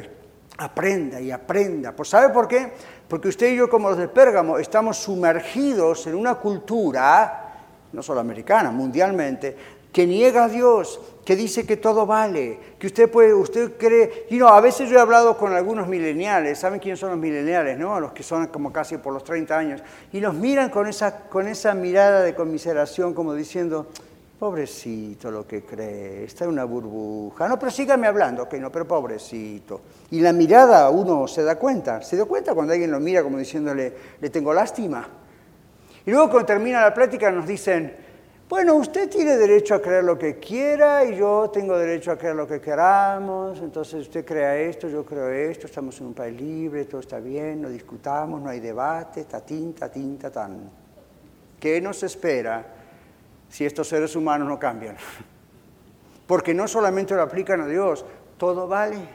aprenda 0.58 1.20
y 1.20 1.30
aprenda. 1.30 1.92
Pues 1.92 2.08
¿sabe 2.08 2.32
por 2.32 2.46
qué? 2.46 2.70
Porque 3.08 3.28
usted 3.28 3.52
y 3.52 3.56
yo 3.56 3.68
como 3.68 3.90
los 3.90 3.98
de 3.98 4.08
Pérgamo 4.08 4.58
estamos 4.58 4.96
sumergidos 4.96 6.06
en 6.06 6.14
una 6.14 6.36
cultura, 6.36 7.52
no 7.92 8.02
solo 8.02 8.20
americana, 8.20 8.70
mundialmente, 8.70 9.56
que 9.96 10.06
niega 10.06 10.44
a 10.44 10.48
Dios, 10.50 11.00
que 11.24 11.34
dice 11.34 11.64
que 11.64 11.78
todo 11.78 12.04
vale, 12.04 12.58
que 12.78 12.88
usted 12.88 13.10
puede, 13.10 13.32
usted 13.32 13.78
cree, 13.78 14.26
y 14.28 14.36
no, 14.36 14.48
a 14.48 14.60
veces 14.60 14.90
yo 14.90 14.98
he 14.98 15.00
hablado 15.00 15.38
con 15.38 15.54
algunos 15.54 15.88
mileniales, 15.88 16.58
¿saben 16.58 16.80
quiénes 16.80 17.00
son 17.00 17.12
los 17.12 17.18
mileniales, 17.18 17.78
no? 17.78 17.98
Los 17.98 18.12
que 18.12 18.22
son 18.22 18.48
como 18.48 18.70
casi 18.70 18.98
por 18.98 19.14
los 19.14 19.24
30 19.24 19.56
años, 19.56 19.82
y 20.12 20.20
nos 20.20 20.34
miran 20.34 20.68
con 20.68 20.86
esa, 20.86 21.20
con 21.30 21.48
esa 21.48 21.72
mirada 21.72 22.20
de 22.20 22.34
conmiseración 22.34 23.14
como 23.14 23.32
diciendo, 23.32 23.86
pobrecito 24.38 25.30
lo 25.30 25.46
que 25.46 25.62
cree, 25.62 26.24
está 26.24 26.44
en 26.44 26.50
una 26.50 26.64
burbuja, 26.64 27.48
no, 27.48 27.58
pero 27.58 27.72
sígame 27.72 28.06
hablando, 28.06 28.42
ok, 28.42 28.52
no, 28.56 28.70
pero 28.70 28.86
pobrecito. 28.86 29.80
Y 30.10 30.20
la 30.20 30.34
mirada 30.34 30.90
uno 30.90 31.26
se 31.26 31.42
da 31.42 31.56
cuenta, 31.58 32.02
se 32.02 32.18
da 32.18 32.26
cuenta 32.26 32.52
cuando 32.52 32.74
alguien 32.74 32.90
lo 32.90 33.00
mira 33.00 33.22
como 33.22 33.38
diciéndole, 33.38 33.94
le 34.20 34.28
tengo 34.28 34.52
lástima. 34.52 35.08
Y 36.04 36.10
luego 36.10 36.28
cuando 36.28 36.48
termina 36.48 36.82
la 36.82 36.92
plática 36.92 37.30
nos 37.30 37.46
dicen, 37.46 38.05
bueno, 38.48 38.74
usted 38.76 39.10
tiene 39.10 39.36
derecho 39.36 39.74
a 39.74 39.82
creer 39.82 40.04
lo 40.04 40.16
que 40.16 40.38
quiera 40.38 41.04
y 41.04 41.16
yo 41.16 41.50
tengo 41.52 41.76
derecho 41.76 42.12
a 42.12 42.16
creer 42.16 42.36
lo 42.36 42.46
que 42.46 42.60
queramos, 42.60 43.58
entonces 43.58 44.02
usted 44.02 44.24
crea 44.24 44.56
esto, 44.56 44.88
yo 44.88 45.04
creo 45.04 45.30
esto, 45.30 45.66
estamos 45.66 46.00
en 46.00 46.06
un 46.06 46.14
país 46.14 46.40
libre, 46.40 46.84
todo 46.84 47.00
está 47.00 47.18
bien, 47.18 47.60
no 47.60 47.68
discutamos, 47.68 48.40
no 48.40 48.48
hay 48.48 48.60
debate, 48.60 49.24
tatín, 49.24 49.74
tatín, 49.74 50.16
tatán. 50.16 50.70
¿Qué 51.58 51.80
nos 51.80 52.04
espera 52.04 52.64
si 53.48 53.64
estos 53.64 53.88
seres 53.88 54.14
humanos 54.14 54.46
no 54.46 54.60
cambian? 54.60 54.96
Porque 56.28 56.54
no 56.54 56.68
solamente 56.68 57.16
lo 57.16 57.22
aplican 57.22 57.62
a 57.62 57.66
Dios, 57.66 58.04
todo 58.38 58.68
vale. 58.68 59.08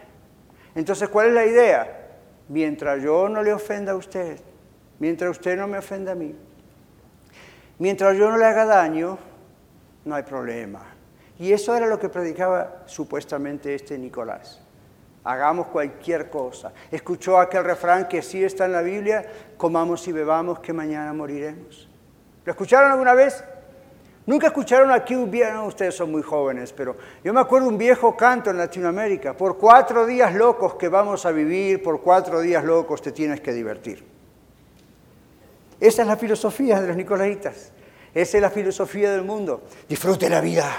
Entonces, 0.75 1.07
¿cuál 1.07 1.29
es 1.29 1.33
la 1.33 1.45
idea? 1.45 2.09
Mientras 2.49 3.01
yo 3.01 3.29
no 3.29 3.41
le 3.43 3.53
ofenda 3.53 3.93
a 3.93 3.95
usted, 3.95 4.41
mientras 4.99 5.31
usted 5.31 5.55
no 5.55 5.67
me 5.67 5.77
ofenda 5.77 6.11
a 6.11 6.15
mí, 6.15 6.35
Mientras 7.81 8.15
yo 8.15 8.29
no 8.29 8.37
le 8.37 8.45
haga 8.45 8.63
daño, 8.63 9.17
no 10.05 10.13
hay 10.13 10.21
problema. 10.21 10.81
Y 11.39 11.51
eso 11.51 11.75
era 11.75 11.87
lo 11.87 11.97
que 11.97 12.09
predicaba 12.09 12.83
supuestamente 12.85 13.73
este 13.73 13.97
Nicolás. 13.97 14.61
Hagamos 15.23 15.65
cualquier 15.65 16.29
cosa. 16.29 16.73
Escuchó 16.91 17.39
aquel 17.39 17.63
refrán 17.63 18.07
que 18.07 18.21
sí 18.21 18.43
está 18.43 18.65
en 18.65 18.73
la 18.73 18.83
Biblia, 18.83 19.25
comamos 19.57 20.07
y 20.07 20.11
bebamos 20.11 20.59
que 20.59 20.73
mañana 20.73 21.11
moriremos. 21.11 21.89
¿Lo 22.45 22.51
escucharon 22.51 22.91
alguna 22.91 23.15
vez? 23.15 23.43
Nunca 24.27 24.45
escucharon 24.45 24.91
aquí 24.91 25.15
un 25.15 25.31
viejo, 25.31 25.65
ustedes 25.65 25.95
son 25.95 26.11
muy 26.11 26.21
jóvenes, 26.21 26.71
pero 26.73 26.95
yo 27.23 27.33
me 27.33 27.39
acuerdo 27.39 27.67
un 27.67 27.79
viejo 27.79 28.15
canto 28.15 28.51
en 28.51 28.57
Latinoamérica, 28.57 29.35
por 29.35 29.57
cuatro 29.57 30.05
días 30.05 30.35
locos 30.35 30.75
que 30.75 30.87
vamos 30.87 31.25
a 31.25 31.31
vivir, 31.31 31.81
por 31.81 32.01
cuatro 32.01 32.41
días 32.41 32.63
locos 32.63 33.01
te 33.01 33.11
tienes 33.11 33.41
que 33.41 33.51
divertir. 33.51 34.10
Esa 35.81 36.03
es 36.03 36.07
la 36.07 36.15
filosofía 36.15 36.79
de 36.79 36.87
los 36.87 36.95
nicolaitas. 36.95 37.71
Esa 38.13 38.37
es 38.37 38.41
la 38.41 38.51
filosofía 38.51 39.11
del 39.11 39.23
mundo. 39.23 39.63
Disfrute 39.89 40.29
la 40.29 40.39
vida, 40.39 40.69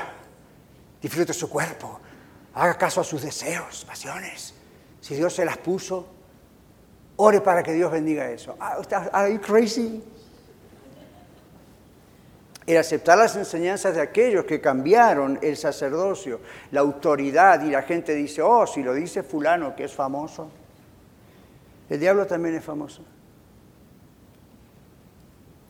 disfrute 1.03 1.33
su 1.33 1.51
cuerpo, 1.51 1.99
haga 2.55 2.79
caso 2.79 3.01
a 3.01 3.05
sus 3.05 3.21
deseos, 3.21 3.85
pasiones. 3.85 4.55
Si 5.01 5.17
Dios 5.17 5.35
se 5.35 5.45
las 5.45 5.59
puso, 5.59 6.07
ore 7.17 7.41
para 7.41 7.65
que 7.65 7.73
Dios 7.73 7.91
bendiga 7.91 8.31
eso. 8.31 8.57
Ah, 8.61 8.81
¿Are 9.13 9.33
you 9.33 9.41
crazy? 9.41 10.05
El 12.65 12.77
aceptar 12.77 13.19
las 13.19 13.35
enseñanzas 13.35 13.97
de 13.97 14.01
aquellos 14.01 14.45
que 14.45 14.61
cambiaron 14.61 15.37
el 15.43 15.57
sacerdocio, 15.57 16.39
la 16.71 16.79
autoridad, 16.79 17.61
y 17.65 17.71
la 17.71 17.83
gente 17.83 18.15
dice, 18.15 18.41
oh, 18.41 18.69
si 18.69 18.85
lo 18.85 18.95
dice 18.95 19.25
fulano 19.25 19.75
que 19.75 19.85
es 19.85 19.93
famoso, 19.93 20.49
el 21.91 21.99
diablo 21.99 22.25
también 22.25 22.55
es 22.55 22.65
famoso. 22.65 23.03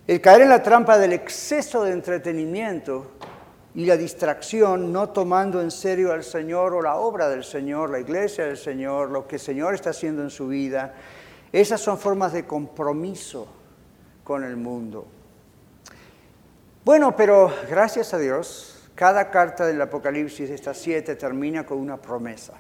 El 0.07 0.21
caer 0.21 0.43
en 0.43 0.49
la 0.49 0.63
trampa 0.63 0.99
del 0.99 1.13
exceso 1.13 1.85
de 1.85 1.93
entretenimiento 1.93 3.13
y 3.75 3.87
la 3.87 3.97
distracción, 3.97 4.93
no 4.93 5.11
tomando 5.11 5.63
en 5.63 5.71
serio 5.71 6.13
al 6.13 6.25
Señor 6.25 6.75
o 6.75 6.83
la 6.83 6.97
obra 6.97 7.29
del 7.29 7.45
Señor, 7.45 7.91
la 7.91 8.01
iglesia 8.01 8.47
del 8.47 8.57
Señor, 8.57 9.11
lo 9.11 9.29
que 9.29 9.37
el 9.37 9.41
Señor 9.41 9.75
está 9.75 9.91
haciendo 9.91 10.23
en 10.23 10.31
su 10.31 10.49
vida, 10.49 10.95
esas 11.53 11.81
son 11.81 11.99
formas 11.99 12.33
de 12.33 12.45
compromiso 12.45 13.47
con 14.25 14.43
el 14.43 14.57
mundo. 14.57 15.07
Bueno, 16.85 17.15
pero 17.15 17.53
gracias 17.71 18.13
a 18.13 18.19
Dios, 18.19 18.91
cada 18.97 19.31
carta 19.31 19.65
del 19.67 19.81
Apocalipsis, 19.81 20.51
estas 20.51 20.79
siete, 20.79 21.15
termina 21.15 21.65
con 21.65 21.79
una 21.79 21.97
promesa, 21.97 22.55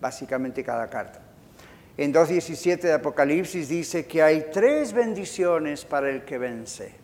básicamente 0.00 0.64
cada 0.64 0.88
carta. 0.88 1.20
En 2.00 2.14
2.17 2.14 2.80
de 2.80 2.94
Apocalipsis 2.94 3.68
dice 3.68 4.06
que 4.06 4.22
hay 4.22 4.46
tres 4.50 4.94
bendiciones 4.94 5.84
para 5.84 6.08
el 6.08 6.24
que 6.24 6.38
vence. 6.38 6.94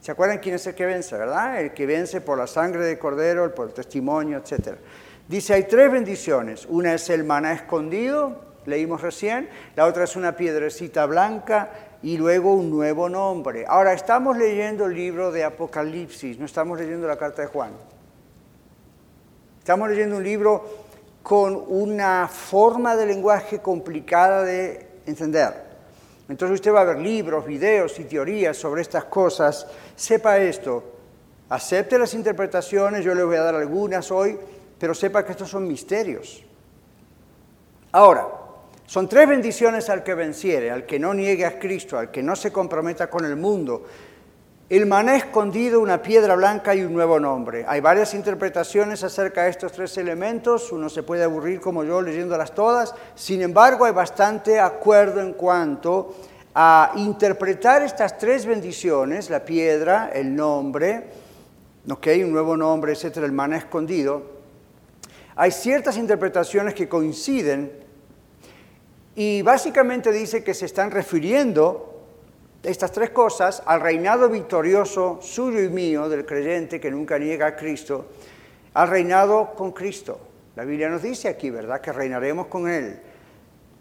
¿Se 0.00 0.10
acuerdan 0.10 0.38
quién 0.38 0.54
es 0.54 0.66
el 0.66 0.74
que 0.74 0.86
vence, 0.86 1.18
verdad? 1.18 1.60
El 1.60 1.74
que 1.74 1.84
vence 1.84 2.22
por 2.22 2.38
la 2.38 2.46
sangre 2.46 2.82
de 2.86 2.98
cordero, 2.98 3.54
por 3.54 3.68
el 3.68 3.74
testimonio, 3.74 4.38
etc. 4.38 4.78
Dice, 5.28 5.52
hay 5.52 5.64
tres 5.64 5.92
bendiciones. 5.92 6.64
Una 6.64 6.94
es 6.94 7.10
el 7.10 7.24
maná 7.24 7.52
escondido, 7.52 8.40
leímos 8.64 9.02
recién. 9.02 9.50
La 9.76 9.84
otra 9.84 10.04
es 10.04 10.16
una 10.16 10.34
piedrecita 10.34 11.04
blanca 11.04 11.68
y 12.02 12.16
luego 12.16 12.54
un 12.54 12.70
nuevo 12.70 13.10
nombre. 13.10 13.66
Ahora, 13.68 13.92
estamos 13.92 14.38
leyendo 14.38 14.86
el 14.86 14.94
libro 14.94 15.30
de 15.30 15.44
Apocalipsis, 15.44 16.38
no 16.38 16.46
estamos 16.46 16.78
leyendo 16.78 17.06
la 17.06 17.18
carta 17.18 17.42
de 17.42 17.48
Juan. 17.48 17.72
Estamos 19.58 19.90
leyendo 19.90 20.16
un 20.16 20.24
libro 20.24 20.81
con 21.22 21.64
una 21.68 22.28
forma 22.28 22.96
de 22.96 23.06
lenguaje 23.06 23.60
complicada 23.60 24.42
de 24.42 24.86
entender. 25.06 25.72
Entonces 26.28 26.56
usted 26.56 26.72
va 26.72 26.80
a 26.80 26.84
ver 26.84 26.98
libros, 26.98 27.46
videos 27.46 27.98
y 27.98 28.04
teorías 28.04 28.56
sobre 28.56 28.82
estas 28.82 29.04
cosas. 29.04 29.66
Sepa 29.94 30.38
esto, 30.38 30.82
acepte 31.48 31.98
las 31.98 32.14
interpretaciones, 32.14 33.04
yo 33.04 33.14
le 33.14 33.22
voy 33.22 33.36
a 33.36 33.42
dar 33.42 33.54
algunas 33.54 34.10
hoy, 34.10 34.38
pero 34.78 34.94
sepa 34.94 35.24
que 35.24 35.32
estos 35.32 35.50
son 35.50 35.68
misterios. 35.68 36.42
Ahora, 37.92 38.26
son 38.86 39.08
tres 39.08 39.28
bendiciones 39.28 39.88
al 39.90 40.02
que 40.02 40.14
venciere, 40.14 40.70
al 40.70 40.86
que 40.86 40.98
no 40.98 41.14
niegue 41.14 41.46
a 41.46 41.58
Cristo, 41.58 41.98
al 41.98 42.10
que 42.10 42.22
no 42.22 42.34
se 42.34 42.50
comprometa 42.50 43.08
con 43.08 43.24
el 43.24 43.36
mundo. 43.36 43.84
El 44.76 44.86
maná 44.86 45.16
escondido, 45.16 45.80
una 45.80 46.00
piedra 46.00 46.34
blanca 46.34 46.74
y 46.74 46.82
un 46.82 46.94
nuevo 46.94 47.20
nombre. 47.20 47.62
Hay 47.68 47.82
varias 47.82 48.14
interpretaciones 48.14 49.04
acerca 49.04 49.42
de 49.42 49.50
estos 49.50 49.70
tres 49.72 49.98
elementos, 49.98 50.72
uno 50.72 50.88
se 50.88 51.02
puede 51.02 51.24
aburrir 51.24 51.60
como 51.60 51.84
yo 51.84 52.00
leyéndolas 52.00 52.54
todas, 52.54 52.94
sin 53.14 53.42
embargo 53.42 53.84
hay 53.84 53.92
bastante 53.92 54.58
acuerdo 54.58 55.20
en 55.20 55.34
cuanto 55.34 56.14
a 56.54 56.92
interpretar 56.96 57.82
estas 57.82 58.16
tres 58.16 58.46
bendiciones, 58.46 59.28
la 59.28 59.44
piedra, 59.44 60.10
el 60.10 60.34
nombre, 60.34 61.04
okay, 61.90 62.22
un 62.22 62.32
nuevo 62.32 62.56
nombre, 62.56 62.92
etcétera, 62.92 63.26
el 63.26 63.32
maná 63.32 63.58
escondido. 63.58 64.22
Hay 65.36 65.50
ciertas 65.50 65.98
interpretaciones 65.98 66.72
que 66.72 66.88
coinciden 66.88 67.70
y 69.14 69.42
básicamente 69.42 70.12
dice 70.12 70.42
que 70.42 70.54
se 70.54 70.64
están 70.64 70.90
refiriendo 70.90 71.91
estas 72.62 72.92
tres 72.92 73.10
cosas 73.10 73.62
al 73.66 73.80
reinado 73.80 74.28
victorioso 74.28 75.18
suyo 75.20 75.60
y 75.60 75.68
mío 75.68 76.08
del 76.08 76.24
creyente 76.24 76.80
que 76.80 76.90
nunca 76.90 77.18
niega 77.18 77.46
a 77.46 77.56
Cristo, 77.56 78.06
al 78.74 78.88
reinado 78.88 79.54
con 79.54 79.72
Cristo. 79.72 80.20
La 80.54 80.64
Biblia 80.64 80.88
nos 80.88 81.02
dice 81.02 81.28
aquí, 81.28 81.50
¿verdad?, 81.50 81.80
que 81.80 81.92
reinaremos 81.92 82.46
con 82.46 82.68
Él. 82.68 83.00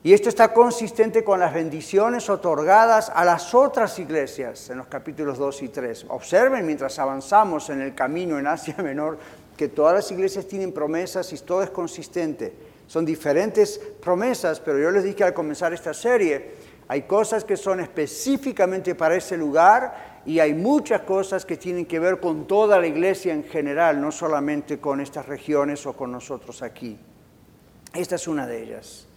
Y 0.04 0.14
esto 0.14 0.30
está 0.30 0.52
consistente 0.52 1.24
con 1.24 1.40
las 1.40 1.54
bendiciones 1.54 2.28
otorgadas 2.28 3.12
a 3.14 3.24
las 3.24 3.54
otras 3.54 4.00
iglesias 4.00 4.72
en 4.72 4.80
los 4.80 4.88
capítulos 4.88 5.38
2 5.38 5.62
y 5.62 5.70
3. 5.70 6.06
Observen 6.10 6.66
mientras 6.66 6.98
avanzamos 6.98 7.70
en 7.70 7.82
el 7.82 7.94
camino 7.94 8.40
en 8.40 8.48
Asia 8.48 8.76
Menor 8.80 9.20
que 9.56 9.68
todas 9.68 9.94
las 9.94 10.12
iglesias 10.12 10.48
tienen 10.48 10.72
promesas 10.72 11.32
y 11.34 11.38
todo 11.38 11.62
es 11.62 11.70
consistente. 11.70 12.52
Son 12.88 13.06
diferentes 13.06 13.80
promesas, 14.02 14.60
pero 14.60 14.80
yo 14.80 14.90
les 14.90 15.04
dije 15.04 15.24
al 15.24 15.36
comenzar 15.36 15.72
esta 15.72 15.94
serie, 15.94 16.71
hay 16.92 17.04
cosas 17.04 17.46
que 17.46 17.56
son 17.56 17.80
específicamente 17.80 18.96
para 18.96 19.16
ese 19.16 19.38
lugar 19.38 20.22
y 20.26 20.40
hay 20.40 20.54
muchas 20.54 21.04
cosas 21.04 21.46
que 21.46 21.56
tienen 21.56 21.86
que 21.86 22.02
ver 22.02 22.20
con 22.20 22.46
toda 22.46 22.78
la 22.82 22.86
iglesia 22.86 23.34
en 23.34 23.46
general, 23.46 24.02
no 24.02 24.12
solamente 24.12 24.78
con 24.78 25.00
estas 25.00 25.26
regiones 25.26 25.86
o 25.86 25.94
con 25.94 26.12
nosotros 26.12 26.62
aquí. 26.62 27.00
Esta 27.94 28.16
es 28.16 28.28
una 28.28 28.46
de 28.46 28.64
ellas. 28.64 29.08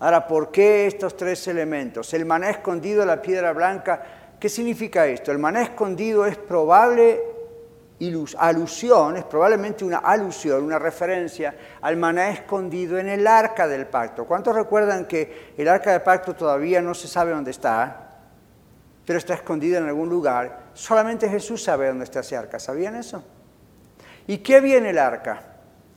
Ahora, 0.00 0.26
¿por 0.26 0.50
qué 0.50 0.88
estos 0.88 1.16
tres 1.16 1.46
elementos? 1.46 2.12
El 2.14 2.26
maná 2.26 2.50
escondido, 2.50 3.06
la 3.06 3.22
piedra 3.22 3.52
blanca, 3.52 4.02
¿qué 4.40 4.48
significa 4.48 5.06
esto? 5.06 5.30
El 5.30 5.38
maná 5.38 5.62
escondido 5.62 6.26
es 6.26 6.36
probable 6.36 7.22
alusión, 8.38 9.16
es 9.16 9.24
probablemente 9.24 9.84
una 9.84 9.98
alusión, 9.98 10.64
una 10.64 10.78
referencia 10.78 11.54
al 11.80 11.96
maná 11.96 12.30
escondido 12.30 12.98
en 12.98 13.08
el 13.08 13.26
arca 13.26 13.68
del 13.68 13.86
pacto. 13.86 14.24
¿Cuántos 14.24 14.54
recuerdan 14.54 15.06
que 15.06 15.52
el 15.56 15.68
arca 15.68 15.92
del 15.92 16.02
pacto 16.02 16.34
todavía 16.34 16.80
no 16.80 16.94
se 16.94 17.06
sabe 17.06 17.32
dónde 17.32 17.50
está, 17.50 18.10
pero 19.06 19.18
está 19.18 19.34
escondida 19.34 19.78
en 19.78 19.86
algún 19.86 20.08
lugar? 20.08 20.70
Solamente 20.74 21.28
Jesús 21.28 21.62
sabe 21.62 21.88
dónde 21.88 22.04
está 22.04 22.20
ese 22.20 22.36
arca. 22.36 22.58
¿Sabían 22.58 22.96
eso? 22.96 23.22
¿Y 24.26 24.38
qué 24.38 24.60
viene 24.60 24.90
el 24.90 24.98
arca? 24.98 25.42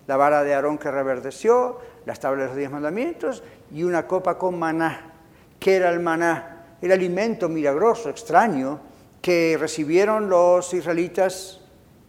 La 0.08 0.18
vara 0.18 0.44
de 0.44 0.54
Aarón 0.54 0.78
que 0.78 0.92
reverdeció, 0.92 1.80
las 2.06 2.20
tablas 2.20 2.42
de 2.42 2.48
los 2.48 2.58
diez 2.58 2.72
mandamientos 2.72 3.44
y 3.72 3.84
una 3.84 4.06
copa 4.06 4.38
con 4.38 4.60
maná. 4.60 5.14
¿Qué 5.60 5.78
era 5.78 5.90
el 5.90 6.00
maná? 6.00 6.78
El 6.82 6.92
alimento 6.92 7.50
milagroso, 7.50 8.10
extraño, 8.10 8.80
que 9.22 9.58
recibieron 9.60 10.30
los 10.30 10.72
israelitas 10.76 11.65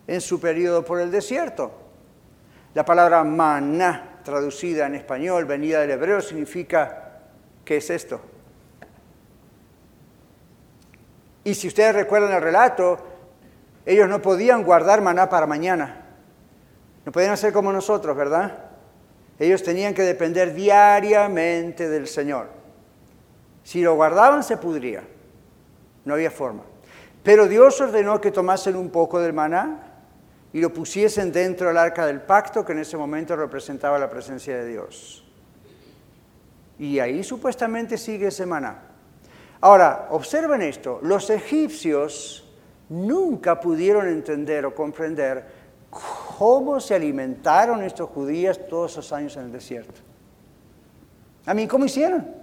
en 0.07 0.21
su 0.21 0.41
periodo 0.41 0.85
por 0.85 1.01
el 1.01 1.11
desierto. 1.11 1.73
La 2.75 2.85
palabra 2.85 3.25
maná, 3.25 4.21
traducida 4.23 4.87
en 4.87 4.95
español, 4.95 5.45
venida 5.45 5.81
del 5.81 5.93
hebreo, 5.93 6.21
significa, 6.21 7.21
¿qué 7.65 7.79
es 7.79 7.91
esto? 7.91 8.21
Y 11.45 11.55
si 11.55 11.69
ustedes 11.69 11.95
recuerdan 11.95 12.33
el 12.33 12.43
relato, 12.43 12.99
ellos 13.85 14.09
no 14.09 14.21
podían 14.21 14.65
guardar 14.65 15.01
maná 15.01 15.29
para 15.29 15.47
mañana. 15.47 16.05
No 17.05 17.13
podían 17.13 17.31
hacer 17.31 17.53
como 17.53 17.73
nosotros, 17.73 18.17
¿verdad? 18.17 18.65
Ellos 19.39 19.63
tenían 19.63 19.95
que 19.95 20.03
depender 20.03 20.55
diariamente 20.55 21.89
del 21.89 22.09
Señor. 22.09 22.49
Si 23.63 23.81
lo 23.81 23.95
guardaban, 23.95 24.43
se 24.43 24.57
pudría. 24.57 25.05
No 26.05 26.15
había 26.15 26.31
forma. 26.31 26.63
Pero 27.23 27.47
Dios 27.47 27.81
ordenó 27.81 28.21
que 28.21 28.33
tomasen 28.33 28.77
un 28.77 28.91
poco 28.91 29.21
del 29.21 29.33
maná 29.33 29.86
y 30.57 30.61
lo 30.63 30.73
pusiesen 30.73 31.33
dentro 31.33 31.69
del 31.69 31.77
arca 31.77 32.07
del 32.07 32.23
pacto, 32.23 32.65
que 32.65 32.73
en 32.73 32.79
ese 32.79 32.97
momento 32.97 33.37
representaba 33.37 33.99
la 33.99 34.09
presencia 34.09 34.57
de 34.57 34.67
Dios. 34.67 35.23
Y 36.79 36.99
ahí 36.99 37.23
supuestamente 37.23 37.99
sigue 37.99 38.29
ese 38.29 38.47
maná. 38.47 38.79
Ahora, 39.61 40.07
observen 40.13 40.63
esto, 40.63 40.99
los 41.03 41.29
egipcios 41.29 42.51
nunca 42.89 43.61
pudieron 43.61 44.09
entender 44.09 44.65
o 44.65 44.75
comprender 44.75 45.45
cómo 46.39 46.81
se 46.81 46.95
alimentaron 46.95 47.83
estos 47.83 48.09
judíos 48.09 48.59
todos 48.67 48.93
esos 48.93 49.13
años 49.13 49.37
en 49.37 49.43
el 49.43 49.53
desierto. 49.53 50.01
A 51.45 51.53
mí, 51.53 51.69
¿cómo 51.69 51.85
hicieron? 51.85 52.35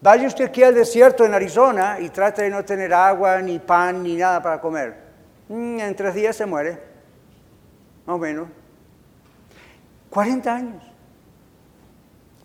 Vaya 0.00 0.26
usted 0.26 0.46
aquí 0.46 0.64
al 0.64 0.74
desierto 0.74 1.24
en 1.24 1.32
Arizona 1.32 2.00
y 2.00 2.08
trate 2.08 2.42
de 2.42 2.50
no 2.50 2.64
tener 2.64 2.92
agua, 2.92 3.40
ni 3.40 3.60
pan, 3.60 4.02
ni 4.02 4.16
nada 4.16 4.42
para 4.42 4.60
comer. 4.60 5.01
Mm, 5.52 5.80
en 5.80 5.94
tres 5.94 6.14
días 6.14 6.34
se 6.34 6.46
muere, 6.46 6.78
más 8.06 8.16
o 8.16 8.18
menos. 8.18 8.48
40 10.08 10.54
años. 10.54 10.82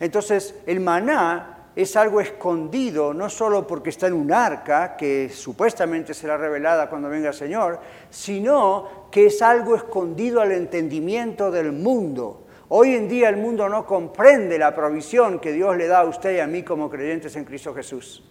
Entonces, 0.01 0.53
el 0.65 0.81
maná 0.81 1.69
es 1.73 1.95
algo 1.95 2.19
escondido, 2.19 3.13
no 3.13 3.29
solo 3.29 3.65
porque 3.65 3.91
está 3.91 4.07
en 4.07 4.13
un 4.13 4.33
arca, 4.33 4.97
que 4.97 5.29
supuestamente 5.29 6.13
será 6.13 6.35
revelada 6.35 6.89
cuando 6.89 7.07
venga 7.07 7.29
el 7.29 7.33
Señor, 7.33 7.79
sino 8.09 9.07
que 9.09 9.27
es 9.27 9.41
algo 9.41 9.77
escondido 9.77 10.41
al 10.41 10.51
entendimiento 10.51 11.49
del 11.49 11.71
mundo. 11.71 12.45
Hoy 12.67 12.93
en 12.93 13.07
día 13.07 13.29
el 13.29 13.37
mundo 13.37 13.69
no 13.69 13.85
comprende 13.85 14.59
la 14.59 14.75
provisión 14.75 15.39
que 15.39 15.53
Dios 15.53 15.77
le 15.77 15.87
da 15.87 15.99
a 15.99 16.05
usted 16.05 16.35
y 16.35 16.39
a 16.41 16.47
mí 16.47 16.63
como 16.63 16.89
creyentes 16.89 17.37
en 17.37 17.45
Cristo 17.45 17.73
Jesús. 17.73 18.21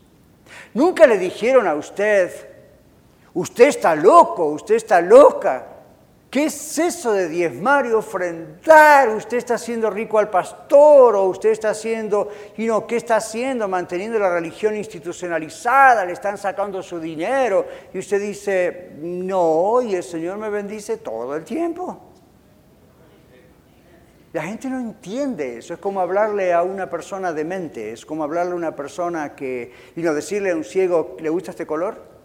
Nunca 0.74 1.07
le 1.07 1.16
dijeron 1.16 1.66
a 1.66 1.74
usted, 1.74 2.55
Usted 3.37 3.66
está 3.66 3.95
loco, 3.95 4.47
usted 4.47 4.76
está 4.76 5.03
loca. 5.03 5.66
¿Qué 6.30 6.47
es 6.47 6.78
eso 6.78 7.12
de 7.12 7.28
diezmar 7.28 7.84
y 7.84 7.93
ofrendar? 7.93 9.11
Usted 9.11 9.37
está 9.37 9.57
haciendo 9.57 9.91
rico 9.91 10.18
al 10.18 10.30
pastor 10.30 11.14
o 11.14 11.24
usted 11.24 11.51
está 11.51 11.68
haciendo, 11.68 12.30
y 12.57 12.64
no, 12.64 12.87
¿qué 12.87 12.97
está 12.97 13.16
haciendo? 13.16 13.68
Manteniendo 13.68 14.18
la 14.18 14.30
religión 14.30 14.74
institucionalizada, 14.74 16.07
le 16.07 16.14
están 16.14 16.39
sacando 16.39 16.82
su 16.82 16.99
dinero. 16.99 17.66
Y 17.93 17.99
usted 17.99 18.22
dice, 18.22 18.93
no, 19.03 19.82
y 19.82 19.97
el 19.97 20.03
Señor 20.03 20.39
me 20.39 20.49
bendice 20.49 20.97
todo 20.97 21.37
el 21.37 21.45
tiempo. 21.45 22.01
La 24.32 24.45
gente 24.45 24.70
no 24.70 24.80
entiende 24.80 25.59
eso, 25.59 25.74
es 25.74 25.80
como 25.80 26.01
hablarle 26.01 26.55
a 26.55 26.62
una 26.62 26.89
persona 26.89 27.34
demente, 27.34 27.93
es 27.93 28.07
como 28.07 28.24
hablarle 28.24 28.53
a 28.53 28.57
una 28.57 28.74
persona 28.74 29.34
que, 29.37 29.72
y 29.95 30.01
no 30.01 30.14
decirle 30.14 30.53
a 30.53 30.57
un 30.57 30.64
ciego, 30.64 31.18
¿le 31.20 31.28
gusta 31.28 31.51
este 31.51 31.66
color? 31.66 32.15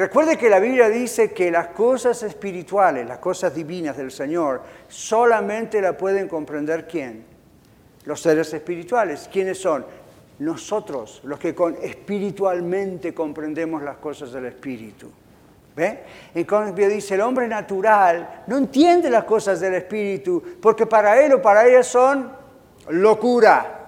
Recuerde 0.00 0.38
que 0.38 0.48
la 0.48 0.60
Biblia 0.60 0.88
dice 0.88 1.30
que 1.30 1.50
las 1.50 1.66
cosas 1.66 2.22
espirituales, 2.22 3.06
las 3.06 3.18
cosas 3.18 3.54
divinas 3.54 3.98
del 3.98 4.10
Señor, 4.10 4.62
solamente 4.88 5.78
la 5.82 5.94
pueden 5.94 6.26
comprender 6.26 6.88
quién? 6.88 7.22
Los 8.06 8.22
seres 8.22 8.50
espirituales. 8.54 9.28
¿Quiénes 9.30 9.60
son? 9.60 9.84
Nosotros, 10.38 11.20
los 11.24 11.38
que 11.38 11.54
con, 11.54 11.76
espiritualmente 11.82 13.12
comprendemos 13.12 13.82
las 13.82 13.98
cosas 13.98 14.32
del 14.32 14.46
Espíritu. 14.46 15.10
¿Ve? 15.76 15.98
En 16.34 16.44
cambio 16.44 16.88
dice, 16.88 17.16
el 17.16 17.20
hombre 17.20 17.46
natural 17.46 18.44
no 18.46 18.56
entiende 18.56 19.10
las 19.10 19.24
cosas 19.24 19.60
del 19.60 19.74
Espíritu 19.74 20.42
porque 20.62 20.86
para 20.86 21.20
él 21.20 21.34
o 21.34 21.42
para 21.42 21.68
ella 21.68 21.82
son 21.82 22.32
locura. 22.88 23.79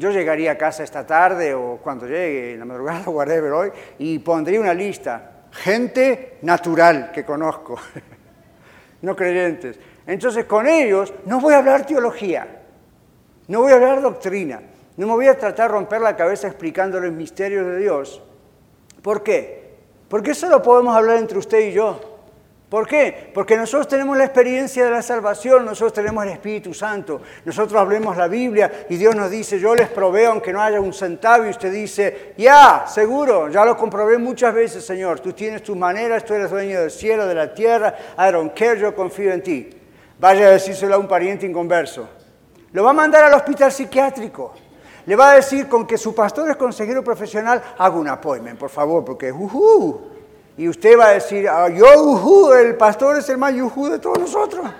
Yo 0.00 0.10
llegaría 0.10 0.52
a 0.52 0.56
casa 0.56 0.82
esta 0.82 1.06
tarde 1.06 1.52
o 1.52 1.76
cuando 1.76 2.06
llegue, 2.06 2.54
en 2.54 2.60
la 2.60 2.64
madrugada 2.64 3.02
o 3.04 3.10
whatever 3.10 3.52
hoy, 3.52 3.70
y 3.98 4.18
pondría 4.20 4.58
una 4.58 4.72
lista. 4.72 5.42
Gente 5.52 6.38
natural 6.40 7.12
que 7.12 7.22
conozco, 7.22 7.78
no 9.02 9.14
creyentes. 9.14 9.78
Entonces 10.06 10.46
con 10.46 10.66
ellos 10.66 11.12
no 11.26 11.38
voy 11.38 11.52
a 11.52 11.58
hablar 11.58 11.84
teología, 11.84 12.62
no 13.48 13.60
voy 13.60 13.72
a 13.72 13.74
hablar 13.74 14.00
doctrina, 14.00 14.62
no 14.96 15.06
me 15.06 15.12
voy 15.12 15.26
a 15.26 15.36
tratar 15.36 15.68
de 15.68 15.74
romper 15.76 16.00
la 16.00 16.16
cabeza 16.16 16.48
explicándoles 16.48 17.12
misterios 17.12 17.66
de 17.66 17.76
Dios. 17.76 18.22
¿Por 19.02 19.22
qué? 19.22 19.74
Porque 20.08 20.30
eso 20.30 20.48
lo 20.48 20.62
podemos 20.62 20.96
hablar 20.96 21.18
entre 21.18 21.36
usted 21.36 21.60
y 21.60 21.72
yo. 21.72 22.09
¿Por 22.70 22.86
qué? 22.86 23.32
Porque 23.34 23.56
nosotros 23.56 23.88
tenemos 23.88 24.16
la 24.16 24.24
experiencia 24.24 24.84
de 24.84 24.92
la 24.92 25.02
salvación, 25.02 25.64
nosotros 25.64 25.92
tenemos 25.92 26.24
el 26.24 26.30
Espíritu 26.30 26.72
Santo, 26.72 27.20
nosotros 27.44 27.80
hablemos 27.80 28.16
la 28.16 28.28
Biblia 28.28 28.86
y 28.88 28.96
Dios 28.96 29.16
nos 29.16 29.28
dice, 29.28 29.58
yo 29.58 29.74
les 29.74 29.88
proveo 29.88 30.30
aunque 30.30 30.52
no 30.52 30.62
haya 30.62 30.80
un 30.80 30.92
centavo 30.92 31.46
y 31.46 31.50
usted 31.50 31.72
dice, 31.72 32.32
ya, 32.38 32.84
seguro, 32.86 33.48
ya 33.48 33.64
lo 33.64 33.76
comprobé 33.76 34.18
muchas 34.18 34.54
veces, 34.54 34.86
Señor, 34.86 35.18
tú 35.18 35.32
tienes 35.32 35.64
tus 35.64 35.76
maneras, 35.76 36.24
tú 36.24 36.32
eres 36.32 36.48
dueño 36.48 36.80
del 36.80 36.92
cielo, 36.92 37.26
de 37.26 37.34
la 37.34 37.52
tierra, 37.52 37.92
I 38.16 38.30
don't 38.30 38.56
care, 38.56 38.78
yo 38.78 38.94
confío 38.94 39.32
en 39.32 39.42
ti. 39.42 39.70
Vaya 40.20 40.46
a 40.46 40.50
decírselo 40.50 40.94
a 40.94 40.98
un 40.98 41.08
pariente 41.08 41.46
inconverso. 41.46 42.08
Lo 42.70 42.84
va 42.84 42.90
a 42.90 42.92
mandar 42.94 43.24
al 43.24 43.34
hospital 43.34 43.72
psiquiátrico 43.72 44.54
le 45.06 45.16
va 45.16 45.32
a 45.32 45.34
decir 45.36 45.66
con 45.66 45.86
que 45.86 45.98
su 45.98 46.14
pastor 46.14 46.50
es 46.50 46.56
consejero 46.56 47.02
profesional, 47.02 47.60
haga 47.78 47.96
un 47.96 48.06
appointment, 48.06 48.56
por 48.56 48.70
favor, 48.70 49.04
porque 49.04 49.32
uh 49.32 50.19
Y 50.60 50.68
usted 50.68 50.98
va 50.98 51.06
a 51.06 51.12
decir, 51.12 51.48
ah, 51.48 51.70
yo 51.70 51.86
uh 52.02 52.52
el 52.52 52.76
pastor 52.76 53.16
es 53.16 53.26
el 53.30 53.38
más 53.38 53.54
yuhu 53.54 53.88
de 53.88 53.98
todos 53.98 54.18
nosotros. 54.18 54.70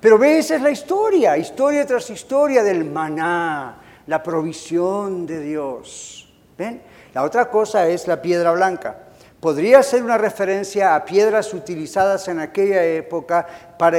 Pero 0.00 0.16
ve, 0.16 0.38
esa 0.38 0.56
es 0.56 0.62
la 0.62 0.70
historia, 0.70 1.36
historia 1.36 1.84
tras 1.84 2.08
historia 2.08 2.62
del 2.62 2.86
maná, 2.86 3.76
la 4.06 4.22
provisión 4.22 5.26
de 5.26 5.38
Dios. 5.38 6.32
¿Ven? 6.56 6.80
La 7.12 7.24
otra 7.24 7.50
cosa 7.50 7.86
es 7.86 8.08
la 8.08 8.22
piedra 8.22 8.52
blanca. 8.52 8.96
Podría 9.38 9.82
ser 9.82 10.02
una 10.02 10.16
referencia 10.16 10.94
a 10.94 11.04
piedras 11.04 11.52
utilizadas 11.52 12.26
en 12.28 12.40
aquella 12.40 12.82
época 12.82 13.46
para, 13.78 13.98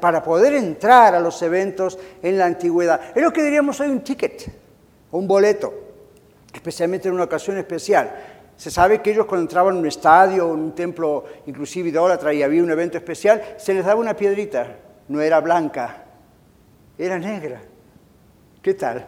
para 0.00 0.22
poder 0.22 0.54
entrar 0.54 1.14
a 1.14 1.20
los 1.20 1.42
eventos 1.42 1.98
en 2.22 2.38
la 2.38 2.46
antigüedad. 2.46 2.98
Es 3.14 3.22
lo 3.22 3.30
que 3.30 3.42
diríamos 3.42 3.78
hoy 3.80 3.88
un 3.88 4.00
ticket 4.00 4.50
un 5.10 5.28
boleto, 5.28 5.74
especialmente 6.50 7.08
en 7.08 7.14
una 7.14 7.24
ocasión 7.24 7.58
especial. 7.58 8.35
Se 8.56 8.70
sabe 8.70 9.02
que 9.02 9.10
ellos 9.10 9.26
cuando 9.26 9.42
entraban 9.42 9.74
en 9.74 9.80
un 9.80 9.86
estadio 9.86 10.52
en 10.54 10.60
un 10.60 10.74
templo, 10.74 11.24
inclusive 11.46 11.90
idólatra, 11.90 12.32
y 12.32 12.42
había 12.42 12.62
un 12.62 12.70
evento 12.70 12.96
especial, 12.96 13.42
se 13.58 13.74
les 13.74 13.84
daba 13.84 14.00
una 14.00 14.16
piedrita. 14.16 14.76
No 15.08 15.20
era 15.20 15.40
blanca, 15.40 16.04
era 16.98 17.18
negra. 17.18 17.60
¿Qué 18.62 18.74
tal? 18.74 19.06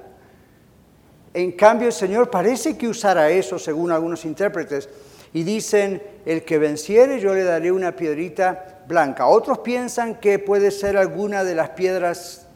En 1.35 1.53
cambio, 1.53 1.89
el 1.89 1.93
Señor 1.93 2.31
parece 2.31 2.77
que 2.77 2.89
usara 2.89 3.31
eso, 3.31 3.59
según 3.59 3.91
algunos 3.91 4.25
intérpretes, 4.25 4.89
y 5.33 5.43
dicen, 5.43 6.03
el 6.25 6.45
que 6.45 6.59
venciere 6.59 7.21
yo 7.21 7.35
le 7.35 7.45
daré 7.45 7.73
una 7.73 7.97
piedrita 7.97 8.83
blanca. 8.87 9.27
Otros 9.27 9.59
piensan 9.59 10.17
que 10.21 10.39
puede 10.39 10.71
ser 10.71 10.97
alguna 10.97 11.45
de 11.45 11.55
las 11.55 11.71
piedras 11.71 12.47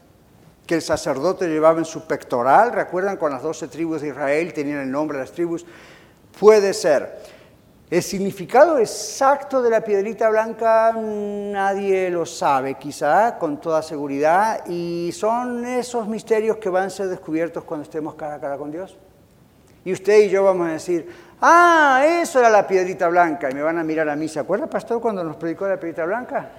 que 0.65 0.75
el 0.75 0.81
sacerdote 0.81 1.47
llevaba 1.47 1.79
en 1.79 1.85
su 1.85 2.07
pectoral, 2.07 2.71
recuerdan 2.71 3.17
con 3.17 3.31
las 3.31 3.43
doce 3.43 3.67
tribus 3.67 4.01
de 4.01 4.09
Israel, 4.09 4.53
tenían 4.53 4.79
el 4.79 4.91
nombre 4.91 5.17
de 5.17 5.25
las 5.25 5.33
tribus, 5.33 5.65
puede 6.39 6.73
ser. 6.73 7.33
El 7.89 8.01
significado 8.01 8.79
exacto 8.79 9.61
de 9.61 9.69
la 9.69 9.81
piedrita 9.81 10.27
blanca 10.29 10.93
nadie 10.93 12.09
lo 12.09 12.25
sabe, 12.25 12.73
quizá 12.75 13.37
con 13.37 13.61
toda 13.61 13.83
seguridad, 13.83 14.65
y 14.65 15.11
son 15.13 15.63
esos 15.63 16.07
misterios 16.07 16.57
que 16.57 16.69
van 16.69 16.85
a 16.85 16.89
ser 16.89 17.07
descubiertos 17.07 17.63
cuando 17.63 17.83
estemos 17.83 18.15
cara 18.15 18.35
a 18.35 18.39
cara 18.39 18.57
con 18.57 18.71
Dios. 18.71 18.97
Y 19.85 19.91
usted 19.91 20.23
y 20.23 20.29
yo 20.29 20.43
vamos 20.43 20.69
a 20.69 20.71
decir, 20.71 21.07
ah, 21.41 22.03
eso 22.03 22.39
era 22.39 22.49
la 22.49 22.65
piedrita 22.65 23.07
blanca. 23.09 23.51
Y 23.51 23.53
me 23.53 23.61
van 23.61 23.77
a 23.77 23.83
mirar 23.83 24.09
a 24.09 24.15
mí, 24.15 24.27
¿se 24.27 24.39
acuerda, 24.39 24.65
pastor, 24.65 24.99
cuando 24.99 25.23
nos 25.23 25.35
predicó 25.35 25.67
la 25.67 25.79
piedrita 25.79 26.05
blanca? 26.05 26.49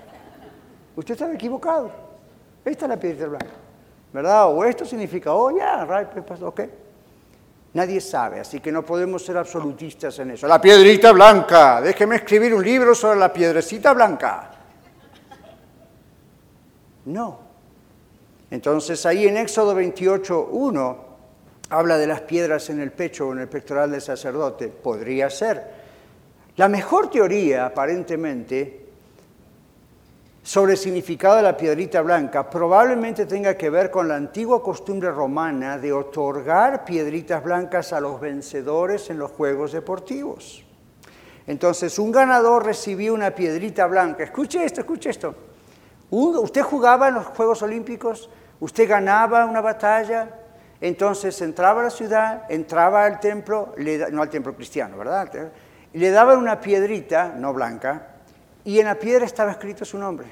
Usted 0.95 1.15
estaba 1.15 1.33
equivocado. 1.33 1.91
Esta 2.65 2.85
es 2.85 2.89
la 2.89 2.97
piedrita 2.97 3.27
blanca. 3.27 3.47
¿Verdad? 4.13 4.55
O 4.55 4.65
esto 4.65 4.85
significa, 4.85 5.35
oh, 5.35 5.51
ya, 5.51 5.85
yeah, 5.85 6.25
pastor, 6.25 6.49
ok. 6.49 6.61
Nadie 7.75 8.01
sabe, 8.01 8.39
así 8.39 8.61
que 8.61 8.71
no 8.71 8.85
podemos 8.85 9.25
ser 9.25 9.37
absolutistas 9.37 10.17
en 10.21 10.31
eso. 10.31 10.47
La 10.47 10.61
piedrita 10.61 11.11
blanca, 11.11 11.81
déjeme 11.81 12.17
escribir 12.17 12.55
un 12.55 12.65
libro 12.65 12.95
sobre 12.95 13.19
la 13.19 13.33
piedrecita 13.33 13.93
blanca. 13.93 14.51
No. 17.07 17.41
Entonces 18.51 19.05
ahí 19.07 19.27
en 19.27 19.37
Éxodo 19.39 19.75
28, 19.75 20.49
1, 20.53 21.05
habla 21.71 21.99
de 21.99 22.07
las 22.07 22.21
piedras 22.21 22.71
en 22.71 22.81
el 22.81 22.93
pecho 22.93 23.27
o 23.27 23.33
en 23.33 23.41
el 23.41 23.49
pectoral 23.49 23.91
del 23.91 24.01
sacerdote. 24.01 24.69
Podría 24.69 25.29
ser. 25.29 25.85
La 26.57 26.69
mejor 26.69 27.11
teoría, 27.11 27.67
aparentemente, 27.67 28.84
sobre 30.45 30.73
el 30.73 30.79
significado 30.79 31.37
de 31.37 31.43
la 31.43 31.57
piedrita 31.57 32.03
blanca 32.03 32.51
probablemente 32.51 33.25
tenga 33.25 33.57
que 33.57 33.71
ver 33.71 33.91
con 33.91 34.07
la 34.07 34.17
antigua 34.17 34.63
costumbre 34.63 35.11
romana 35.11 35.79
de 35.79 35.91
otorgar 35.91 36.85
piedritas 36.85 37.43
blancas 37.43 37.95
a 37.95 38.01
los 38.01 38.21
vencedores 38.21 39.09
en 39.09 39.19
los 39.19 39.31
juegos 39.31 39.73
deportivos. 39.73 40.63
Entonces, 41.47 41.99
un 41.99 42.13
ganador 42.13 42.63
recibía 42.63 43.15
una 43.15 43.31
piedrita 43.31 43.87
blanca. 43.87 44.23
Escuche 44.23 44.63
esto, 44.63 44.83
escuche 44.83 45.09
esto. 45.09 45.35
Usted 46.11 46.63
jugaba 46.63 47.09
en 47.09 47.15
los 47.15 47.27
Juegos 47.27 47.63
Olímpicos, 47.63 48.29
usted 48.61 48.87
ganaba 48.87 49.47
una 49.47 49.63
batalla, 49.63 50.29
entonces 50.79 51.41
entraba 51.41 51.81
a 51.81 51.85
la 51.85 51.91
ciudad, 51.91 52.43
entraba 52.51 53.07
al 53.07 53.19
templo, 53.19 53.75
no 54.13 54.21
al 54.21 54.29
templo 54.29 54.55
cristiano, 54.55 54.99
¿verdad? 54.99 55.51
Le 55.95 56.11
daban 56.11 56.39
una 56.39 56.61
piedrita, 56.61 57.35
no 57.35 57.55
blanca, 57.55 58.14
y 58.65 58.79
en 58.79 58.87
la 58.87 58.95
piedra 58.95 59.27
estaba 59.27 59.53
escrito 59.53 59.85
su 59.85 59.99
nombre. 59.99 60.27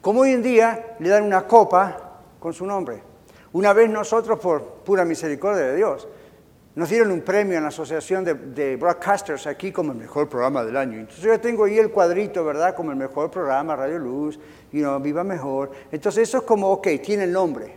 Como 0.00 0.20
hoy 0.20 0.32
en 0.32 0.42
día 0.42 0.96
le 0.98 1.08
dan 1.08 1.24
una 1.24 1.46
copa 1.46 2.20
con 2.38 2.52
su 2.52 2.66
nombre. 2.66 3.02
Una 3.52 3.72
vez 3.72 3.88
nosotros, 3.88 4.38
por 4.38 4.62
pura 4.84 5.04
misericordia 5.04 5.62
de 5.62 5.76
Dios, 5.76 6.06
nos 6.74 6.90
dieron 6.90 7.10
un 7.10 7.22
premio 7.22 7.56
en 7.56 7.62
la 7.62 7.70
Asociación 7.70 8.22
de, 8.22 8.76
Broadcasters 8.76 9.46
aquí 9.46 9.72
como 9.72 9.92
el 9.92 9.98
mejor 9.98 10.28
programa 10.28 10.62
del 10.62 10.76
año. 10.76 10.98
Entonces 10.98 11.24
yo 11.24 11.40
tengo 11.40 11.64
ahí 11.64 11.78
el 11.78 11.90
cuadrito, 11.90 12.44
¿verdad? 12.44 12.74
Como 12.74 12.90
el 12.90 12.98
mejor 12.98 13.30
programa, 13.30 13.74
Radio 13.74 13.98
Luz, 13.98 14.38
y 14.72 14.78
no 14.78 15.00
Viva 15.00 15.24
Mejor. 15.24 15.70
Entonces 15.90 16.28
eso 16.28 16.38
es 16.38 16.44
como, 16.44 16.70
ok, 16.70 16.88
tiene 17.02 17.24
el 17.24 17.32
nombre. 17.32 17.72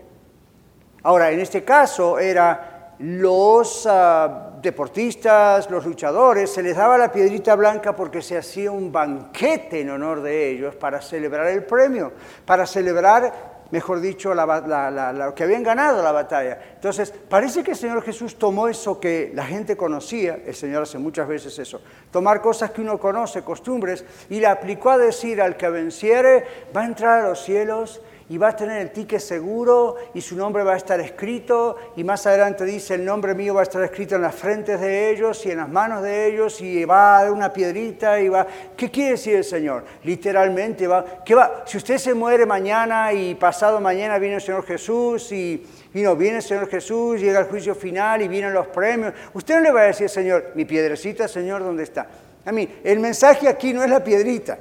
Ahora, 1.01 1.31
en 1.31 1.39
este 1.39 1.63
caso 1.63 2.19
era 2.19 2.68
los 2.99 3.87
ah, 3.89 4.51
deportistas, 4.61 5.69
los 5.71 5.85
luchadores, 5.85 6.51
se 6.51 6.61
les 6.61 6.75
daba 6.75 6.97
la 6.97 7.11
piedrita 7.11 7.55
blanca 7.55 7.95
porque 7.95 8.21
se 8.21 8.37
hacía 8.37 8.71
un 8.71 8.91
banquete 8.91 9.81
en 9.81 9.89
honor 9.89 10.21
de 10.21 10.51
ellos 10.51 10.75
para 10.75 11.01
celebrar 11.01 11.47
el 11.47 11.63
premio, 11.63 12.11
para 12.45 12.65
celebrar, 12.67 13.67
mejor 13.71 14.01
dicho, 14.01 14.33
lo 14.33 15.33
que 15.33 15.43
habían 15.43 15.63
ganado 15.63 16.03
la 16.03 16.11
batalla. 16.11 16.59
Entonces, 16.75 17.13
parece 17.29 17.63
que 17.63 17.71
el 17.71 17.77
Señor 17.77 18.03
Jesús 18.03 18.37
tomó 18.37 18.67
eso 18.67 18.99
que 18.99 19.31
la 19.33 19.45
gente 19.45 19.77
conocía, 19.77 20.37
el 20.45 20.55
Señor 20.55 20.83
hace 20.83 20.97
muchas 20.97 21.25
veces 21.25 21.57
eso, 21.57 21.81
tomar 22.11 22.41
cosas 22.41 22.71
que 22.71 22.81
uno 22.81 22.99
conoce, 22.99 23.43
costumbres, 23.43 24.03
y 24.29 24.41
la 24.41 24.51
aplicó 24.51 24.89
a 24.89 24.97
decir 24.97 25.41
al 25.41 25.55
que 25.55 25.69
venciere 25.69 26.45
va 26.75 26.81
a 26.81 26.85
entrar 26.85 27.23
a 27.23 27.29
los 27.29 27.41
cielos 27.41 28.01
y 28.29 28.37
va 28.37 28.49
a 28.49 28.55
tener 28.55 28.79
el 28.79 28.91
ticket 28.91 29.19
seguro 29.19 29.95
y 30.13 30.21
su 30.21 30.35
nombre 30.35 30.63
va 30.63 30.73
a 30.73 30.77
estar 30.77 30.99
escrito 30.99 31.75
y 31.95 32.03
más 32.03 32.27
adelante 32.27 32.63
dice 32.63 32.93
el 32.93 33.03
nombre 33.03 33.33
mío 33.33 33.55
va 33.55 33.61
a 33.61 33.63
estar 33.63 33.83
escrito 33.83 34.15
en 34.15 34.21
las 34.21 34.35
frentes 34.35 34.79
de 34.79 35.09
ellos 35.09 35.43
y 35.47 35.51
en 35.51 35.57
las 35.57 35.69
manos 35.69 36.03
de 36.03 36.27
ellos 36.27 36.61
y 36.61 36.85
va 36.85 37.19
a 37.19 37.31
una 37.31 37.51
piedrita 37.51 38.19
y 38.19 38.29
va... 38.29 38.45
¿Qué 38.77 38.91
quiere 38.91 39.11
decir 39.11 39.35
el 39.35 39.43
Señor? 39.43 39.83
Literalmente 40.03 40.87
va... 40.87 41.23
¿qué 41.25 41.33
va? 41.33 41.63
Si 41.65 41.77
usted 41.77 41.97
se 41.97 42.13
muere 42.13 42.45
mañana 42.45 43.11
y 43.11 43.33
pasado 43.33 43.81
mañana 43.81 44.19
viene 44.19 44.35
el 44.35 44.41
Señor 44.41 44.63
Jesús 44.63 45.31
y, 45.31 45.65
y 45.95 46.01
no, 46.03 46.15
viene 46.15 46.37
el 46.37 46.43
Señor 46.43 46.69
Jesús, 46.69 47.19
llega 47.19 47.39
el 47.39 47.47
juicio 47.47 47.73
final 47.73 48.21
y 48.21 48.27
vienen 48.27 48.53
los 48.53 48.67
premios, 48.67 49.13
usted 49.33 49.55
no 49.55 49.61
le 49.61 49.71
va 49.71 49.81
a 49.81 49.85
decir, 49.85 50.07
Señor, 50.07 50.51
mi 50.53 50.65
piedrecita, 50.65 51.27
Señor, 51.27 51.63
¿dónde 51.63 51.81
está? 51.81 52.07
A 52.45 52.51
mí, 52.51 52.69
el 52.83 52.99
mensaje 52.99 53.47
aquí 53.47 53.73
no 53.73 53.83
es 53.83 53.89
la 53.89 54.03
piedrita. 54.03 54.59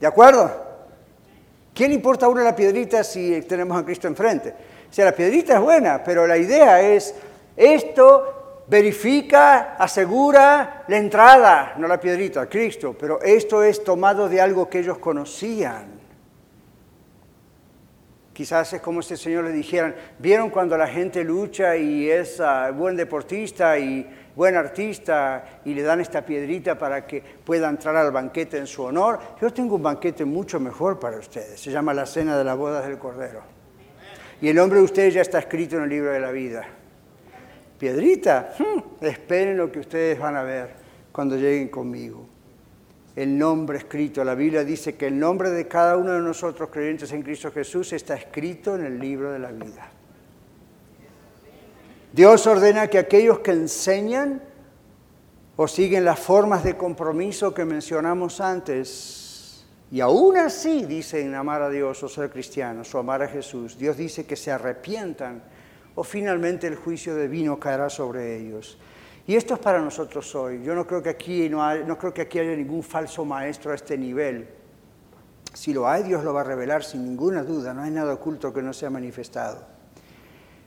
¿De 0.00 0.06
acuerdo? 0.06 0.63
¿Quién 1.74 1.92
importa 1.92 2.26
a 2.26 2.28
uno 2.28 2.40
la 2.42 2.54
piedrita 2.54 3.02
si 3.02 3.42
tenemos 3.42 3.76
a 3.76 3.84
Cristo 3.84 4.06
enfrente? 4.06 4.54
O 4.88 4.92
sea, 4.92 5.06
la 5.06 5.12
piedrita 5.12 5.54
es 5.54 5.60
buena, 5.60 6.04
pero 6.04 6.24
la 6.24 6.38
idea 6.38 6.80
es, 6.80 7.12
esto 7.56 8.62
verifica, 8.68 9.74
asegura 9.74 10.84
la 10.86 10.96
entrada, 10.96 11.74
no 11.76 11.88
la 11.88 11.98
piedrita, 11.98 12.48
Cristo, 12.48 12.96
pero 12.98 13.20
esto 13.20 13.64
es 13.64 13.82
tomado 13.82 14.28
de 14.28 14.40
algo 14.40 14.70
que 14.70 14.78
ellos 14.78 14.98
conocían. 14.98 16.04
Quizás 18.32 18.72
es 18.72 18.80
como 18.80 19.02
si 19.02 19.14
el 19.14 19.18
Señor 19.18 19.44
le 19.44 19.52
dijeran, 19.52 19.94
¿vieron 20.18 20.50
cuando 20.50 20.76
la 20.76 20.86
gente 20.86 21.22
lucha 21.24 21.76
y 21.76 22.08
es 22.08 22.40
ah, 22.40 22.70
buen 22.70 22.96
deportista 22.96 23.78
y 23.78 24.08
buen 24.34 24.56
artista 24.56 25.60
y 25.64 25.74
le 25.74 25.82
dan 25.82 26.00
esta 26.00 26.24
piedrita 26.24 26.78
para 26.78 27.06
que 27.06 27.22
pueda 27.44 27.68
entrar 27.68 27.96
al 27.96 28.10
banquete 28.10 28.58
en 28.58 28.66
su 28.66 28.82
honor. 28.82 29.18
Yo 29.40 29.52
tengo 29.52 29.76
un 29.76 29.82
banquete 29.82 30.24
mucho 30.24 30.58
mejor 30.60 30.98
para 30.98 31.18
ustedes. 31.18 31.60
Se 31.60 31.70
llama 31.70 31.94
la 31.94 32.06
Cena 32.06 32.36
de 32.36 32.44
las 32.44 32.56
Bodas 32.56 32.86
del 32.86 32.98
Cordero. 32.98 33.42
Y 34.40 34.48
el 34.48 34.56
nombre 34.56 34.78
de 34.78 34.84
ustedes 34.84 35.14
ya 35.14 35.22
está 35.22 35.38
escrito 35.38 35.76
en 35.76 35.84
el 35.84 35.88
libro 35.88 36.10
de 36.10 36.20
la 36.20 36.30
vida. 36.30 36.64
Piedrita, 37.78 38.54
hmm, 38.58 39.04
esperen 39.04 39.56
lo 39.56 39.70
que 39.70 39.80
ustedes 39.80 40.18
van 40.18 40.36
a 40.36 40.42
ver 40.42 40.70
cuando 41.12 41.36
lleguen 41.36 41.68
conmigo. 41.68 42.26
El 43.16 43.38
nombre 43.38 43.78
escrito, 43.78 44.24
la 44.24 44.34
Biblia 44.34 44.64
dice 44.64 44.96
que 44.96 45.06
el 45.06 45.18
nombre 45.18 45.50
de 45.50 45.68
cada 45.68 45.96
uno 45.96 46.12
de 46.12 46.20
nosotros 46.20 46.68
creyentes 46.70 47.12
en 47.12 47.22
Cristo 47.22 47.52
Jesús 47.52 47.92
está 47.92 48.14
escrito 48.14 48.74
en 48.74 48.84
el 48.84 48.98
libro 48.98 49.30
de 49.30 49.38
la 49.38 49.52
vida. 49.52 49.93
Dios 52.14 52.46
ordena 52.46 52.86
que 52.86 52.98
aquellos 52.98 53.40
que 53.40 53.50
enseñan 53.50 54.40
o 55.56 55.66
siguen 55.66 56.04
las 56.04 56.20
formas 56.20 56.62
de 56.62 56.76
compromiso 56.76 57.52
que 57.52 57.64
mencionamos 57.64 58.40
antes, 58.40 59.66
y 59.90 60.00
aún 60.00 60.36
así 60.36 60.84
dicen 60.84 61.34
amar 61.34 61.62
a 61.62 61.70
Dios 61.70 62.00
o 62.04 62.08
ser 62.08 62.30
cristianos 62.30 62.94
o 62.94 63.00
amar 63.00 63.24
a 63.24 63.26
Jesús, 63.26 63.76
Dios 63.76 63.96
dice 63.96 64.26
que 64.26 64.36
se 64.36 64.52
arrepientan 64.52 65.42
o 65.96 66.04
finalmente 66.04 66.68
el 66.68 66.76
juicio 66.76 67.16
divino 67.16 67.58
caerá 67.58 67.90
sobre 67.90 68.36
ellos. 68.36 68.78
Y 69.26 69.34
esto 69.34 69.54
es 69.54 69.60
para 69.60 69.80
nosotros 69.80 70.32
hoy. 70.36 70.62
Yo 70.62 70.76
no 70.76 70.86
creo 70.86 71.02
que 71.02 71.10
aquí, 71.10 71.48
no, 71.48 71.74
no 71.78 71.98
creo 71.98 72.14
que 72.14 72.22
aquí 72.22 72.38
haya 72.38 72.54
ningún 72.54 72.84
falso 72.84 73.24
maestro 73.24 73.72
a 73.72 73.74
este 73.74 73.98
nivel. 73.98 74.48
Si 75.52 75.74
lo 75.74 75.88
hay, 75.88 76.04
Dios 76.04 76.22
lo 76.22 76.32
va 76.32 76.42
a 76.42 76.44
revelar 76.44 76.84
sin 76.84 77.04
ninguna 77.04 77.42
duda. 77.42 77.74
No 77.74 77.82
hay 77.82 77.90
nada 77.90 78.14
oculto 78.14 78.52
que 78.52 78.62
no 78.62 78.72
sea 78.72 78.88
manifestado. 78.88 79.73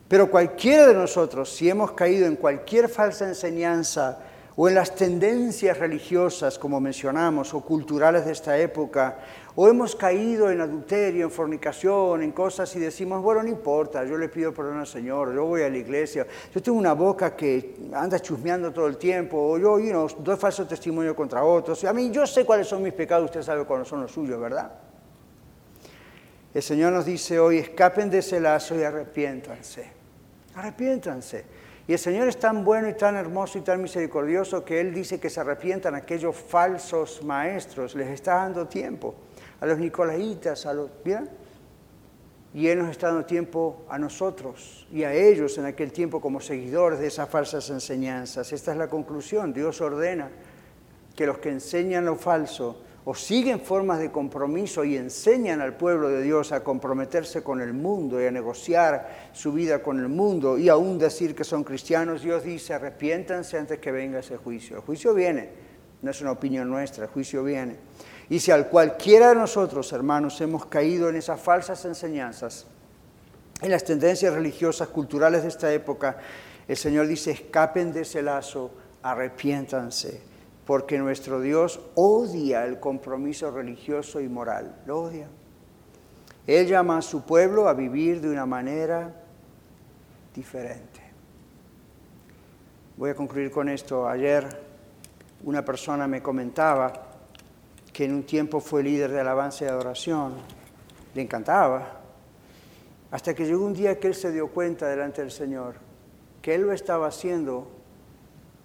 Pero 0.07 0.31
cualquiera 0.31 0.87
de 0.87 0.93
nosotros, 0.93 1.53
si 1.53 1.69
hemos 1.69 1.91
caído 1.91 2.27
en 2.27 2.37
cualquier 2.37 2.87
falsa 2.87 3.27
enseñanza 3.27 4.19
o 4.55 4.67
en 4.67 4.73
las 4.73 4.95
tendencias 4.95 5.77
religiosas, 5.77 6.57
como 6.57 6.79
mencionamos, 6.79 7.53
o 7.53 7.61
culturales 7.61 8.25
de 8.25 8.31
esta 8.31 8.57
época, 8.57 9.19
o 9.55 9.67
hemos 9.67 9.95
caído 9.95 10.49
en 10.49 10.61
adulterio, 10.61 11.25
en 11.25 11.31
fornicación, 11.31 12.23
en 12.23 12.31
cosas 12.31 12.75
y 12.75 12.79
decimos, 12.79 13.21
bueno, 13.21 13.43
no 13.43 13.49
importa, 13.49 14.03
yo 14.05 14.17
le 14.17 14.29
pido 14.29 14.53
perdón 14.53 14.79
al 14.79 14.87
Señor, 14.87 15.35
yo 15.35 15.45
voy 15.45 15.61
a 15.61 15.69
la 15.69 15.77
iglesia, 15.77 16.25
yo 16.55 16.61
tengo 16.61 16.77
una 16.77 16.93
boca 16.93 17.35
que 17.35 17.75
anda 17.93 18.19
chusmeando 18.19 18.71
todo 18.71 18.87
el 18.87 18.97
tiempo, 18.97 19.37
o 19.37 19.59
yo 19.59 19.77
you 19.77 20.07
doy 20.19 20.37
falso 20.37 20.65
testimonio 20.65 21.15
contra 21.15 21.43
otros. 21.43 21.83
A 21.83 21.93
mí 21.93 22.09
yo 22.09 22.25
sé 22.25 22.45
cuáles 22.45 22.67
son 22.67 22.81
mis 22.81 22.93
pecados, 22.93 23.25
usted 23.25 23.43
sabe 23.43 23.65
cuáles 23.65 23.87
son 23.87 24.01
los 24.01 24.11
suyos, 24.11 24.39
¿verdad? 24.39 24.71
El 26.51 26.63
Señor 26.63 26.93
nos 26.93 27.05
dice 27.05 27.39
hoy, 27.39 27.59
escapen 27.59 28.09
de 28.09 28.19
ese 28.19 28.39
lazo 28.39 28.75
y 28.75 28.81
arrepiéntanse. 28.81 29.96
Arrepiéntanse. 30.57 31.45
Y 31.87 31.93
el 31.93 31.99
Señor 31.99 32.27
es 32.27 32.37
tan 32.39 32.65
bueno 32.65 32.89
y 32.89 32.93
tan 32.93 33.15
hermoso 33.15 33.59
y 33.59 33.61
tan 33.61 33.79
misericordioso 33.79 34.65
que 34.65 34.81
Él 34.81 34.91
dice 34.91 35.19
que 35.19 35.29
se 35.29 35.39
arrepientan 35.39 35.93
aquellos 35.93 36.35
falsos 36.35 37.23
maestros. 37.23 37.93
Les 37.93 38.09
está 38.09 38.35
dando 38.35 38.67
tiempo 38.67 39.13
a 39.61 39.67
los 39.67 39.77
nicolaitas, 39.77 40.65
a 40.65 40.73
los... 40.73 40.89
¿bien? 41.05 41.29
Y 42.55 42.67
Él 42.69 42.79
nos 42.79 42.89
está 42.89 43.07
dando 43.07 43.25
tiempo 43.25 43.85
a 43.87 43.99
nosotros 43.99 44.87
y 44.91 45.03
a 45.03 45.13
ellos 45.13 45.59
en 45.59 45.65
aquel 45.65 45.91
tiempo 45.91 46.19
como 46.19 46.39
seguidores 46.39 46.99
de 46.99 47.07
esas 47.07 47.29
falsas 47.29 47.69
enseñanzas. 47.69 48.51
Esta 48.51 48.71
es 48.71 48.77
la 48.79 48.89
conclusión. 48.89 49.53
Dios 49.53 49.79
ordena 49.79 50.31
que 51.15 51.27
los 51.27 51.37
que 51.37 51.49
enseñan 51.49 52.05
lo 52.05 52.15
falso 52.15 52.81
o 53.09 53.15
siguen 53.15 53.61
formas 53.61 53.99
de 53.99 54.11
compromiso 54.11 54.83
y 54.83 54.97
enseñan 54.97 55.61
al 55.61 55.77
pueblo 55.77 56.09
de 56.09 56.21
Dios 56.21 56.51
a 56.51 56.61
comprometerse 56.61 57.41
con 57.41 57.61
el 57.61 57.71
mundo 57.71 58.21
y 58.21 58.25
a 58.25 58.31
negociar 58.31 59.29
su 59.31 59.53
vida 59.53 59.81
con 59.81 59.97
el 60.01 60.09
mundo 60.09 60.57
y 60.57 60.67
aún 60.67 60.99
decir 60.99 61.33
que 61.33 61.45
son 61.45 61.63
cristianos, 61.63 62.21
Dios 62.21 62.43
dice, 62.43 62.73
arrepiéntanse 62.73 63.57
antes 63.57 63.79
que 63.79 63.93
venga 63.93 64.19
ese 64.19 64.35
juicio. 64.35 64.75
El 64.75 64.81
juicio 64.81 65.13
viene, 65.13 65.49
no 66.01 66.11
es 66.11 66.19
una 66.19 66.33
opinión 66.33 66.69
nuestra, 66.69 67.05
el 67.05 67.09
juicio 67.09 67.45
viene. 67.45 67.77
Y 68.27 68.41
si 68.41 68.51
al 68.51 68.67
cualquiera 68.67 69.29
de 69.29 69.35
nosotros, 69.35 69.93
hermanos, 69.93 70.41
hemos 70.41 70.65
caído 70.65 71.07
en 71.07 71.15
esas 71.15 71.39
falsas 71.39 71.85
enseñanzas, 71.85 72.67
en 73.61 73.71
las 73.71 73.85
tendencias 73.85 74.33
religiosas, 74.33 74.89
culturales 74.89 75.43
de 75.43 75.47
esta 75.47 75.71
época, 75.71 76.17
el 76.67 76.75
Señor 76.75 77.07
dice, 77.07 77.31
escapen 77.31 77.93
de 77.93 78.01
ese 78.01 78.21
lazo, 78.21 78.69
arrepiéntanse 79.01 80.35
porque 80.67 80.97
nuestro 80.97 81.39
Dios 81.39 81.79
odia 81.95 82.65
el 82.65 82.77
compromiso 82.77 83.49
religioso 83.49 84.19
y 84.19 84.27
moral, 84.27 84.75
lo 84.85 85.03
odia. 85.03 85.29
Él 86.45 86.67
llama 86.67 86.97
a 86.97 87.01
su 87.01 87.23
pueblo 87.23 87.69
a 87.69 87.73
vivir 87.73 88.19
de 88.19 88.29
una 88.29 88.45
manera 88.45 89.15
diferente. 90.35 90.99
Voy 92.97 93.11
a 93.11 93.15
concluir 93.15 93.49
con 93.49 93.69
esto. 93.69 94.09
Ayer 94.09 94.45
una 95.45 95.63
persona 95.63 96.05
me 96.05 96.21
comentaba 96.21 96.91
que 97.93 98.03
en 98.03 98.13
un 98.13 98.23
tiempo 98.23 98.59
fue 98.59 98.83
líder 98.83 99.11
de 99.11 99.21
alabanza 99.21 99.63
y 99.63 99.67
adoración. 99.69 100.33
Le 101.15 101.21
encantaba. 101.21 102.01
Hasta 103.09 103.33
que 103.33 103.45
llegó 103.45 103.65
un 103.65 103.73
día 103.73 103.97
que 103.97 104.07
él 104.07 104.15
se 104.15 104.33
dio 104.33 104.49
cuenta 104.49 104.87
delante 104.87 105.21
del 105.21 105.31
Señor 105.31 105.75
que 106.41 106.55
él 106.55 106.63
lo 106.63 106.73
estaba 106.73 107.07
haciendo 107.07 107.69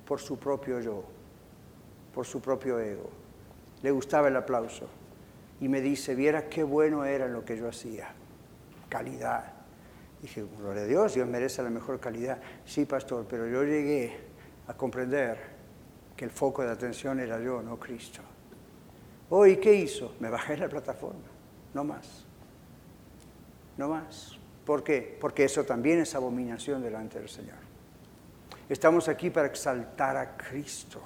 por 0.05 0.21
su 0.21 0.37
propio 0.37 0.81
yo 0.81 1.12
por 2.15 2.27
su 2.27 2.41
propio 2.41 2.79
ego. 2.79 3.11
Le 3.83 3.91
gustaba 3.91 4.29
el 4.29 4.37
aplauso. 4.37 4.89
Y 5.61 5.69
me 5.69 5.81
dice, 5.81 6.15
viera 6.15 6.49
qué 6.49 6.63
bueno 6.63 7.05
era 7.05 7.29
lo 7.29 7.45
que 7.45 7.57
yo 7.57 7.69
hacía. 7.69 8.09
Calidad. 8.89 9.53
Dije, 10.21 10.45
gloria 10.59 10.83
a 10.83 10.87
Dios, 10.87 11.15
Dios 11.15 11.29
merece 11.29 11.63
la 11.63 11.71
mejor 11.71 11.99
calidad. 11.99 12.39
Sí, 12.65 12.85
pastor, 12.85 13.27
pero 13.29 13.49
yo 13.49 13.65
llegué 13.65 14.17
a 14.69 14.75
comprender 14.75 15.39
que 16.17 16.25
el 16.25 16.31
foco 16.31 16.63
de 16.63 16.71
atención 16.71 17.19
era 17.19 17.41
yo, 17.41 17.63
no 17.63 17.79
Cristo. 17.79 18.21
Hoy, 19.31 19.57
¿qué 19.57 19.75
hizo? 19.75 20.15
Me 20.21 20.29
bajé 20.31 20.55
de 20.55 20.61
la 20.61 20.69
plataforma. 20.69 21.21
No 21.75 21.85
más. 21.85 22.25
No 23.77 23.89
más. 23.89 24.39
¿Por 24.65 24.85
qué? 24.85 25.17
Porque 25.21 25.45
eso 25.45 25.65
también 25.65 26.01
es 26.01 26.15
abominación 26.15 26.83
delante 26.83 27.19
del 27.19 27.29
Señor. 27.29 27.57
Estamos 28.69 29.09
aquí 29.09 29.31
para 29.31 29.49
exaltar 29.49 30.17
a 30.17 30.37
Cristo. 30.37 31.01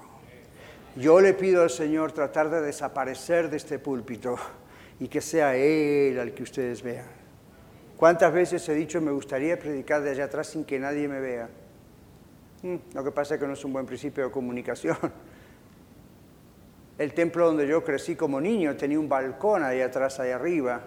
Yo 0.97 1.21
le 1.21 1.35
pido 1.35 1.63
al 1.63 1.69
Señor 1.69 2.13
tratar 2.13 2.49
de 2.49 2.63
desaparecer 2.63 3.51
de 3.51 3.59
este 3.59 3.79
púlpito 3.79 4.37
y 4.99 5.09
que 5.09 5.21
sea 5.21 5.55
Él 5.55 6.19
al 6.19 6.33
que 6.33 6.43
ustedes 6.43 6.83
vean. 6.83 7.05
¿Cuántas 7.99 8.33
veces 8.33 8.67
he 8.69 8.75
dicho 8.75 9.01
me 9.03 9.11
gustaría 9.11 9.59
predicar 9.59 10.03
de 10.03 10.11
allá 10.11 10.25
atrás 10.25 10.49
sin 10.49 10.65
que 10.65 10.79
nadie 10.79 11.07
me 11.07 11.21
vea? 11.21 11.51
Hmm, 12.63 12.77
lo 12.95 13.05
que 13.05 13.11
pasa 13.11 13.35
es 13.35 13.41
que 13.41 13.47
no 13.47 13.53
es 13.53 13.65
un 13.65 13.75
buen 13.75 13.85
principio 13.85 14.25
de 14.25 14.31
comunicación. 14.31 14.97
El 16.99 17.13
templo 17.13 17.47
donde 17.47 17.67
yo 17.67 17.85
crecí 17.85 18.17
como 18.17 18.41
niño 18.41 18.75
tenía 18.75 18.99
un 18.99 19.09
balcón 19.09 19.65
ahí 19.65 19.83
atrás, 19.83 20.19
ahí 20.19 20.31
arriba, 20.31 20.81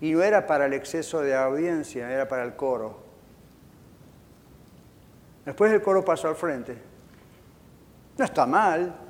y 0.00 0.12
no 0.12 0.22
era 0.22 0.46
para 0.46 0.66
el 0.66 0.72
exceso 0.72 1.20
de 1.20 1.34
audiencia, 1.34 2.08
era 2.12 2.28
para 2.28 2.44
el 2.44 2.54
coro. 2.54 3.02
Después 5.44 5.72
el 5.72 5.82
coro 5.82 6.04
pasó 6.04 6.28
al 6.28 6.36
frente. 6.36 6.76
No 8.16 8.24
está 8.24 8.46
mal, 8.46 9.07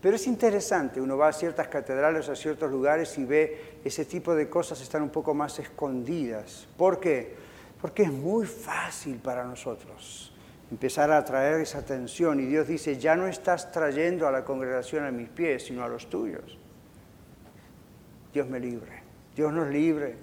pero 0.00 0.14
es 0.14 0.26
interesante, 0.28 1.00
uno 1.00 1.16
va 1.16 1.28
a 1.28 1.32
ciertas 1.32 1.66
catedrales, 1.66 2.28
a 2.28 2.36
ciertos 2.36 2.70
lugares 2.70 3.18
y 3.18 3.24
ve 3.24 3.80
ese 3.84 4.04
tipo 4.04 4.34
de 4.34 4.48
cosas 4.48 4.80
están 4.80 5.02
un 5.02 5.10
poco 5.10 5.34
más 5.34 5.58
escondidas. 5.58 6.68
¿Por 6.76 7.00
qué? 7.00 7.34
Porque 7.80 8.04
es 8.04 8.12
muy 8.12 8.46
fácil 8.46 9.16
para 9.16 9.44
nosotros 9.44 10.32
empezar 10.70 11.10
a 11.10 11.16
atraer 11.16 11.60
esa 11.62 11.78
atención 11.78 12.38
y 12.40 12.46
Dios 12.46 12.68
dice, 12.68 12.96
ya 12.98 13.16
no 13.16 13.26
estás 13.26 13.72
trayendo 13.72 14.28
a 14.28 14.30
la 14.30 14.44
congregación 14.44 15.04
a 15.04 15.10
mis 15.10 15.28
pies, 15.28 15.64
sino 15.66 15.82
a 15.82 15.88
los 15.88 16.08
tuyos. 16.08 16.58
Dios 18.32 18.46
me 18.48 18.60
libre, 18.60 19.02
Dios 19.34 19.52
nos 19.52 19.68
libre. 19.68 20.14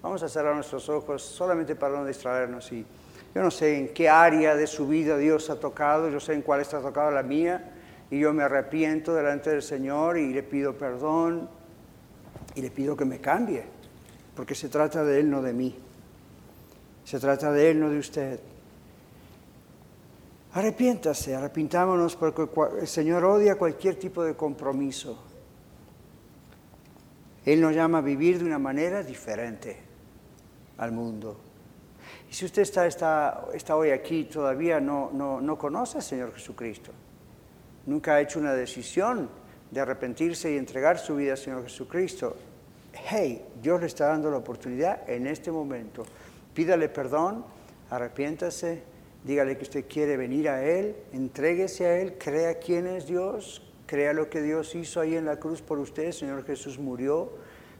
Vamos 0.00 0.22
a 0.22 0.28
cerrar 0.28 0.54
nuestros 0.54 0.88
ojos 0.88 1.22
solamente 1.22 1.74
para 1.74 1.96
no 1.96 2.06
distraernos 2.06 2.72
y 2.72 2.86
yo 3.34 3.42
no 3.42 3.50
sé 3.50 3.76
en 3.76 3.88
qué 3.88 4.08
área 4.08 4.54
de 4.54 4.66
su 4.66 4.86
vida 4.86 5.18
Dios 5.18 5.50
ha 5.50 5.58
tocado, 5.58 6.08
yo 6.08 6.20
sé 6.20 6.32
en 6.34 6.42
cuál 6.42 6.60
está 6.60 6.80
tocado 6.80 7.10
la 7.10 7.22
mía 7.22 7.73
y 8.10 8.20
yo 8.20 8.32
me 8.32 8.42
arrepiento 8.42 9.14
delante 9.14 9.50
del 9.50 9.62
Señor 9.62 10.18
y 10.18 10.32
le 10.32 10.42
pido 10.42 10.76
perdón 10.76 11.48
y 12.54 12.62
le 12.62 12.70
pido 12.70 12.96
que 12.96 13.04
me 13.04 13.20
cambie, 13.20 13.64
porque 14.36 14.54
se 14.54 14.68
trata 14.68 15.04
de 15.04 15.20
Él, 15.20 15.30
no 15.30 15.42
de 15.42 15.52
mí. 15.52 15.76
Se 17.04 17.18
trata 17.18 17.52
de 17.52 17.70
Él, 17.70 17.80
no 17.80 17.90
de 17.90 17.98
usted. 17.98 18.40
Arrepiéntase, 20.54 21.34
arrepintámonos 21.34 22.14
porque 22.16 22.48
el 22.80 22.86
Señor 22.86 23.24
odia 23.24 23.56
cualquier 23.56 23.96
tipo 23.96 24.22
de 24.22 24.34
compromiso. 24.34 25.18
Él 27.44 27.60
nos 27.60 27.74
llama 27.74 27.98
a 27.98 28.00
vivir 28.00 28.38
de 28.38 28.44
una 28.44 28.58
manera 28.58 29.02
diferente 29.02 29.76
al 30.78 30.92
mundo. 30.92 31.36
Y 32.30 32.34
si 32.34 32.44
usted 32.44 32.62
está, 32.62 32.86
está, 32.86 33.46
está 33.52 33.76
hoy 33.76 33.90
aquí 33.90 34.24
todavía 34.24 34.80
no, 34.80 35.10
no, 35.12 35.40
no 35.40 35.58
conoce 35.58 35.98
al 35.98 36.02
Señor 36.02 36.32
Jesucristo, 36.32 36.92
nunca 37.86 38.14
ha 38.14 38.20
hecho 38.20 38.38
una 38.38 38.54
decisión 38.54 39.28
de 39.70 39.80
arrepentirse 39.80 40.52
y 40.52 40.56
entregar 40.56 40.98
su 40.98 41.16
vida 41.16 41.32
al 41.32 41.38
Señor 41.38 41.64
Jesucristo, 41.64 42.36
hey, 42.92 43.44
Dios 43.60 43.80
le 43.80 43.86
está 43.86 44.06
dando 44.06 44.30
la 44.30 44.38
oportunidad 44.38 45.08
en 45.08 45.26
este 45.26 45.50
momento. 45.50 46.04
Pídale 46.54 46.88
perdón, 46.88 47.44
arrepiéntase, 47.90 48.82
dígale 49.24 49.56
que 49.56 49.64
usted 49.64 49.84
quiere 49.88 50.16
venir 50.16 50.48
a 50.48 50.64
Él, 50.64 50.94
entréguese 51.12 51.86
a 51.86 51.98
Él, 51.98 52.16
crea 52.18 52.58
quién 52.58 52.86
es 52.86 53.06
Dios, 53.06 53.62
crea 53.86 54.12
lo 54.12 54.30
que 54.30 54.42
Dios 54.42 54.74
hizo 54.74 55.00
ahí 55.00 55.16
en 55.16 55.24
la 55.24 55.38
cruz 55.38 55.60
por 55.60 55.78
usted, 55.78 56.12
Señor 56.12 56.44
Jesús 56.44 56.78
murió 56.78 57.32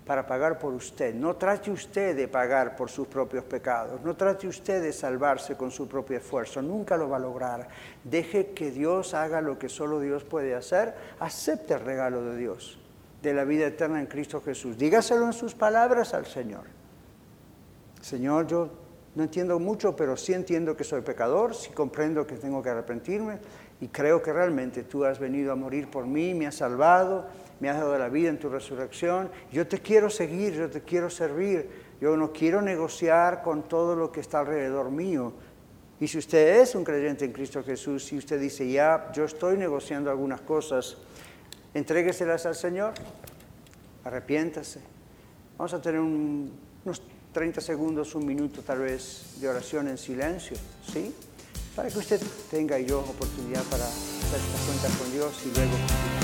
para 0.06 0.26
pagar 0.26 0.58
por 0.58 0.72
usted. 0.74 1.14
No 1.14 1.36
trate 1.36 1.70
usted 1.70 2.14
de 2.14 2.28
pagar 2.28 2.76
por 2.76 2.90
sus 2.90 3.06
propios 3.06 3.44
pecados, 3.44 4.00
no 4.02 4.14
trate 4.14 4.46
usted 4.46 4.82
de 4.82 4.92
salvarse 4.92 5.56
con 5.56 5.70
su 5.70 5.88
propio 5.88 6.18
esfuerzo, 6.18 6.60
nunca 6.60 6.96
lo 6.96 7.08
va 7.08 7.16
a 7.16 7.20
lograr. 7.20 7.68
Deje 8.02 8.48
que 8.48 8.70
Dios 8.70 9.14
haga 9.14 9.40
lo 9.40 9.58
que 9.58 9.68
solo 9.68 10.00
Dios 10.00 10.24
puede 10.24 10.54
hacer, 10.54 10.94
acepte 11.20 11.74
el 11.74 11.80
regalo 11.80 12.22
de 12.22 12.36
Dios, 12.36 12.78
de 13.22 13.32
la 13.32 13.44
vida 13.44 13.66
eterna 13.66 14.00
en 14.00 14.06
Cristo 14.06 14.42
Jesús. 14.42 14.76
Dígaselo 14.76 15.26
en 15.26 15.32
sus 15.32 15.54
palabras 15.54 16.12
al 16.12 16.26
Señor. 16.26 16.64
Señor, 18.02 18.46
yo 18.46 18.68
no 19.14 19.22
entiendo 19.22 19.58
mucho, 19.58 19.96
pero 19.96 20.16
sí 20.16 20.34
entiendo 20.34 20.76
que 20.76 20.84
soy 20.84 21.00
pecador, 21.00 21.54
sí 21.54 21.70
comprendo 21.70 22.26
que 22.26 22.34
tengo 22.34 22.62
que 22.62 22.68
arrepentirme 22.68 23.38
y 23.80 23.88
creo 23.88 24.22
que 24.22 24.32
realmente 24.32 24.82
tú 24.82 25.04
has 25.04 25.18
venido 25.18 25.52
a 25.52 25.56
morir 25.56 25.88
por 25.88 26.06
mí, 26.06 26.34
me 26.34 26.46
has 26.46 26.56
salvado 26.56 27.26
me 27.64 27.70
has 27.70 27.78
dado 27.78 27.96
la 27.96 28.10
vida 28.10 28.28
en 28.28 28.38
tu 28.38 28.50
resurrección, 28.50 29.30
yo 29.50 29.66
te 29.66 29.78
quiero 29.78 30.10
seguir, 30.10 30.52
yo 30.52 30.68
te 30.68 30.82
quiero 30.82 31.08
servir, 31.08 31.66
yo 31.98 32.14
no 32.14 32.30
quiero 32.30 32.60
negociar 32.60 33.40
con 33.40 33.66
todo 33.66 33.96
lo 33.96 34.12
que 34.12 34.20
está 34.20 34.40
alrededor 34.40 34.90
mío. 34.90 35.32
Y 35.98 36.06
si 36.06 36.18
usted 36.18 36.60
es 36.60 36.74
un 36.74 36.84
creyente 36.84 37.24
en 37.24 37.32
Cristo 37.32 37.64
Jesús, 37.64 38.04
si 38.04 38.18
usted 38.18 38.38
dice, 38.38 38.70
ya, 38.70 39.10
yo 39.14 39.24
estoy 39.24 39.56
negociando 39.56 40.10
algunas 40.10 40.42
cosas, 40.42 40.98
entrégueselas 41.72 42.44
al 42.44 42.54
Señor, 42.54 42.92
arrepiéntase. 44.04 44.80
Vamos 45.56 45.72
a 45.72 45.80
tener 45.80 46.00
unos 46.00 47.00
30 47.32 47.62
segundos, 47.62 48.14
un 48.14 48.26
minuto 48.26 48.60
tal 48.60 48.80
vez 48.80 49.40
de 49.40 49.48
oración 49.48 49.88
en 49.88 49.96
silencio, 49.96 50.58
¿sí? 50.92 51.14
Para 51.74 51.88
que 51.88 51.96
usted 51.96 52.20
tenga 52.50 52.78
y 52.78 52.84
yo 52.84 53.00
oportunidad 53.00 53.62
para 53.70 53.84
hacer 53.84 54.38
esta 54.38 54.66
cuenta 54.66 54.98
con 54.98 55.10
Dios 55.12 55.32
y 55.46 55.56
luego 55.56 56.23